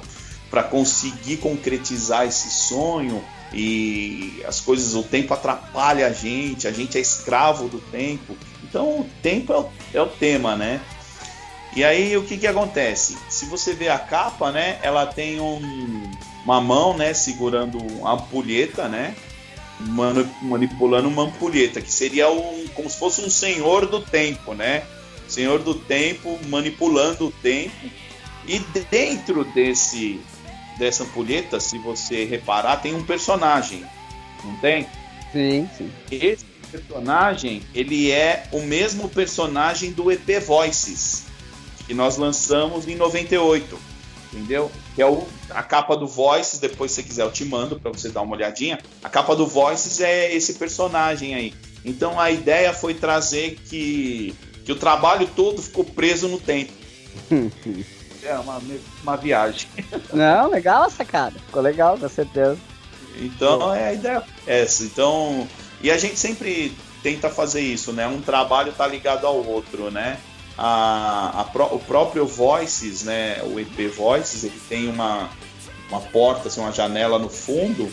para 0.52 0.62
conseguir 0.62 1.38
concretizar 1.38 2.28
esse 2.28 2.52
sonho, 2.52 3.24
e 3.54 4.44
as 4.48 4.60
coisas, 4.60 4.96
o 4.96 5.04
tempo 5.04 5.34
atrapalha 5.34 6.08
a 6.08 6.12
gente, 6.12 6.68
a 6.68 6.72
gente 6.72 6.98
é 6.98 7.02
escravo 7.02 7.68
do 7.68 7.80
tempo. 7.80 8.36
Então 8.64 9.02
o 9.02 9.10
tempo 9.22 9.54
é 9.54 9.58
o, 9.58 9.70
é 9.94 10.02
o 10.02 10.08
tema, 10.08 10.56
né? 10.56 10.82
E 11.76 11.84
aí 11.84 12.16
o 12.18 12.24
que 12.24 12.38
que 12.38 12.48
acontece? 12.48 13.18
Se 13.30 13.46
você 13.46 13.74
vê 13.74 13.90
a 13.90 13.98
capa, 13.98 14.52
né, 14.52 14.80
ela 14.82 15.06
tem 15.06 15.40
um, 15.40 16.12
uma 16.44 16.62
mão, 16.62 16.96
né, 16.96 17.14
segurando 17.14 17.78
uma 17.78 18.14
ampulheta, 18.14 18.88
né, 18.88 19.16
manipulando 20.42 21.08
uma 21.08 21.24
ampulheta, 21.24 21.82
que 21.82 21.92
seria 21.92 22.30
um, 22.30 22.68
como 22.76 22.90
se 22.90 22.98
fosse 22.98 23.22
um 23.22 23.30
senhor 23.30 23.88
do 23.88 24.02
tempo, 24.02 24.54
né? 24.54 24.84
Senhor 25.28 25.60
do 25.60 25.74
tempo 25.74 26.40
manipulando 26.48 27.28
o 27.28 27.32
tempo. 27.32 27.90
E 28.48 28.60
dentro 28.92 29.44
desse 29.46 30.20
dessa 30.78 31.04
ampulheta, 31.04 31.60
se 31.60 31.78
você 31.78 32.26
reparar, 32.26 32.78
tem 32.78 32.94
um 32.96 33.04
personagem, 33.04 33.86
não 34.44 34.56
tem? 34.58 34.88
Sim, 35.32 35.70
sim. 35.78 35.92
Esse 36.12 36.46
personagem, 36.72 37.62
ele 37.74 38.12
é 38.12 38.46
o 38.52 38.62
mesmo 38.62 39.08
personagem 39.10 39.92
do 39.92 40.12
EP 40.12 40.40
Voices, 40.46 41.26
que 41.86 41.94
nós 41.94 42.18
lançamos 42.18 42.88
em 42.88 42.96
98, 42.96 43.80
entendeu? 44.32 44.72
Que 44.96 45.02
é 45.02 45.06
o, 45.06 45.28
a 45.50 45.62
capa 45.62 45.96
do 45.96 46.08
Voices, 46.08 46.60
depois 46.60 46.92
se 46.92 47.02
você 47.02 47.04
quiser 47.04 47.24
eu 47.24 47.32
te 47.32 47.46
mando 47.46 47.80
para 47.80 47.92
você 47.92 48.10
dar 48.10 48.22
uma 48.22 48.36
olhadinha. 48.36 48.80
A 49.04 49.10
capa 49.10 49.36
do 49.36 49.46
Voices 49.46 50.02
é 50.02 50.34
esse 50.34 50.54
personagem 50.56 51.36
aí. 51.36 51.54
Então 51.86 52.20
a 52.20 52.32
ideia 52.32 52.74
foi 52.74 52.94
trazer 52.94 53.60
que, 53.70 54.34
que 54.66 54.72
o 54.72 54.76
trabalho 54.76 55.28
todo 55.36 55.62
ficou 55.62 55.84
preso 55.84 56.28
no 56.28 56.40
tempo. 56.40 56.72
é 58.26 58.36
uma, 58.36 58.62
uma 59.02 59.18
viagem. 59.18 59.68
Não, 60.14 60.50
legal 60.50 60.86
essa 60.86 61.06
cara. 61.06 61.34
Ficou 61.34 61.62
legal, 61.62 61.98
com 61.98 62.10
certeza. 62.10 62.58
Então 63.18 63.74
é 63.74 63.90
a 63.90 63.94
ideia 63.94 64.24
é 64.48 64.62
essa. 64.62 64.84
Então, 64.84 65.48
e 65.82 65.92
a 65.92 65.98
gente 65.98 66.18
sempre 66.18 66.76
tenta 67.02 67.30
fazer 67.30 67.62
isso, 67.62 67.92
né? 67.92 68.08
Um 68.08 68.22
trabalho 68.22 68.72
tá 68.72 68.88
ligado 68.88 69.28
ao 69.28 69.46
outro, 69.46 69.92
né? 69.92 70.18
A, 70.58 71.42
a 71.42 71.44
pro, 71.46 71.66
o 71.66 71.80
próprio 71.80 72.26
Voices, 72.26 73.04
né? 73.04 73.42
O 73.44 73.60
EP 73.60 73.94
Voices, 73.96 74.44
ele 74.44 74.60
tem 74.70 74.88
uma, 74.90 75.30
uma 75.90 76.00
porta, 76.00 76.48
assim, 76.48 76.62
uma 76.62 76.72
janela 76.72 77.20
no 77.20 77.30
fundo 77.30 77.92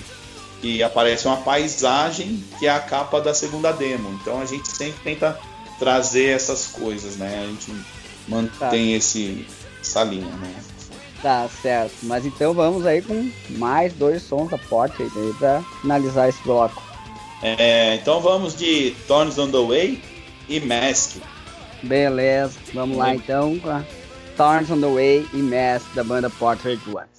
e 0.62 0.82
aparece 0.82 1.26
uma 1.26 1.38
paisagem 1.38 2.42
que 2.58 2.66
é 2.66 2.70
a 2.70 2.80
capa 2.80 3.20
da 3.20 3.34
segunda 3.34 3.72
demo. 3.72 4.18
Então 4.20 4.40
a 4.40 4.46
gente 4.46 4.68
sempre 4.68 5.00
tenta 5.02 5.38
trazer 5.78 6.26
essas 6.26 6.66
coisas, 6.66 7.16
né? 7.16 7.42
A 7.42 7.46
gente 7.46 7.74
mantém 8.28 8.92
tá. 8.92 8.96
esse 8.96 9.46
essa 9.80 10.04
linha, 10.04 10.26
né? 10.26 10.54
Tá 11.22 11.46
certo, 11.60 11.94
mas 12.04 12.24
então 12.24 12.54
vamos 12.54 12.86
aí 12.86 13.02
com 13.02 13.30
mais 13.50 13.92
dois 13.92 14.22
sons 14.22 14.50
da 14.50 14.56
porta 14.56 15.02
aí 15.02 15.34
pra 15.38 15.62
finalizar 15.82 16.28
esse 16.28 16.42
bloco. 16.42 16.82
É, 17.42 17.94
então 17.96 18.20
vamos 18.20 18.56
de 18.56 18.94
Thorns 19.06 19.38
on 19.38 19.50
the 19.50 19.58
Way 19.58 20.02
e 20.48 20.60
Mask. 20.60 21.16
Beleza, 21.82 22.58
vamos 22.72 22.96
lá 22.96 23.14
então 23.14 23.58
com 23.58 23.70
a 23.70 23.84
Thorns 24.36 24.70
on 24.70 24.80
the 24.80 24.86
Way 24.86 25.28
e 25.34 25.36
Mask 25.38 25.86
da 25.94 26.04
banda 26.04 26.30
Portrait 26.30 26.80
One. 26.86 27.09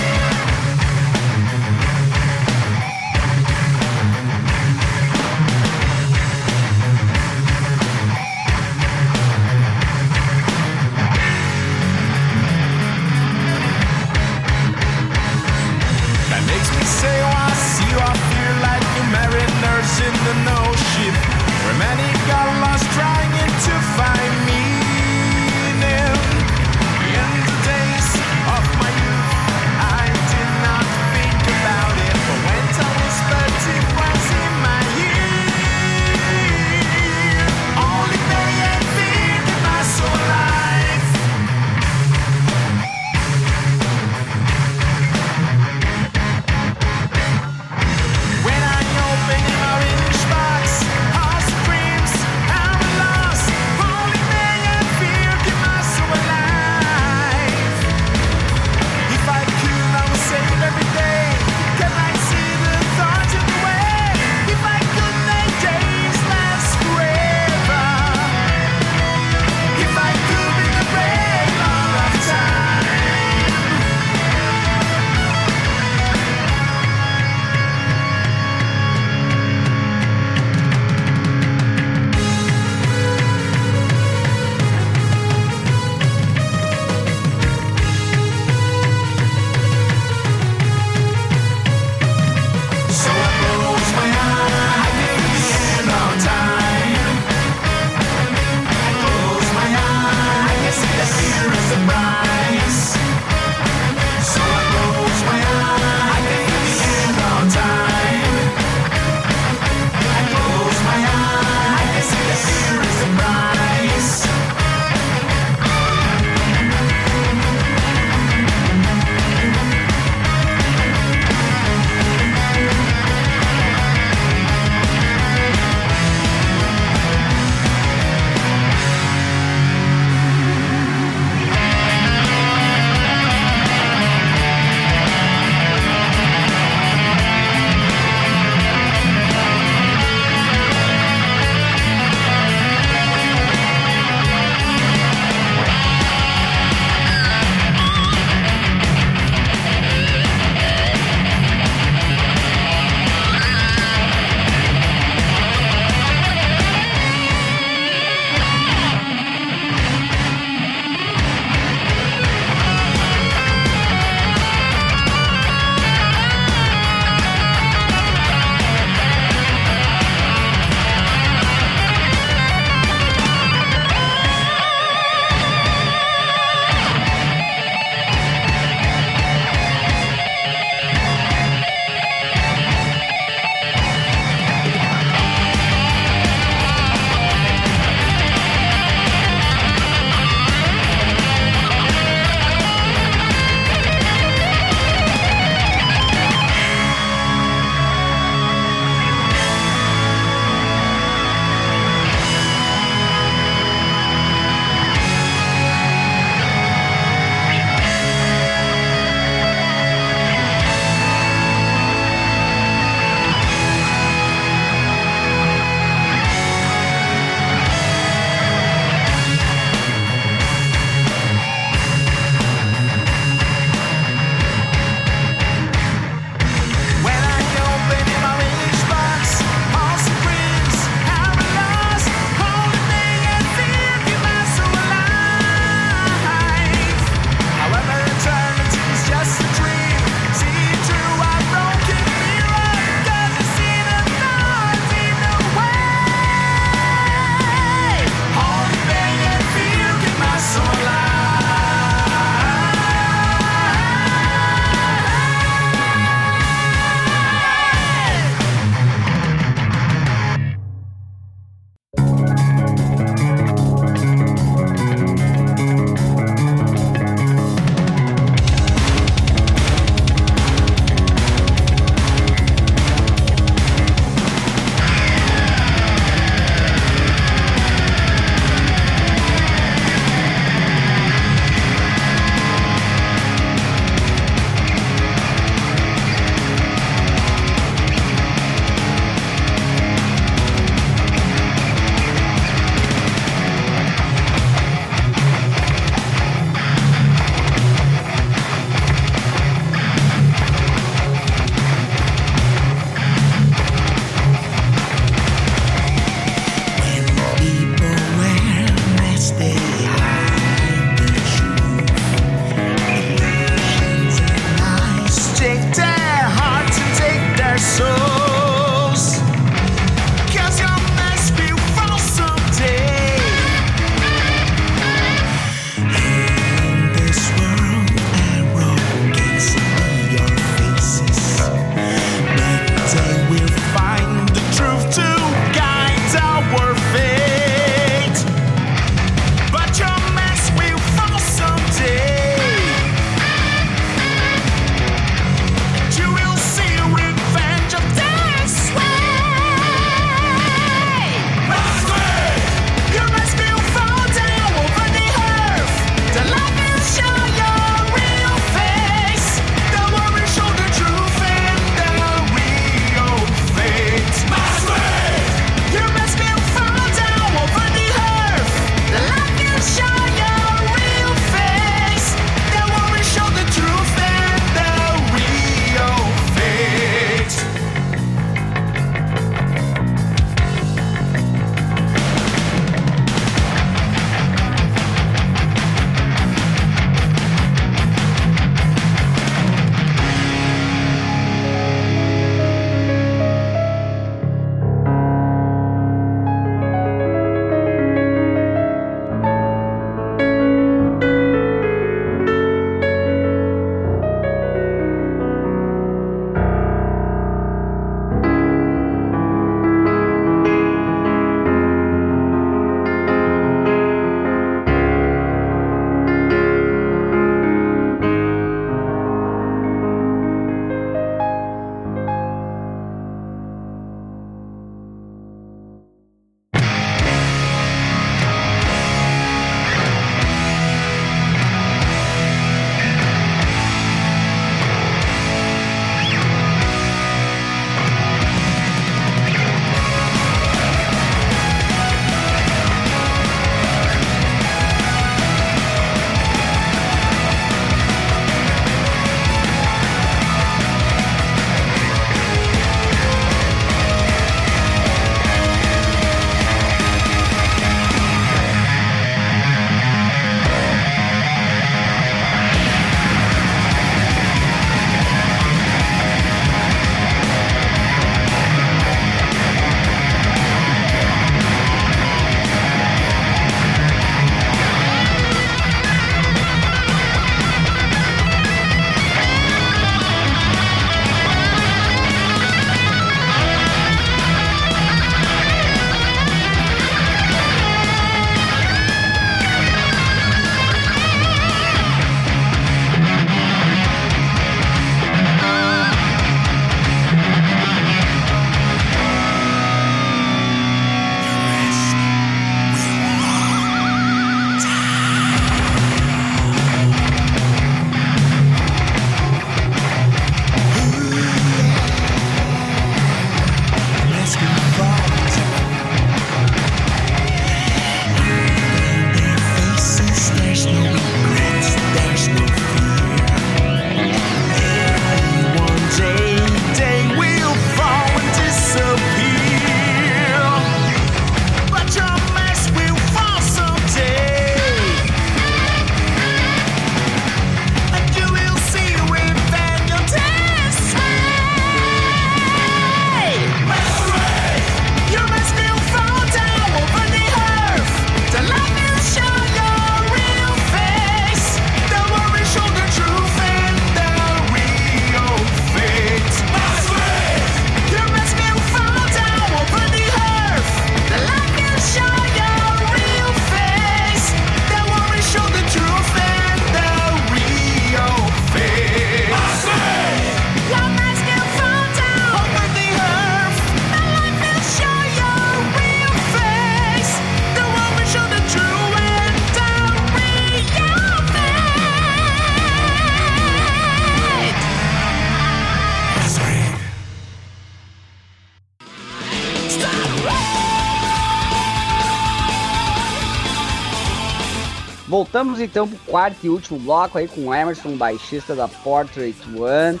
Voltamos 595.36 595.60
então 595.60 595.86
pro 595.86 595.98
quarto 596.06 596.38
e 596.44 596.48
último 596.48 596.78
bloco 596.78 597.18
aí 597.18 597.28
com 597.28 597.48
o 597.48 597.54
Emerson, 597.54 597.94
baixista 597.94 598.54
da 598.54 598.66
Portrait 598.66 599.36
One. 599.54 600.00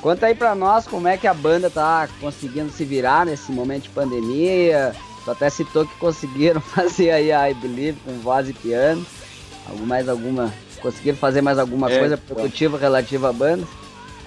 Conta 0.00 0.26
aí 0.26 0.34
pra 0.34 0.54
nós 0.54 0.86
como 0.86 1.06
é 1.06 1.18
que 1.18 1.26
a 1.26 1.34
banda 1.34 1.68
tá 1.68 2.08
conseguindo 2.18 2.72
se 2.72 2.82
virar 2.82 3.26
nesse 3.26 3.52
momento 3.52 3.84
de 3.84 3.88
pandemia. 3.90 4.94
Tu 5.22 5.30
até 5.30 5.50
citou 5.50 5.86
que 5.86 5.94
conseguiram 5.96 6.62
fazer 6.74 7.10
aí 7.10 7.30
a 7.30 7.50
I 7.50 7.54
Believe 7.54 8.00
com 8.06 8.18
voz 8.20 8.48
e 8.48 8.54
piano. 8.54 9.04
Algum, 9.68 9.84
mais 9.84 10.08
alguma. 10.08 10.52
Conseguiram 10.80 11.18
fazer 11.18 11.42
mais 11.42 11.58
alguma 11.58 11.90
é, 11.90 11.98
coisa 11.98 12.16
produtiva 12.16 12.78
relativa 12.78 13.28
à 13.28 13.32
banda? 13.34 13.66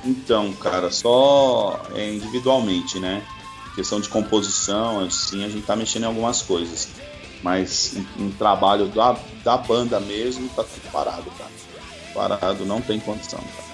Então, 0.06 0.54
cara, 0.54 0.92
só 0.92 1.82
é, 1.96 2.14
individualmente, 2.14 3.00
né? 3.00 3.24
Questão 3.74 4.00
de 4.00 4.10
composição, 4.10 5.00
assim, 5.00 5.44
a 5.44 5.50
gente 5.50 5.66
tá 5.66 5.76
mexendo 5.76 6.04
em 6.04 6.08
algumas 6.08 6.44
coisas. 6.44 6.90
Mas 7.44 7.96
em 8.18 8.32
trabalho 8.32 8.88
da, 8.88 9.16
da 9.44 9.58
banda 9.58 10.00
mesmo, 10.00 10.50
tá 10.50 10.64
tudo 10.64 10.92
parado, 10.92 11.30
cara. 11.38 11.52
Parado, 12.14 12.66
não 12.66 12.82
tem 12.82 13.00
condição, 13.00 13.40
cara 13.40 13.68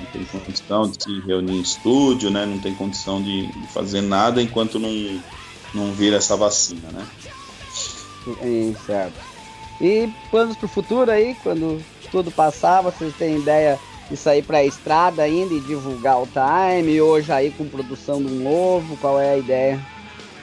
não 0.00 0.06
tem 0.06 0.24
condição 0.24 0.90
de 0.90 1.02
se 1.02 1.20
reunir 1.20 1.58
em 1.58 1.60
estúdio, 1.60 2.30
né? 2.30 2.46
Não 2.46 2.58
tem 2.58 2.74
condição 2.74 3.22
de, 3.22 3.48
fazer 3.72 4.00
nada 4.00 4.42
enquanto 4.42 4.78
não, 4.78 4.90
não 5.74 5.92
vir 5.92 6.12
essa 6.12 6.36
vacina, 6.36 6.90
né? 6.92 7.06
Sim, 8.24 8.76
certo. 8.86 9.14
E 9.80 10.10
planos 10.30 10.56
para 10.56 10.66
o 10.66 10.68
futuro 10.68 11.10
aí, 11.10 11.36
quando 11.42 11.82
tudo 12.10 12.30
passar, 12.30 12.82
vocês 12.82 13.14
têm 13.16 13.38
ideia 13.38 13.78
de 14.10 14.16
sair 14.16 14.42
para 14.42 14.58
a 14.58 14.64
estrada 14.64 15.22
ainda 15.22 15.54
e 15.54 15.60
divulgar 15.60 16.20
o 16.20 16.26
time, 16.26 16.98
já 17.22 17.42
ir 17.42 17.52
com 17.52 17.66
produção 17.66 18.22
de 18.22 18.32
um 18.32 18.42
novo? 18.42 18.96
Qual 18.96 19.20
é 19.20 19.34
a 19.34 19.38
ideia? 19.38 19.80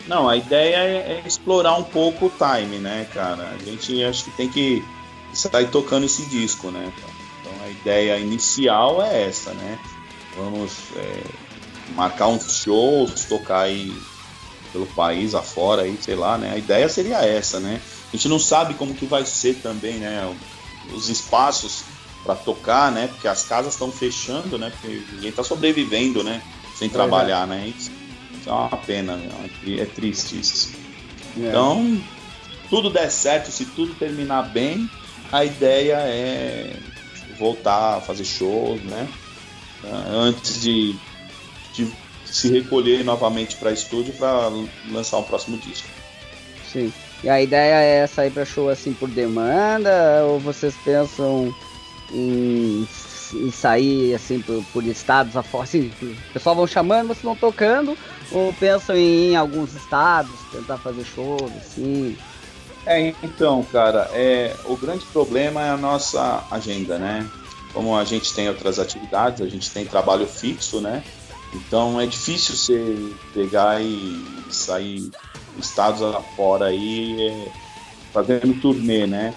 Não, 0.07 0.29
a 0.29 0.37
ideia 0.37 0.77
é, 0.77 1.21
é 1.23 1.23
explorar 1.27 1.75
um 1.75 1.83
pouco 1.83 2.27
o 2.27 2.31
time, 2.31 2.77
né, 2.77 3.07
cara? 3.13 3.49
A 3.49 3.63
gente 3.63 4.03
acho 4.03 4.23
que 4.25 4.31
tem 4.31 4.49
que 4.49 4.83
sair 5.33 5.69
tocando 5.69 6.05
esse 6.05 6.23
disco, 6.25 6.71
né? 6.71 6.91
Então 7.41 7.65
a 7.65 7.69
ideia 7.69 8.17
inicial 8.17 9.03
é 9.03 9.27
essa, 9.27 9.53
né? 9.53 9.77
Vamos 10.35 10.71
é, 10.95 11.23
marcar 11.93 12.27
uns 12.27 12.57
shows, 12.57 13.25
tocar 13.25 13.61
aí 13.61 13.93
pelo 14.71 14.85
país 14.87 15.35
afora 15.35 15.81
aí, 15.81 15.97
sei 15.99 16.15
lá, 16.15 16.37
né? 16.37 16.53
A 16.53 16.57
ideia 16.57 16.87
seria 16.87 17.17
essa, 17.17 17.59
né? 17.59 17.81
A 18.07 18.15
gente 18.15 18.29
não 18.29 18.39
sabe 18.39 18.75
como 18.75 18.93
que 18.93 19.05
vai 19.05 19.25
ser 19.25 19.55
também, 19.55 19.95
né? 19.95 20.33
Os 20.93 21.09
espaços 21.09 21.83
para 22.23 22.35
tocar, 22.35 22.91
né? 22.91 23.07
Porque 23.07 23.27
as 23.27 23.43
casas 23.43 23.73
estão 23.73 23.91
fechando, 23.91 24.57
né? 24.57 24.69
Porque 24.69 25.01
ninguém 25.11 25.29
está 25.29 25.43
sobrevivendo, 25.43 26.23
né? 26.23 26.41
Sem 26.75 26.87
é 26.87 26.91
trabalhar, 26.91 27.45
né? 27.45 27.73
Isso, 27.77 27.91
é 28.47 28.51
uma 28.51 28.77
pena, 28.77 29.15
né? 29.15 29.49
é 29.79 29.85
triste 29.85 30.39
isso. 30.39 30.73
É. 31.37 31.49
Então, 31.49 32.01
tudo 32.69 32.89
der 32.89 33.09
certo, 33.09 33.51
se 33.51 33.65
tudo 33.65 33.93
terminar 33.95 34.43
bem, 34.49 34.89
a 35.31 35.45
ideia 35.45 35.97
é 35.97 36.75
voltar 37.37 37.97
a 37.97 38.01
fazer 38.01 38.25
shows, 38.25 38.81
né? 38.83 39.07
Antes 40.11 40.61
de, 40.61 40.95
de 41.73 41.91
se 42.25 42.49
recolher 42.49 43.03
novamente 43.03 43.55
para 43.55 43.71
estúdio 43.71 44.13
para 44.13 44.49
lançar 44.89 45.17
o 45.17 45.23
próximo 45.23 45.57
disco. 45.57 45.87
Sim. 46.71 46.91
E 47.23 47.29
a 47.29 47.41
ideia 47.41 47.75
é 47.75 48.07
sair 48.07 48.31
para 48.31 48.45
show 48.45 48.69
assim 48.69 48.93
por 48.93 49.09
demanda 49.09 50.23
ou 50.25 50.39
vocês 50.39 50.75
pensam 50.83 51.53
em, 52.11 52.87
em 53.33 53.51
sair 53.51 54.13
assim 54.15 54.39
por, 54.39 54.63
por 54.73 54.83
estados 54.85 55.35
afora? 55.35 55.63
Assim, 55.63 55.91
o 56.01 56.33
pessoal 56.33 56.55
vão 56.55 56.67
chamando, 56.67 57.07
vocês 57.07 57.23
vão 57.23 57.35
tocando 57.35 57.97
ou 58.31 58.53
pensam 58.53 58.95
em 58.95 59.31
em 59.31 59.35
alguns 59.35 59.73
estados, 59.75 60.31
tentar 60.51 60.77
fazer 60.77 61.03
shows 61.03 61.51
assim? 61.57 62.17
É, 62.85 63.13
então, 63.21 63.63
cara, 63.71 64.09
é, 64.13 64.55
o 64.65 64.77
grande 64.77 65.05
problema 65.07 65.61
é 65.61 65.69
a 65.69 65.77
nossa 65.77 66.43
agenda, 66.49 66.97
né? 66.97 67.27
Como 67.73 67.95
a 67.95 68.05
gente 68.05 68.33
tem 68.33 68.47
outras 68.47 68.79
atividades, 68.79 69.41
a 69.41 69.49
gente 69.49 69.69
tem 69.69 69.85
trabalho 69.85 70.25
fixo, 70.25 70.79
né? 70.79 71.03
Então 71.53 71.99
é 71.99 72.05
difícil 72.05 72.55
você 72.55 73.13
pegar 73.33 73.81
e 73.81 74.23
sair 74.49 75.09
estados 75.57 76.01
afora 76.01 76.67
aí 76.67 77.27
é, 77.27 77.51
fazendo 78.13 78.59
turnê, 78.61 79.05
né? 79.05 79.33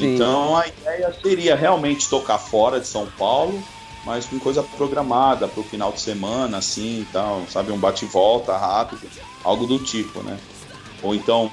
Sim. 0.00 0.14
Então 0.14 0.56
a 0.56 0.66
ideia 0.66 1.14
seria 1.22 1.54
realmente 1.54 2.08
tocar 2.08 2.38
fora 2.38 2.80
de 2.80 2.86
São 2.86 3.06
Paulo, 3.18 3.62
mas 4.04 4.26
com 4.26 4.38
coisa 4.38 4.62
programada 4.62 5.46
para 5.46 5.60
o 5.60 5.64
final 5.64 5.92
de 5.92 6.00
semana, 6.00 6.58
assim, 6.58 7.00
então, 7.00 7.46
sabe, 7.48 7.70
um 7.70 7.78
bate-volta 7.78 8.56
rápido, 8.56 9.08
algo 9.44 9.66
do 9.66 9.78
tipo, 9.78 10.22
né? 10.22 10.38
Ou 11.02 11.14
então 11.14 11.50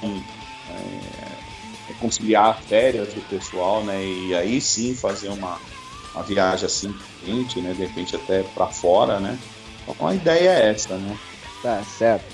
é, 0.70 1.94
conciliar 2.00 2.60
férias 2.62 3.12
do 3.12 3.20
pessoal, 3.28 3.82
né? 3.82 4.02
E 4.02 4.34
aí 4.34 4.60
sim 4.60 4.94
fazer 4.94 5.28
uma, 5.28 5.58
uma 6.14 6.22
viagem 6.22 6.66
assim, 6.66 6.94
quente, 7.24 7.60
né? 7.60 7.72
De 7.72 7.84
repente 7.84 8.16
até 8.16 8.42
para 8.42 8.66
fora, 8.66 9.20
né? 9.20 9.38
Então 9.86 10.06
a 10.06 10.14
ideia 10.14 10.50
é 10.50 10.70
essa, 10.70 10.96
né? 10.96 11.18
Tá 11.62 11.82
certo. 11.82 12.24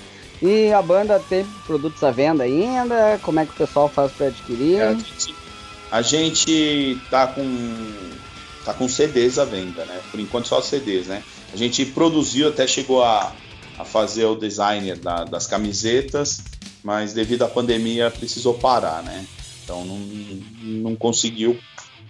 E 0.41 0.71
a 0.71 0.81
banda 0.81 1.19
tem 1.29 1.45
produtos 1.65 2.03
à 2.03 2.11
venda 2.11 2.43
ainda? 2.43 3.19
Como 3.23 3.39
é 3.39 3.45
que 3.45 3.51
o 3.51 3.55
pessoal 3.55 3.87
faz 3.87 4.11
para 4.11 4.27
adquirir? 4.27 4.81
É, 4.81 4.95
a, 5.95 6.01
gente, 6.01 6.99
tá 7.09 7.25
com 7.25 7.43
tá 8.65 8.73
com 8.73 8.89
CDs 8.89 9.39
à 9.39 9.45
venda, 9.45 9.85
né? 9.85 10.01
Por 10.11 10.19
enquanto 10.19 10.47
só 10.47 10.61
CDs, 10.61 11.07
né? 11.07 11.23
A 11.53 11.55
gente 11.55 11.85
produziu, 11.85 12.49
até 12.49 12.67
chegou 12.67 13.01
a, 13.01 13.33
a 13.77 13.85
fazer 13.85 14.25
o 14.25 14.35
designer 14.35 14.97
da, 14.97 15.23
das 15.23 15.47
camisetas, 15.47 16.43
mas 16.83 17.13
devido 17.13 17.43
à 17.43 17.47
pandemia 17.47 18.11
precisou 18.11 18.55
parar, 18.55 19.03
né? 19.03 19.25
Então 19.63 19.85
não, 19.85 19.97
não 20.63 20.95
conseguiu 20.97 21.57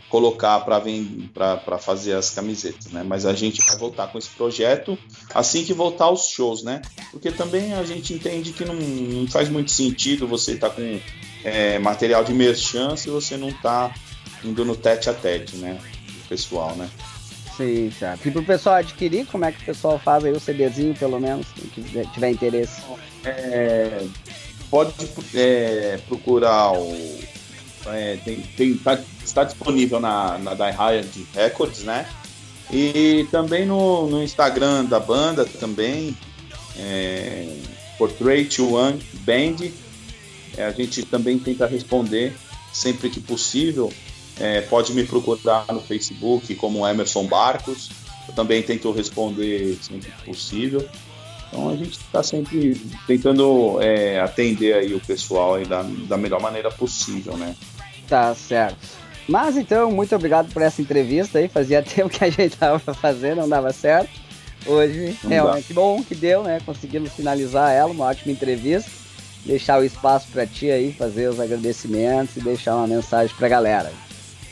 colocar 0.10 0.62
para 0.62 1.78
fazer 1.78 2.14
as 2.14 2.32
camisetas, 2.32 2.92
né? 2.92 3.04
Mas 3.06 3.26
a 3.26 3.34
gente 3.34 3.62
vai 3.68 3.78
voltar 3.78 4.08
com 4.08 4.18
esse 4.18 4.30
projeto 4.30 4.98
assim 5.32 5.64
que 5.64 5.74
voltar 5.74 6.06
aos 6.06 6.30
shows, 6.30 6.64
né? 6.64 6.82
Porque 7.12 7.32
também 7.32 7.74
a 7.74 7.84
gente 7.84 8.16
entende 8.16 8.52
que 8.52 8.66
não, 8.66 8.74
não 8.74 9.28
faz 9.28 9.48
muito 9.48 9.70
sentido 9.70 10.28
você 10.28 10.54
estar 10.54 10.70
tá 10.70 10.76
com 10.76 11.00
é, 11.46 11.80
material 11.80 12.24
de 12.24 12.34
merchan 12.34 12.96
se 12.96 13.10
você 13.10 13.38
não 13.38 13.50
está 13.50 13.94
indo 14.44 14.66
no 14.66 14.76
tete 14.76 15.10
a 15.10 15.14
tete, 15.14 15.56
né? 15.58 15.80
O 16.26 16.28
pessoal, 16.28 16.76
né? 16.76 16.90
Sim, 17.56 17.90
certo. 17.98 18.28
E 18.28 18.32
para 18.32 18.42
o 18.42 18.46
pessoal 18.46 18.76
adquirir, 18.76 19.26
como 19.28 19.46
é 19.46 19.52
que 19.52 19.62
o 19.62 19.66
pessoal 19.66 19.98
faz 19.98 20.26
aí 20.26 20.32
o 20.32 20.40
CDzinho, 20.40 20.94
pelo 20.96 21.20
menos, 21.20 21.48
se 21.48 22.06
tiver 22.14 22.30
interesse? 22.32 22.82
É, 23.24 24.06
pode 24.70 24.94
é, 25.34 25.98
procurar 26.08 26.74
o 26.74 26.94
é, 27.88 28.18
tem, 28.24 28.42
tem, 28.42 28.78
tá, 28.78 29.00
está 29.24 29.44
disponível 29.44 30.00
na, 30.00 30.38
na 30.38 30.54
Die 30.54 30.72
Hard 30.72 31.08
Records, 31.34 31.84
né? 31.84 32.06
E 32.72 33.28
também 33.30 33.66
no, 33.66 34.08
no 34.08 34.24
Instagram 34.24 34.86
da 34.86 35.00
banda 35.00 35.46
também, 35.46 36.18
é, 36.78 37.48
Portrait 37.98 38.60
One 38.60 39.00
Band. 39.22 39.70
É, 40.58 40.66
a 40.66 40.72
gente 40.72 41.04
também 41.04 41.38
tenta 41.38 41.66
responder 41.66 42.34
sempre 42.72 43.10
que 43.10 43.20
possível. 43.20 43.92
É, 44.40 44.62
pode 44.62 44.94
me 44.94 45.06
procurar 45.06 45.66
no 45.72 45.80
Facebook 45.80 46.54
como 46.56 46.86
Emerson 46.88 47.26
Barcos. 47.26 47.90
Eu 48.28 48.34
também 48.34 48.62
tento 48.62 48.92
responder 48.92 49.78
sempre 49.82 50.12
que 50.12 50.24
possível. 50.24 50.88
Então 51.48 51.70
a 51.70 51.76
gente 51.76 51.98
está 51.98 52.22
sempre 52.22 52.82
tentando 53.08 53.80
é, 53.82 54.20
atender 54.20 54.74
aí 54.74 54.94
o 54.94 55.00
pessoal 55.00 55.56
aí 55.56 55.66
da, 55.66 55.84
da 55.84 56.18
melhor 56.18 56.42
maneira 56.42 56.70
possível, 56.70 57.38
né? 57.38 57.56
Tá 58.08 58.34
certo. 58.36 58.78
Mas 59.28 59.58
então, 59.58 59.90
muito 59.92 60.16
obrigado 60.16 60.52
por 60.52 60.62
essa 60.62 60.82
entrevista 60.82 61.40
aí. 61.40 61.48
Fazia 61.48 61.82
tempo 61.84 62.10
que 62.10 62.24
a 62.24 62.30
gente 62.30 62.58
tava 62.58 62.80
fazer, 62.80 63.36
não 63.36 63.48
dava 63.48 63.72
certo. 63.72 64.10
Hoje, 64.66 65.18
não 65.24 65.30
realmente 65.30 65.70
dá. 65.70 65.76
bom 65.76 66.04
que 66.04 66.16
deu, 66.16 66.44
né? 66.44 66.60
Conseguimos 66.66 67.14
finalizar 67.14 67.72
ela, 67.72 67.92
uma 67.92 68.06
ótima 68.06 68.32
entrevista. 68.32 69.05
Deixar 69.46 69.80
o 69.80 69.84
espaço 69.84 70.28
para 70.32 70.48
ti 70.48 70.72
aí, 70.72 70.92
fazer 70.92 71.30
os 71.30 71.40
agradecimentos 71.40 72.36
e 72.36 72.42
deixar 72.42 72.76
uma 72.76 72.88
mensagem 72.88 73.36
pra 73.36 73.48
galera. 73.48 73.94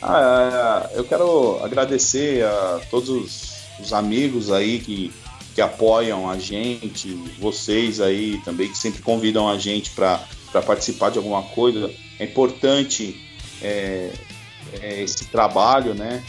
Ah, 0.00 0.88
é, 0.92 0.98
eu 0.98 1.04
quero 1.04 1.58
agradecer 1.64 2.44
a 2.44 2.80
todos 2.90 3.08
os, 3.08 3.54
os 3.80 3.92
amigos 3.92 4.52
aí 4.52 4.78
que, 4.78 5.12
que 5.54 5.60
apoiam 5.60 6.30
a 6.30 6.38
gente, 6.38 7.08
vocês 7.38 8.00
aí 8.00 8.40
também 8.44 8.68
que 8.68 8.78
sempre 8.78 9.02
convidam 9.02 9.48
a 9.48 9.58
gente 9.58 9.90
para 9.90 10.20
participar 10.64 11.10
de 11.10 11.18
alguma 11.18 11.42
coisa. 11.42 11.90
É 12.18 12.24
importante 12.24 13.20
é, 13.62 14.12
é, 14.80 15.02
esse 15.02 15.24
trabalho, 15.26 15.94
né? 15.94 16.22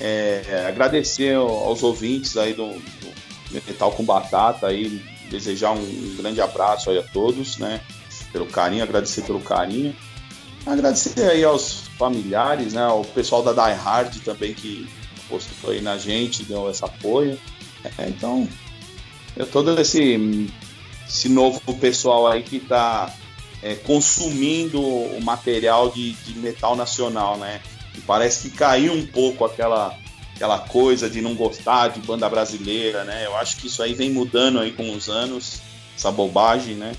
É, 0.00 0.64
agradecer 0.66 1.36
aos 1.36 1.82
ouvintes 1.82 2.36
aí 2.36 2.54
do, 2.54 2.66
do, 2.72 3.20
Metal 3.66 3.90
com 3.92 4.04
Batata 4.04 4.68
aí, 4.68 5.02
desejar 5.28 5.72
um 5.72 6.16
grande 6.16 6.40
abraço 6.40 6.90
aí 6.90 6.98
a 6.98 7.02
todos, 7.02 7.58
né? 7.58 7.80
Pelo 8.32 8.46
carinho, 8.46 8.82
agradecer 8.82 9.22
pelo 9.22 9.40
carinho. 9.40 9.94
Agradecer 10.66 11.30
aí 11.30 11.42
aos 11.42 11.88
familiares, 11.98 12.74
né? 12.74 12.82
Ao 12.82 13.04
pessoal 13.04 13.42
da 13.42 13.52
Die 13.52 13.74
Hard 13.76 14.16
também 14.24 14.54
que 14.54 14.88
postou 15.28 15.70
aí 15.70 15.80
na 15.80 15.96
gente, 15.96 16.44
deu 16.44 16.70
esse 16.70 16.84
apoio. 16.84 17.38
É, 17.98 18.08
então, 18.08 18.48
eu 19.36 19.46
todo 19.46 19.78
esse, 19.80 20.48
esse 21.08 21.28
novo 21.28 21.60
pessoal 21.78 22.26
aí 22.26 22.42
que 22.42 22.56
está 22.56 23.12
é, 23.62 23.74
consumindo 23.74 24.80
o 24.80 25.20
material 25.22 25.90
de, 25.90 26.12
de, 26.12 26.38
metal 26.38 26.76
nacional, 26.76 27.36
né? 27.36 27.60
parece 28.06 28.48
que 28.48 28.56
caiu 28.56 28.94
um 28.94 29.06
pouco 29.06 29.44
aquela 29.44 29.96
aquela 30.34 30.58
coisa 30.58 31.10
de 31.10 31.20
não 31.20 31.34
gostar 31.34 31.88
de 31.88 32.00
banda 32.00 32.26
brasileira, 32.26 33.04
né? 33.04 33.26
Eu 33.26 33.36
acho 33.36 33.58
que 33.58 33.66
isso 33.66 33.82
aí 33.82 33.92
vem 33.92 34.08
mudando 34.08 34.58
aí 34.58 34.72
com 34.72 34.90
os 34.90 35.10
anos, 35.10 35.60
essa 35.94 36.10
bobagem, 36.10 36.76
né? 36.76 36.92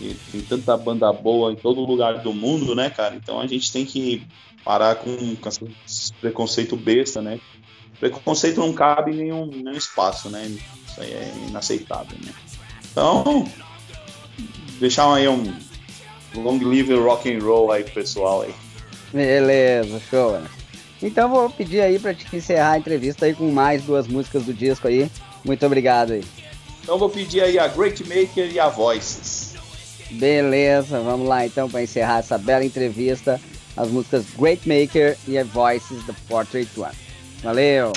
E 0.00 0.16
tem 0.32 0.40
tanta 0.40 0.76
banda 0.76 1.12
boa 1.12 1.52
em 1.52 1.56
todo 1.56 1.84
lugar 1.84 2.18
do 2.18 2.32
mundo, 2.32 2.74
né, 2.74 2.88
cara? 2.88 3.14
Então 3.14 3.40
a 3.40 3.46
gente 3.46 3.70
tem 3.70 3.84
que 3.84 4.26
parar 4.64 4.94
com, 4.96 5.36
com 5.36 5.48
esse 5.48 6.12
preconceito 6.14 6.76
besta, 6.76 7.20
né? 7.20 7.38
Preconceito 7.98 8.60
não 8.60 8.72
cabe 8.72 9.12
em 9.12 9.16
nenhum, 9.16 9.46
nenhum 9.46 9.72
espaço, 9.72 10.30
né? 10.30 10.46
Isso 10.46 11.00
aí 11.00 11.12
é 11.12 11.32
inaceitável, 11.48 12.16
né? 12.24 12.32
Então, 12.90 13.46
deixar 14.78 15.12
aí 15.14 15.28
um 15.28 15.54
long 16.34 16.58
live 16.62 16.94
rock 16.94 17.32
and 17.32 17.40
roll 17.42 17.70
aí 17.70 17.84
pro 17.84 17.94
pessoal 17.94 18.42
aí. 18.42 18.54
Beleza, 19.12 20.00
show. 20.10 20.32
Né? 20.32 20.48
Então 21.02 21.28
vou 21.28 21.48
pedir 21.50 21.80
aí 21.80 21.98
para 21.98 22.14
te 22.14 22.24
encerrar 22.34 22.72
a 22.72 22.78
entrevista 22.78 23.26
aí 23.26 23.34
com 23.34 23.50
mais 23.50 23.82
duas 23.82 24.06
músicas 24.06 24.44
do 24.44 24.52
disco 24.52 24.88
aí. 24.88 25.10
Muito 25.44 25.64
obrigado 25.64 26.12
aí. 26.12 26.24
Então 26.82 26.98
vou 26.98 27.08
pedir 27.08 27.42
aí 27.42 27.58
a 27.58 27.68
Great 27.68 28.02
Maker 28.04 28.52
e 28.52 28.58
a 28.60 28.68
Voices. 28.68 29.39
Beleza, 30.12 31.00
vamos 31.00 31.28
lá 31.28 31.46
então 31.46 31.68
para 31.68 31.82
encerrar 31.82 32.18
essa 32.18 32.36
bela 32.36 32.64
entrevista. 32.64 33.40
As 33.76 33.88
músicas 33.88 34.24
Great 34.38 34.68
Maker 34.68 35.16
e 35.28 35.38
a 35.38 35.44
Voices 35.44 36.04
da 36.06 36.14
Portrait 36.28 36.68
One. 36.76 36.94
Valeu! 37.42 37.92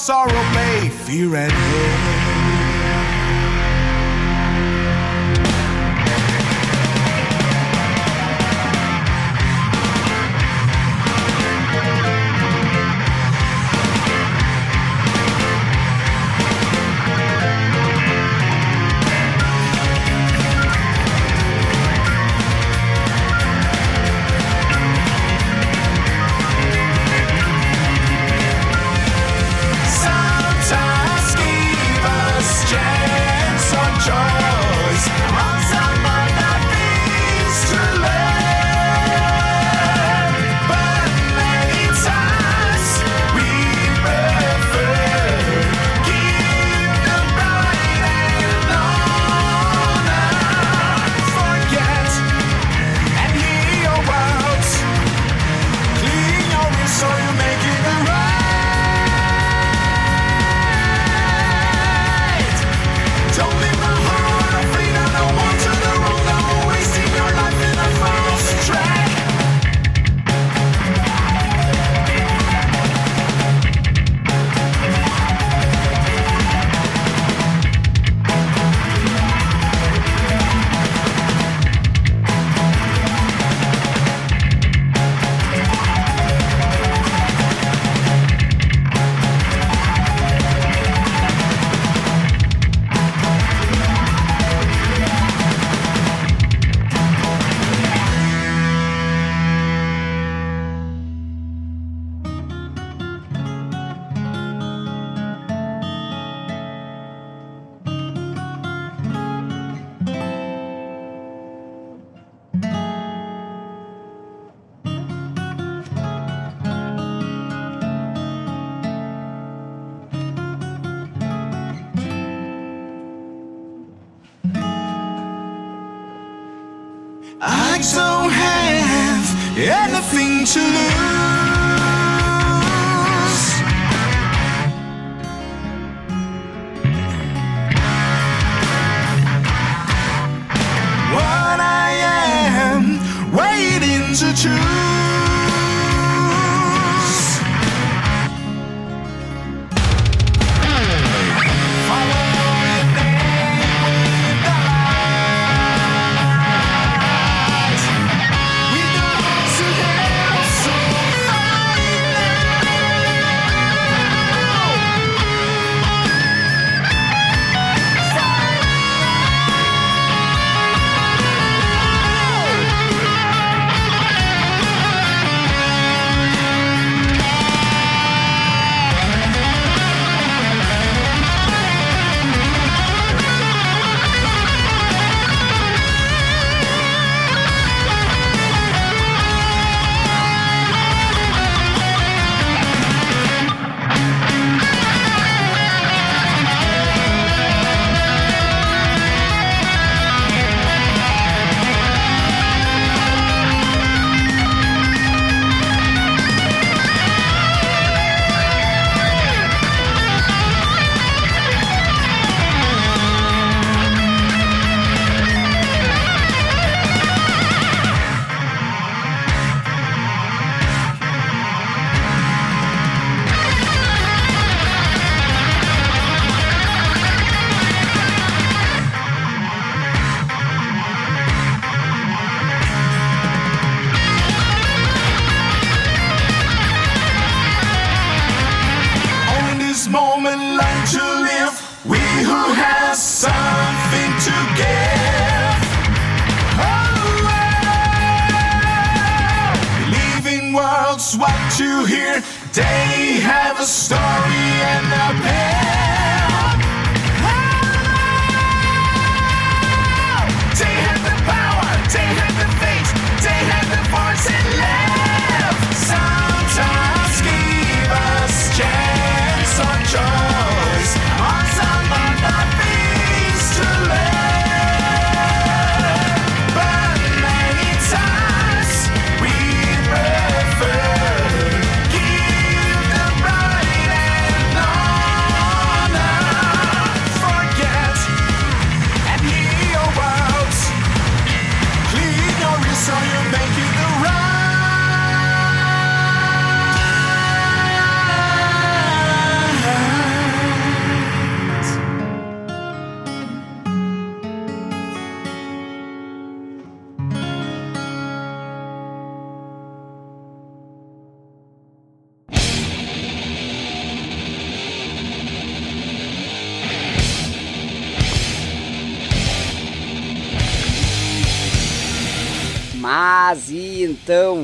Sorrow, 0.00 0.30
pain, 0.54 0.90
fear, 0.90 1.36
and 1.36 1.52
hate. 1.52 2.19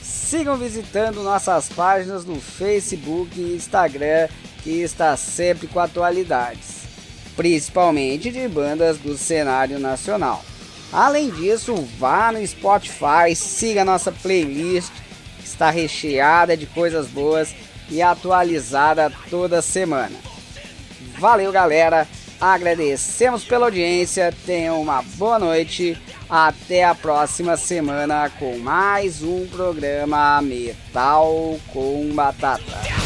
Sigam 0.01 0.57
visitando 0.57 1.23
nossas 1.23 1.69
páginas 1.69 2.25
no 2.25 2.41
Facebook 2.41 3.39
e 3.41 3.57
Instagram 3.57 4.29
que 4.63 4.83
está 4.83 5.17
sempre 5.17 5.67
com 5.67 5.81
atualidades, 5.81 6.83
principalmente 7.35 8.31
de 8.31 8.47
bandas 8.47 8.99
do 8.99 9.17
cenário 9.17 9.81
nacional. 9.81 10.45
Além 10.93 11.31
disso, 11.31 11.75
vá 11.99 12.33
no 12.33 12.45
Spotify, 12.47 13.35
siga 13.35 13.85
nossa 13.85 14.11
playlist, 14.11 14.91
está 15.51 15.71
recheada 15.71 16.57
de 16.57 16.67
coisas 16.67 17.07
boas 17.07 17.55
e 17.91 18.01
atualizada 18.01 19.13
toda 19.29 19.61
semana. 19.61 20.17
Valeu, 21.19 21.53
galera! 21.53 22.07
Agradecemos 22.41 23.45
pela 23.45 23.67
audiência, 23.67 24.33
tenham 24.47 24.81
uma 24.81 25.03
boa 25.03 25.39
noite, 25.39 26.01
até 26.29 26.85
a 26.85 26.95
próxima 26.95 27.55
semana 27.57 28.31
com 28.39 28.57
mais 28.57 29.23
um 29.23 29.47
programa 29.47 30.41
Metal 30.41 31.61
com 31.71 32.09
Batata. 32.15 33.00